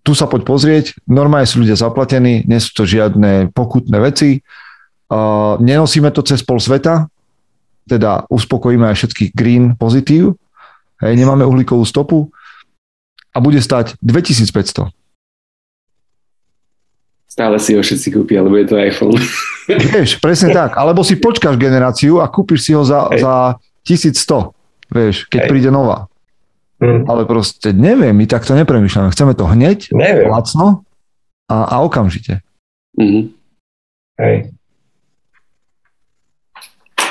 tu 0.00 0.16
sa 0.16 0.24
poď 0.24 0.48
pozrieť, 0.48 0.96
normálne 1.04 1.44
sú 1.44 1.60
ľudia 1.60 1.76
zaplatení, 1.76 2.48
nie 2.48 2.56
sú 2.64 2.72
to 2.72 2.88
žiadne 2.88 3.52
pokutné 3.52 4.00
veci, 4.00 4.40
uh, 4.40 5.60
nenosíme 5.60 6.08
to 6.16 6.24
cez 6.24 6.40
pol 6.40 6.56
sveta, 6.56 7.12
teda 7.84 8.24
uspokojíme 8.32 8.88
aj 8.88 8.96
všetkých 9.04 9.30
green 9.36 9.76
pozitív, 9.76 10.39
hej, 11.02 11.14
nemáme 11.16 11.44
uhlíkovú 11.44 11.84
stopu 11.84 12.30
a 13.32 13.38
bude 13.40 13.60
stať 13.60 13.96
2500. 14.04 14.92
Stále 17.30 17.56
si 17.62 17.78
ho 17.78 17.80
všetci 17.80 18.08
kúpia, 18.10 18.42
lebo 18.42 18.58
je 18.58 18.66
to 18.66 18.74
iPhone. 18.74 19.14
Vieš, 19.94 20.18
presne 20.18 20.50
tak. 20.50 20.74
Alebo 20.74 21.06
si 21.06 21.14
počkáš 21.14 21.54
generáciu 21.54 22.18
a 22.18 22.26
kúpiš 22.26 22.66
si 22.66 22.72
ho 22.74 22.82
za, 22.82 23.06
za 23.14 23.54
1100, 23.86 24.50
vieš, 24.90 25.30
keď 25.30 25.46
Hej. 25.46 25.50
príde 25.50 25.70
nová. 25.70 26.10
Hmm. 26.80 27.06
Ale 27.06 27.28
proste 27.28 27.70
neviem, 27.70 28.16
my 28.16 28.24
takto 28.26 28.56
nepremýšľame. 28.56 29.12
Chceme 29.14 29.32
to 29.36 29.46
hneď, 29.46 29.92
neviem. 29.94 30.26
lacno 30.32 30.82
a, 31.46 31.76
a 31.76 31.84
okamžite. 31.84 32.40
Mm-hmm. 32.96 33.24
Hej. 34.20 34.36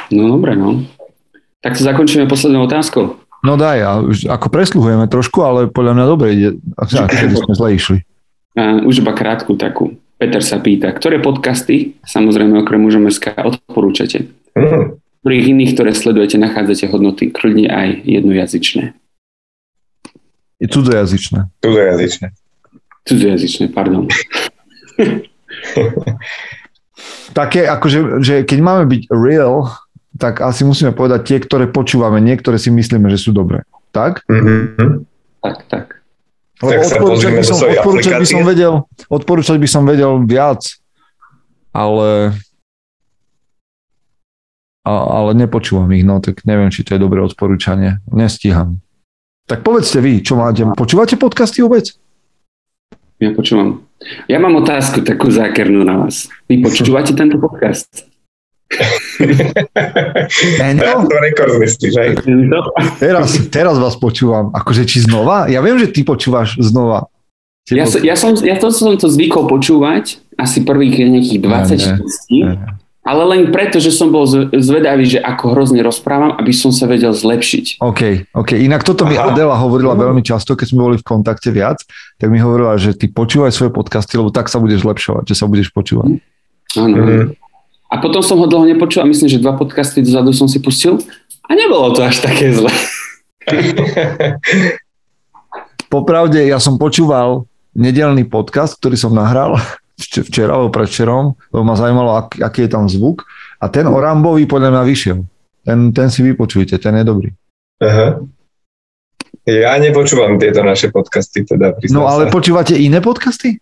No 0.10 0.36
dobre, 0.36 0.58
no. 0.58 0.84
Tak 1.62 1.78
sa 1.78 1.94
zakončíme 1.94 2.26
poslednou 2.26 2.66
otázkou. 2.66 3.22
No 3.40 3.56
daj, 3.56 3.80
a 3.80 3.92
už 4.04 4.28
ako 4.28 4.52
presluhujeme 4.52 5.08
trošku, 5.08 5.40
ale 5.44 5.72
podľa 5.72 5.94
mňa 5.96 6.06
dobre 6.06 6.28
ide, 6.36 6.50
ak 6.76 6.92
sme 6.92 7.56
zle 7.56 7.70
išli. 7.76 7.98
Už 8.84 9.00
iba 9.00 9.16
krátku 9.16 9.56
takú. 9.56 9.96
Peter 10.20 10.44
sa 10.44 10.60
pýta, 10.60 10.92
ktoré 10.92 11.24
podcasty, 11.24 11.96
samozrejme 12.04 12.60
okrem 12.60 12.84
SK, 13.08 13.40
odporúčate? 13.40 14.28
Mm. 14.52 15.00
Ktorých 15.24 15.46
iných, 15.56 15.72
ktoré 15.80 15.96
sledujete, 15.96 16.36
nachádzate 16.36 16.92
hodnoty, 16.92 17.32
kľudne 17.32 17.72
aj 17.72 18.04
jednojazyčné. 18.04 19.00
Je 20.60 20.68
cudzojazyčné. 20.68 21.48
Cudzojazyčné. 21.64 22.28
Cudzojazyčné, 23.08 23.66
pardon. 23.72 24.12
Také, 27.40 27.64
akože, 27.64 28.20
že 28.20 28.36
keď 28.44 28.60
máme 28.60 28.84
byť 28.92 29.02
real, 29.16 29.72
tak 30.20 30.44
asi 30.44 30.68
musíme 30.68 30.92
povedať 30.92 31.22
tie, 31.24 31.38
ktoré 31.40 31.72
počúvame, 31.72 32.20
niektoré 32.20 32.60
si 32.60 32.68
myslíme, 32.68 33.08
že 33.08 33.18
sú 33.18 33.32
dobré. 33.32 33.64
Tak? 33.96 34.28
Mm-hmm. 34.28 35.08
Tak, 35.40 35.58
tak. 35.72 35.86
Lebo 36.60 36.84
odporúčať 36.84 37.32
by, 37.32 37.44
som, 37.48 37.58
odporúčať, 37.64 38.14
by 38.20 38.28
som 38.28 38.42
vedel, 38.44 38.74
odporúčať 39.08 39.58
by 39.64 39.68
som 39.72 39.84
vedel 39.88 40.12
viac, 40.28 40.60
ale 41.72 42.36
a, 44.84 44.92
ale 44.92 45.32
nepočúvam 45.40 45.88
ich, 45.96 46.04
no 46.04 46.20
tak 46.20 46.44
neviem, 46.44 46.68
či 46.68 46.84
to 46.84 47.00
je 47.00 47.00
dobré 47.00 47.24
odporúčanie. 47.24 48.04
Nestíham. 48.12 48.84
Tak 49.48 49.64
povedzte 49.64 50.04
vy, 50.04 50.20
čo 50.20 50.36
máte. 50.36 50.68
Počúvate 50.76 51.16
podcasty 51.16 51.64
vôbec? 51.64 51.96
Ja 53.24 53.32
počúvam. 53.32 53.88
Ja 54.28 54.40
mám 54.40 54.60
otázku 54.60 55.04
takú 55.04 55.32
zákernú 55.32 55.88
na 55.88 56.04
vás. 56.04 56.28
Vy 56.52 56.60
počúvate 56.60 57.16
tento 57.16 57.40
podcast? 57.40 58.09
Tento? 60.62 60.86
to 61.10 61.18
rekord 61.20 61.58
myslíš, 61.58 61.94
aj? 61.98 62.10
Teraz, 63.02 63.30
teraz 63.50 63.76
vás 63.82 63.98
počúvam. 63.98 64.54
Akože 64.54 64.86
či 64.86 65.04
znova? 65.04 65.50
Ja 65.50 65.60
viem, 65.66 65.82
že 65.82 65.90
ty 65.90 66.06
počúvaš 66.06 66.56
znova. 66.62 67.10
Ja, 67.70 67.86
so, 67.86 68.02
ja, 68.02 68.18
som, 68.18 68.34
ja 68.42 68.58
to 68.58 68.74
som 68.74 68.98
to 68.98 69.06
zvykol 69.06 69.46
počúvať 69.46 70.18
asi 70.42 70.66
prvých 70.66 71.06
nejakých 71.06 71.40
20 71.46 72.02
ne, 72.34 72.58
ale 73.10 73.22
len 73.26 73.42
preto, 73.50 73.82
že 73.82 73.90
som 73.90 74.14
bol 74.14 74.26
zvedavý, 74.54 75.06
že 75.06 75.18
ako 75.18 75.58
hrozne 75.58 75.82
rozprávam, 75.82 76.38
aby 76.38 76.54
som 76.54 76.70
sa 76.70 76.86
vedel 76.86 77.10
zlepšiť. 77.10 77.82
OK, 77.82 78.34
OK. 78.38 78.52
Inak 78.60 78.86
toto 78.86 79.06
Aha. 79.06 79.10
mi 79.10 79.16
Adela 79.18 79.58
hovorila 79.58 79.98
veľmi 79.98 80.22
často, 80.22 80.54
keď 80.54 80.68
sme 80.70 80.82
boli 80.86 80.98
v 81.02 81.06
kontakte 81.06 81.50
viac, 81.50 81.82
tak 82.22 82.28
mi 82.30 82.38
hovorila, 82.38 82.78
že 82.78 82.94
ty 82.94 83.10
počúvaj 83.10 83.50
svoje 83.50 83.74
podcasty, 83.74 84.20
lebo 84.20 84.30
tak 84.30 84.46
sa 84.52 84.62
budeš 84.62 84.86
zlepšovať, 84.86 85.26
že 85.26 85.36
sa 85.38 85.46
budeš 85.50 85.74
počúvať. 85.74 86.22
Áno. 86.78 86.96
Mm-hmm. 87.02 87.49
A 87.90 87.98
potom 87.98 88.22
som 88.22 88.38
ho 88.38 88.46
dlho 88.46 88.70
nepočul 88.70 89.02
a 89.02 89.10
myslím, 89.10 89.26
že 89.26 89.42
dva 89.42 89.58
podcasty 89.58 90.06
dozadu 90.06 90.30
som 90.30 90.46
si 90.46 90.62
pustil 90.62 91.02
a 91.50 91.58
nebolo 91.58 91.90
to 91.98 92.06
až 92.06 92.22
také 92.22 92.54
zle. 92.54 92.70
Popravde, 95.90 96.46
ja 96.46 96.62
som 96.62 96.78
počúval 96.78 97.50
nedelný 97.74 98.30
podcast, 98.30 98.78
ktorý 98.78 98.94
som 98.94 99.18
nahral 99.18 99.58
včera 100.30 100.54
alebo 100.54 100.70
predvčerom, 100.70 101.34
lebo 101.50 101.64
ma 101.66 101.74
zaujímalo, 101.74 102.12
ak, 102.14 102.38
aký 102.46 102.70
je 102.70 102.72
tam 102.78 102.86
zvuk. 102.86 103.26
A 103.58 103.68
ten 103.74 103.90
o 103.90 103.98
Rambovi 103.98 104.46
podľa 104.46 104.70
mňa 104.70 104.84
vyšiel. 104.86 105.20
Ten, 105.66 105.90
ten 105.92 106.08
si 106.14 106.22
vypočujte, 106.24 106.78
ten 106.78 106.94
je 107.02 107.04
dobrý. 107.04 107.30
Aha. 107.82 108.22
Ja 109.50 109.82
nepočúvam 109.82 110.38
tieto 110.38 110.62
naše 110.62 110.94
podcasty. 110.94 111.42
Teda, 111.42 111.74
no 111.90 112.06
ale 112.06 112.30
sa. 112.30 112.32
počúvate 112.32 112.78
iné 112.78 113.02
podcasty? 113.02 113.58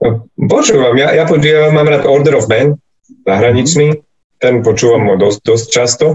No, 0.00 0.24
počúvam, 0.48 0.94
ja, 0.96 1.12
ja, 1.12 1.26
počúvam, 1.26 1.74
mám 1.74 1.90
rád 1.90 2.06
Order 2.06 2.38
of 2.38 2.46
Man, 2.46 2.78
zahraničný, 3.26 4.02
ten 4.40 4.64
počúvam 4.64 5.12
ho 5.12 5.14
dosť, 5.20 5.38
dosť 5.44 5.66
často. 5.68 6.06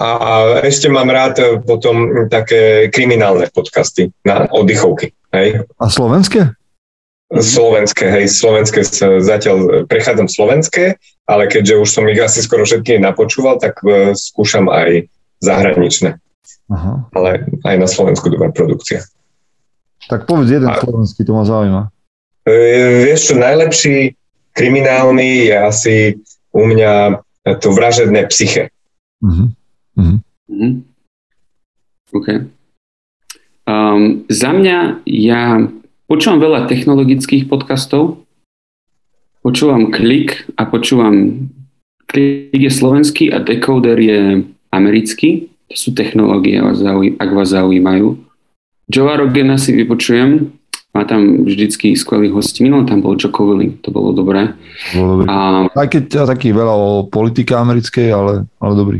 A 0.00 0.62
ešte 0.64 0.86
mám 0.88 1.10
rád 1.10 1.60
potom 1.66 2.26
také 2.30 2.88
kriminálne 2.88 3.50
podcasty 3.52 4.14
na 4.24 4.46
oddychovky. 4.48 5.12
Hej. 5.34 5.66
A 5.76 5.84
slovenské? 5.90 6.54
Slovenské, 7.30 8.10
hej, 8.10 8.26
slovenské 8.26 8.82
zatiaľ 9.22 9.86
prechádzam 9.86 10.26
slovenské, 10.26 10.98
ale 11.30 11.46
keďže 11.46 11.78
už 11.78 11.88
som 11.90 12.10
ich 12.10 12.18
asi 12.18 12.42
skoro 12.42 12.66
všetky 12.66 12.98
napočúval, 12.98 13.62
tak 13.62 13.78
uh, 13.86 14.10
skúšam 14.18 14.66
aj 14.66 15.06
zahraničné. 15.38 16.18
Aha. 16.74 17.06
Ale 17.14 17.46
aj 17.62 17.76
na 17.78 17.86
Slovensku 17.86 18.34
dobrá 18.34 18.50
produkcia. 18.50 19.06
Tak 20.10 20.26
povedz 20.26 20.50
jeden 20.50 20.70
A, 20.70 20.82
slovenský, 20.82 21.22
to 21.22 21.32
ma 21.34 21.46
zaujíma. 21.46 21.82
Uh, 22.50 23.06
vieš 23.06 23.30
čo, 23.30 23.34
najlepší 23.38 24.18
kriminálny 24.52 25.50
je 25.50 25.56
asi 25.56 25.94
u 26.50 26.62
mňa 26.66 27.22
to 27.62 27.68
vražedné 27.72 28.26
psyche. 28.28 28.68
Uh-huh. 29.22 29.48
Uh-huh. 29.96 30.72
OK. 32.10 32.28
Um, 33.70 34.26
za 34.26 34.50
mňa 34.50 35.06
ja 35.06 35.42
počúvam 36.10 36.42
veľa 36.42 36.66
technologických 36.66 37.46
podcastov, 37.46 38.26
počúvam 39.46 39.94
Klik 39.94 40.50
a 40.58 40.66
počúvam 40.66 41.46
Klik 42.10 42.58
je 42.58 42.70
slovenský 42.70 43.30
a 43.30 43.38
Decoder 43.38 43.94
je 43.94 44.42
americký. 44.74 45.54
To 45.70 45.74
sú 45.78 45.94
technológie, 45.94 46.58
ak 46.58 47.30
vás 47.30 47.54
zaujímajú. 47.54 48.18
Joe 48.90 49.14
Rogena 49.14 49.54
si 49.54 49.70
vypočujem, 49.70 50.50
má 50.90 51.06
tam 51.06 51.46
vždycky 51.46 51.94
skvelý 51.94 52.34
host. 52.34 52.58
Minulý 52.58 52.90
tam 52.90 52.98
bol 52.98 53.14
Joe 53.14 53.30
Covely, 53.30 53.78
to 53.78 53.94
bolo 53.94 54.10
dobré. 54.10 54.58
Bolo 54.94 55.22
dobré. 55.22 55.26
A... 55.30 55.36
Aj 55.70 55.88
keď 55.88 56.26
taký 56.26 56.50
veľa 56.50 56.74
o 56.74 56.90
politike 57.06 57.54
americkej, 57.54 58.10
ale, 58.10 58.34
ale 58.58 58.72
dobrý. 58.74 58.98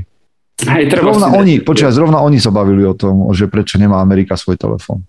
Aj, 0.68 0.82
zrovna 0.86 1.32
oni, 1.34 1.64
počkaj, 1.64 1.91
zrovna 1.91 2.20
oni 2.20 2.36
sa 2.36 2.53
bavili 2.53 2.84
o 2.84 2.93
tom, 2.93 3.32
že 3.32 3.49
prečo 3.49 3.80
nemá 3.80 3.99
Amerika 3.99 4.36
svoj 4.36 4.61
telefón. 4.61 5.03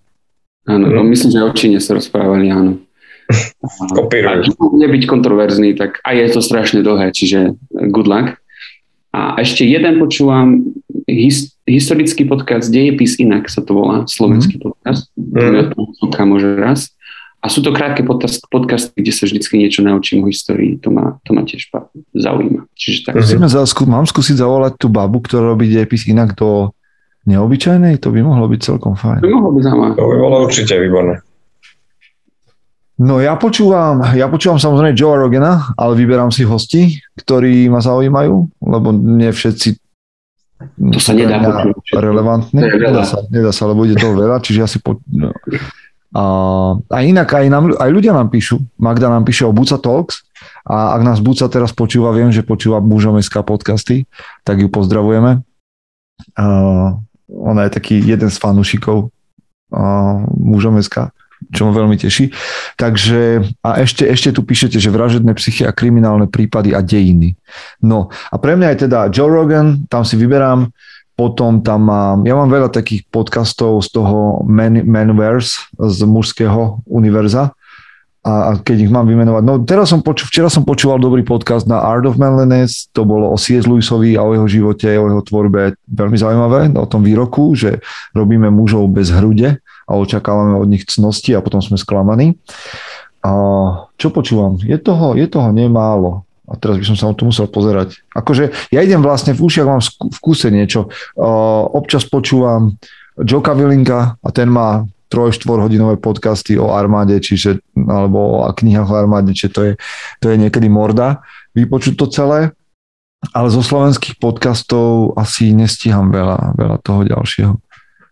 Áno, 0.64 0.88
no 0.88 1.02
myslím, 1.04 1.30
že 1.34 1.42
o 1.44 1.52
Číne 1.52 1.78
sa 1.84 1.98
rozprávali, 1.98 2.48
áno. 2.50 2.80
Kopírujú. 3.98 4.56
Nebyť 4.58 5.04
kontroverzný, 5.06 5.76
tak 5.76 6.00
aj 6.08 6.16
je 6.18 6.28
to 6.32 6.42
strašne 6.42 6.80
dlhé, 6.82 7.12
čiže 7.12 7.58
good 7.92 8.08
luck. 8.08 8.40
A 9.12 9.36
ešte 9.44 9.68
jeden 9.68 10.00
počúvam 10.00 10.72
his, 11.08 11.56
historický 11.66 12.26
podcast 12.26 12.70
Dejepis 12.70 13.18
inak 13.22 13.48
sa 13.48 13.62
to 13.62 13.74
volá, 13.74 14.06
slovenský 14.06 14.58
mm. 14.58 14.64
podcast. 14.64 15.10
Mm. 15.16 15.74
To 15.76 16.24
môže 16.26 16.50
raz. 16.58 16.92
A 17.42 17.50
sú 17.50 17.66
to 17.66 17.74
krátke 17.74 18.06
podcast, 18.06 18.46
podcasty, 18.54 19.02
kde 19.02 19.10
sa 19.10 19.26
vždy 19.26 19.42
niečo 19.58 19.82
naučím 19.82 20.22
o 20.22 20.30
histórii. 20.30 20.78
To 20.86 20.94
ma, 20.94 21.18
to 21.26 21.34
ma 21.34 21.42
tiež 21.42 21.74
zaujíma. 22.14 22.70
Čiže 22.78 23.10
tak. 23.10 23.14
Mm-hmm. 23.18 23.50
Za, 23.50 23.66
mám 23.90 24.06
skúsiť 24.06 24.38
zavolať 24.38 24.78
tú 24.78 24.94
babu, 24.94 25.26
ktorá 25.26 25.50
robí 25.50 25.66
dejepis 25.66 26.06
inak 26.06 26.38
do 26.38 26.70
neobyčajnej? 27.26 27.98
To 27.98 28.14
by 28.14 28.22
mohlo 28.22 28.46
byť 28.46 28.62
celkom 28.62 28.94
fajn. 28.94 29.26
To 29.26 29.30
by 29.30 29.34
mohlo 29.34 29.52
byť 29.58 29.64
zaujímavé. 29.66 29.94
To 29.98 30.06
by 30.06 30.18
bolo 30.22 30.38
určite 30.46 30.74
výborné. 30.78 31.16
No 33.02 33.18
ja 33.18 33.34
počúvam, 33.34 34.14
ja 34.14 34.30
počúvam 34.30 34.62
samozrejme 34.62 34.94
Joe 34.94 35.18
Rogena, 35.18 35.74
ale 35.74 35.98
vyberám 35.98 36.30
si 36.30 36.46
hosti, 36.46 37.02
ktorí 37.18 37.66
ma 37.74 37.82
zaujímajú, 37.82 38.62
lebo 38.62 38.94
nie 38.94 39.34
všetci 39.34 39.81
to 40.92 41.00
sa 41.00 41.12
nedá 41.16 41.38
počuť. 41.42 41.98
relevantní. 41.98 42.60
Nedá 42.60 43.04
sa, 43.06 43.24
nedá 43.28 43.52
sa, 43.54 43.70
lebo 43.70 43.86
ide 43.88 43.98
toho 43.98 44.14
veľa, 44.14 44.42
čiže 44.44 44.66
asi 44.66 44.78
po, 44.82 45.00
no. 45.08 45.32
a, 46.16 46.24
a 46.78 46.98
inak 47.02 47.28
aj, 47.28 47.46
nám, 47.48 47.74
aj 47.78 47.90
ľudia 47.90 48.12
nám 48.12 48.34
píšu. 48.34 48.60
Magda 48.82 49.08
nám 49.08 49.24
píše 49.24 49.48
o 49.48 49.56
Buca 49.56 49.80
Talks 49.80 50.28
a 50.68 50.98
ak 50.98 51.02
nás 51.06 51.20
Buca 51.24 51.48
teraz 51.48 51.72
počúva, 51.72 52.12
viem, 52.12 52.34
že 52.34 52.44
počúva 52.46 52.84
Bužomeská 52.84 53.46
podcasty, 53.46 54.10
tak 54.44 54.60
ju 54.60 54.68
pozdravujeme. 54.68 55.46
A, 56.38 56.46
ona 57.32 57.62
je 57.68 57.72
taký 57.72 57.96
jeden 58.04 58.28
z 58.28 58.38
fanúšikov 58.38 59.08
Mužomeská 60.36 61.16
čo 61.52 61.68
ma 61.68 61.72
veľmi 61.76 62.00
teší. 62.00 62.32
Takže 62.80 63.44
a 63.62 63.70
ešte, 63.84 64.08
ešte 64.08 64.32
tu 64.32 64.42
píšete, 64.48 64.80
že 64.80 64.90
vražedné 64.90 65.36
psychy 65.36 65.68
a 65.68 65.76
kriminálne 65.76 66.32
prípady 66.32 66.72
a 66.72 66.80
dejiny. 66.80 67.36
No 67.84 68.08
a 68.32 68.36
pre 68.40 68.56
mňa 68.56 68.68
je 68.74 68.78
teda 68.88 69.12
Joe 69.12 69.30
Rogan, 69.30 69.86
tam 69.92 70.08
si 70.08 70.16
vyberám, 70.16 70.72
potom 71.20 71.62
tam 71.62 71.86
mám, 71.86 72.26
ja 72.26 72.34
mám 72.34 72.50
veľa 72.50 72.74
takých 72.74 73.06
podcastov 73.12 73.84
z 73.86 73.94
toho 73.94 74.42
Man, 74.48 74.82
Manverse, 74.88 75.70
z 75.78 76.00
mužského 76.08 76.82
univerza, 76.88 77.54
a, 78.22 78.58
keď 78.58 78.90
ich 78.90 78.92
mám 78.94 79.10
vymenovať. 79.10 79.44
No 79.46 79.62
teraz 79.62 79.90
som 79.90 80.02
poču, 80.02 80.26
včera 80.30 80.50
som 80.50 80.66
počúval 80.66 80.98
dobrý 81.02 81.22
podcast 81.22 81.66
na 81.70 81.82
Art 81.82 82.06
of 82.06 82.18
Manliness, 82.18 82.90
to 82.94 83.06
bolo 83.06 83.30
o 83.34 83.38
C.S. 83.38 83.70
Lewisovi 83.70 84.18
a 84.18 84.26
o 84.26 84.34
jeho 84.34 84.48
živote, 84.50 84.90
o 84.98 85.10
jeho 85.10 85.24
tvorbe 85.26 85.78
veľmi 85.90 86.18
zaujímavé, 86.18 86.60
o 86.74 86.88
tom 86.90 87.06
výroku, 87.06 87.54
že 87.58 87.82
robíme 88.18 88.50
mužov 88.50 88.90
bez 88.94 89.14
hrude 89.14 89.62
a 89.92 90.00
očakávame 90.00 90.56
od 90.56 90.72
nich 90.72 90.88
cnosti 90.88 91.36
a 91.36 91.44
potom 91.44 91.60
sme 91.60 91.76
sklamaní. 91.76 92.40
A 93.20 93.32
čo 94.00 94.10
počúvam? 94.10 94.56
Je 94.64 94.80
toho, 94.80 95.20
je 95.20 95.28
toho 95.28 95.52
nemálo. 95.52 96.24
A 96.48 96.56
teraz 96.56 96.80
by 96.80 96.86
som 96.88 96.98
sa 96.98 97.12
o 97.12 97.16
to 97.16 97.28
musel 97.28 97.52
pozerať. 97.52 98.00
Akože 98.16 98.72
ja 98.72 98.80
idem 98.80 99.04
vlastne 99.04 99.36
v 99.36 99.44
ušiach, 99.44 99.68
mám 99.68 99.84
v 99.84 100.20
kúse 100.24 100.48
niečo. 100.48 100.88
Občas 101.76 102.08
počúvam 102.08 102.80
Joka 103.20 103.52
Willinga 103.52 104.16
a 104.20 104.30
ten 104.32 104.48
má 104.48 104.88
troj, 105.12 105.36
hodinové 105.44 106.00
podcasty 106.00 106.56
o 106.56 106.72
armáde, 106.72 107.20
čiže, 107.20 107.60
alebo 107.76 108.42
o 108.42 108.48
knihách 108.48 108.88
o 108.88 108.96
armáde, 108.96 109.36
čiže 109.36 109.52
to 109.52 109.62
je, 109.68 109.74
to 110.24 110.32
je 110.32 110.40
niekedy 110.40 110.72
morda 110.72 111.20
vypočuť 111.52 112.00
to 112.00 112.08
celé, 112.08 112.56
ale 113.36 113.48
zo 113.52 113.60
slovenských 113.60 114.16
podcastov 114.24 115.20
asi 115.20 115.52
nestíham 115.52 116.16
veľa, 116.16 116.56
veľa 116.56 116.78
toho 116.80 117.04
ďalšieho. 117.04 117.54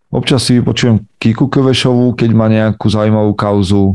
Občas 0.10 0.42
si 0.42 0.58
vypočujem 0.58 1.06
Kiku 1.22 1.46
Kvešovu, 1.46 2.18
keď 2.18 2.30
má 2.34 2.50
nejakú 2.50 2.90
zaujímavú 2.90 3.38
kauzu, 3.38 3.94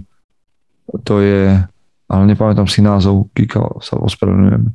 to 1.03 1.19
je, 1.19 1.59
ale 2.07 2.23
nepamätám 2.31 2.71
si 2.71 2.79
názov, 2.79 3.27
Kika 3.35 3.83
sa 3.83 3.99
ospravedlňujem. 3.99 4.71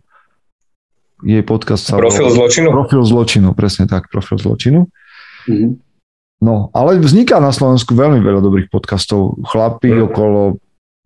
Jej 1.23 1.43
podcast 1.47 1.87
sa... 1.87 1.95
Profil 1.95 2.27
zločinu? 2.27 2.67
Profil 2.71 3.01
zločinu, 3.07 3.47
presne 3.55 3.87
tak, 3.87 4.11
profil 4.11 4.35
zločinu. 4.35 4.91
Mm-hmm. 5.47 5.71
No, 6.39 6.71
ale 6.71 6.99
vzniká 6.99 7.39
na 7.43 7.51
Slovensku 7.51 7.91
veľmi 7.91 8.23
veľa 8.23 8.39
dobrých 8.39 8.71
podcastov. 8.71 9.35
Chlapi 9.43 9.91
mm. 9.91 10.01
okolo 10.11 10.55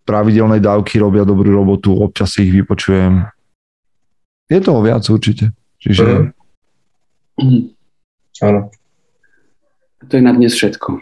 pravidelnej 0.06 0.62
dávky 0.62 1.02
robia 1.02 1.26
dobrú 1.26 1.50
robotu, 1.50 1.98
občas 1.98 2.38
si 2.38 2.46
ich 2.46 2.54
vypočujem. 2.54 3.26
Je 4.46 4.60
toho 4.62 4.82
viac 4.86 5.02
určite. 5.10 5.50
Čiže... 5.82 6.34
Mm. 7.42 7.74
Áno. 8.46 8.70
To 10.10 10.14
je 10.18 10.24
na 10.24 10.34
dnes 10.36 10.54
všetko. 10.54 10.99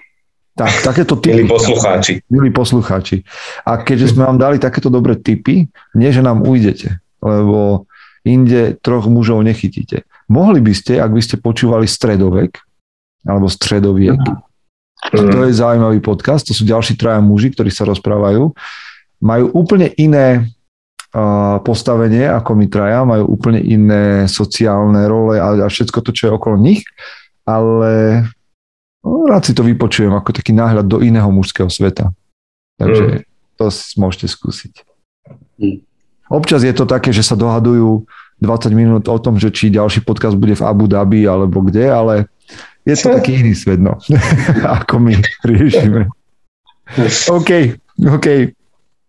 Tak, 0.52 0.84
takéto 0.84 1.16
typy. 1.18 1.42
Milí 1.42 1.50
poslucháči. 1.50 2.14
Milí 2.28 2.52
poslucháči. 2.52 3.24
A 3.64 3.80
keďže 3.82 4.14
sme 4.14 4.28
vám 4.28 4.38
dali 4.38 4.60
takéto 4.60 4.92
dobré 4.92 5.16
typy, 5.16 5.72
nie, 5.96 6.10
že 6.12 6.20
nám 6.20 6.44
ujdete, 6.44 7.00
lebo 7.24 7.88
inde 8.28 8.78
troch 8.84 9.08
mužov 9.08 9.42
nechytíte. 9.42 10.04
Mohli 10.28 10.60
by 10.62 10.74
ste, 10.76 11.00
ak 11.00 11.12
by 11.12 11.22
ste 11.24 11.42
počúvali 11.42 11.88
stredovek, 11.88 12.60
alebo 13.26 13.48
Stredoviek. 13.50 14.20
Mm. 14.22 14.40
To 15.18 15.50
je 15.50 15.54
zaujímavý 15.56 15.98
podcast, 16.04 16.46
to 16.46 16.54
sú 16.54 16.62
ďalší 16.62 16.94
traja 16.94 17.18
muži, 17.24 17.50
ktorí 17.50 17.74
sa 17.74 17.90
rozprávajú. 17.90 18.54
Majú 19.24 19.46
úplne 19.58 19.90
iné 19.98 20.46
postavenie 21.66 22.24
ako 22.24 22.56
my 22.56 22.66
traja, 22.72 23.04
majú 23.04 23.36
úplne 23.36 23.60
iné 23.60 24.30
sociálne 24.32 25.04
role 25.12 25.42
a, 25.42 25.58
a 25.60 25.68
všetko 25.68 26.00
to, 26.00 26.12
čo 26.16 26.30
je 26.30 26.32
okolo 26.32 26.56
nich, 26.56 26.88
ale 27.44 28.24
no, 29.06 29.28
rád 29.30 29.44
si 29.46 29.54
to 29.54 29.66
vypočujem 29.66 30.14
ako 30.14 30.34
taký 30.34 30.54
náhľad 30.56 30.86
do 30.88 31.02
iného 31.02 31.28
mužského 31.30 31.70
sveta. 31.70 32.10
Takže 32.78 33.06
mm. 33.06 33.24
to 33.58 33.66
môžete 34.02 34.28
skúsiť. 34.34 34.74
Mm. 35.62 35.86
Občas 36.32 36.64
je 36.64 36.72
to 36.72 36.88
také, 36.88 37.12
že 37.12 37.28
sa 37.28 37.36
dohadujú 37.36 38.08
20 38.42 38.74
minút 38.74 39.04
o 39.06 39.18
tom, 39.22 39.38
že 39.38 39.54
či 39.54 39.70
ďalší 39.70 40.02
podcast 40.02 40.34
bude 40.34 40.58
v 40.58 40.66
Abu 40.66 40.90
Dhabi 40.90 41.30
alebo 41.30 41.62
kde, 41.62 41.92
ale 41.92 42.16
je 42.82 42.98
to 42.98 43.14
taký 43.14 43.46
iný 43.46 43.54
svet, 43.54 43.78
no, 43.78 44.02
ako 44.82 44.98
my 44.98 45.14
riešime. 45.46 46.10
OK, 47.30 47.78
OK. 48.10 48.28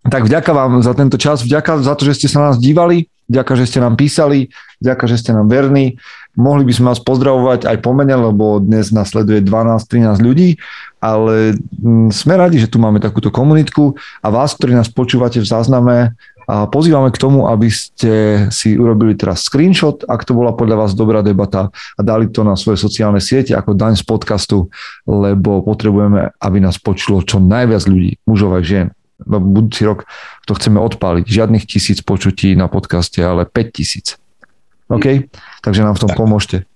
Tak 0.02 0.26
vďaka 0.26 0.50
vám 0.50 0.82
za 0.82 0.92
tento 0.98 1.14
čas, 1.14 1.46
vďaka 1.46 1.80
za 1.80 1.94
to, 1.94 2.02
že 2.04 2.18
ste 2.18 2.28
sa 2.28 2.42
na 2.42 2.46
nás 2.52 2.58
dívali, 2.58 3.06
vďaka, 3.30 3.52
že 3.54 3.64
ste 3.70 3.78
nám 3.78 3.94
písali, 3.94 4.50
vďaka, 4.82 5.04
že 5.06 5.16
ste 5.16 5.30
nám 5.30 5.46
verní. 5.46 5.96
Mohli 6.32 6.64
by 6.64 6.72
sme 6.72 6.86
vás 6.88 7.00
pozdravovať 7.04 7.68
aj 7.68 7.76
po 7.84 7.92
mene, 7.92 8.16
lebo 8.16 8.56
dnes 8.56 8.88
nasleduje 8.88 9.44
12-13 9.44 10.16
ľudí, 10.16 10.56
ale 10.96 11.60
mm, 11.60 12.08
sme 12.08 12.40
radi, 12.40 12.56
že 12.56 12.72
tu 12.72 12.80
máme 12.80 13.04
takúto 13.04 13.28
komunitku 13.28 13.92
a 14.24 14.32
vás, 14.32 14.56
ktorí 14.56 14.72
nás 14.72 14.88
počúvate 14.88 15.44
v 15.44 15.46
zázname, 15.48 16.16
a 16.46 16.66
pozývame 16.66 17.14
k 17.14 17.20
tomu, 17.22 17.46
aby 17.46 17.70
ste 17.70 18.46
si 18.50 18.74
urobili 18.74 19.14
teraz 19.14 19.46
screenshot, 19.46 20.02
ak 20.04 20.26
to 20.26 20.34
bola 20.34 20.50
podľa 20.52 20.86
vás 20.86 20.92
dobrá 20.92 21.22
debata 21.22 21.70
a 21.70 22.00
dali 22.02 22.26
to 22.28 22.42
na 22.42 22.58
svoje 22.58 22.82
sociálne 22.82 23.22
siete 23.22 23.54
ako 23.54 23.78
daň 23.78 23.94
z 23.94 24.04
podcastu, 24.04 24.66
lebo 25.06 25.62
potrebujeme, 25.62 26.34
aby 26.42 26.58
nás 26.58 26.82
počulo 26.82 27.22
čo 27.22 27.38
najviac 27.38 27.86
ľudí, 27.86 28.18
mužov 28.26 28.58
a 28.58 28.60
žien. 28.60 28.90
Lebo 29.22 29.62
budúci 29.62 29.86
rok 29.86 30.10
to 30.50 30.58
chceme 30.58 30.82
odpáliť. 30.82 31.24
Žiadnych 31.30 31.64
tisíc 31.64 32.02
počutí 32.02 32.58
na 32.58 32.66
podcaste, 32.66 33.22
ale 33.22 33.46
5 33.46 33.70
tisíc. 33.70 34.18
OK? 34.92 35.32
Takže 35.64 35.80
nám 35.82 35.96
v 35.96 36.02
tom 36.04 36.12
pomôžte. 36.12 36.68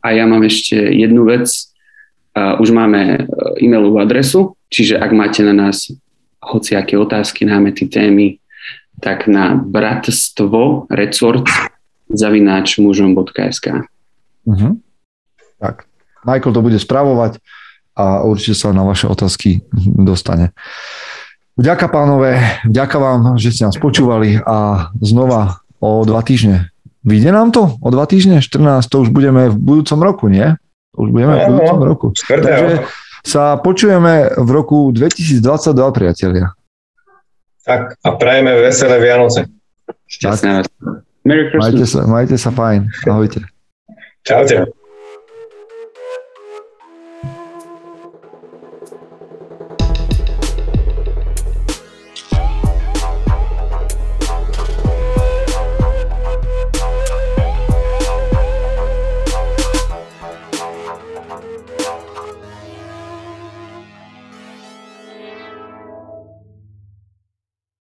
A 0.00 0.16
ja 0.16 0.24
mám 0.24 0.40
ešte 0.42 0.76
jednu 0.76 1.28
vec. 1.28 1.48
Už 2.32 2.70
máme 2.70 3.00
e, 3.00 3.66
e-mailovú 3.66 4.00
adresu, 4.00 4.54
čiže 4.70 4.96
ak 4.96 5.10
máte 5.12 5.42
na 5.42 5.52
nás 5.52 5.90
hociaké 6.40 6.96
otázky, 6.96 7.44
námety, 7.44 7.90
témy, 7.90 8.40
tak 9.02 9.26
na 9.26 9.58
bratstvo 9.58 10.86
resort 10.88 11.44
zavináč 12.08 12.78
mužom.sk. 12.78 13.66
Uh-huh. 14.46 14.72
Tak. 15.60 15.84
Michael 16.24 16.52
to 16.52 16.60
bude 16.64 16.78
spravovať 16.80 17.40
a 17.96 18.24
určite 18.24 18.56
sa 18.56 18.72
na 18.72 18.84
vaše 18.84 19.08
otázky 19.08 19.64
dostane. 20.06 20.52
Vďaka 21.60 21.92
pánové, 21.92 22.40
vďaka 22.64 22.96
vám, 22.96 23.20
že 23.36 23.52
ste 23.52 23.68
nás 23.68 23.76
počúvali 23.76 24.40
a 24.40 24.88
znova 25.02 25.60
o 25.82 26.04
dva 26.08 26.24
týždne. 26.24 26.69
Vyjde 27.00 27.32
nám 27.32 27.48
to 27.48 27.80
o 27.80 27.88
dva 27.88 28.04
týždne? 28.04 28.44
14, 28.44 28.84
to 28.88 29.00
už 29.00 29.08
budeme 29.08 29.48
v 29.48 29.56
budúcom 29.56 29.98
roku, 30.04 30.24
nie? 30.28 30.52
Už 30.92 31.08
budeme 31.08 31.32
no, 31.32 31.40
v 31.40 31.44
budúcom 31.48 31.80
roku. 31.80 32.06
Takže 32.12 32.84
sa 33.24 33.56
počujeme 33.60 34.32
v 34.36 34.48
roku 34.52 34.92
2022, 34.92 35.40
priatelia. 35.92 36.52
Tak 37.64 38.00
a 38.00 38.08
prajeme 38.16 38.56
veselé 38.60 38.96
Vianoce. 39.00 39.48
Šťastné. 40.08 40.64
Majte 41.56 41.84
sa, 41.84 42.00
majte 42.08 42.36
sa 42.40 42.50
fajn. 42.50 42.88
Ahojte. 43.08 43.44
Čaute. 44.24 44.79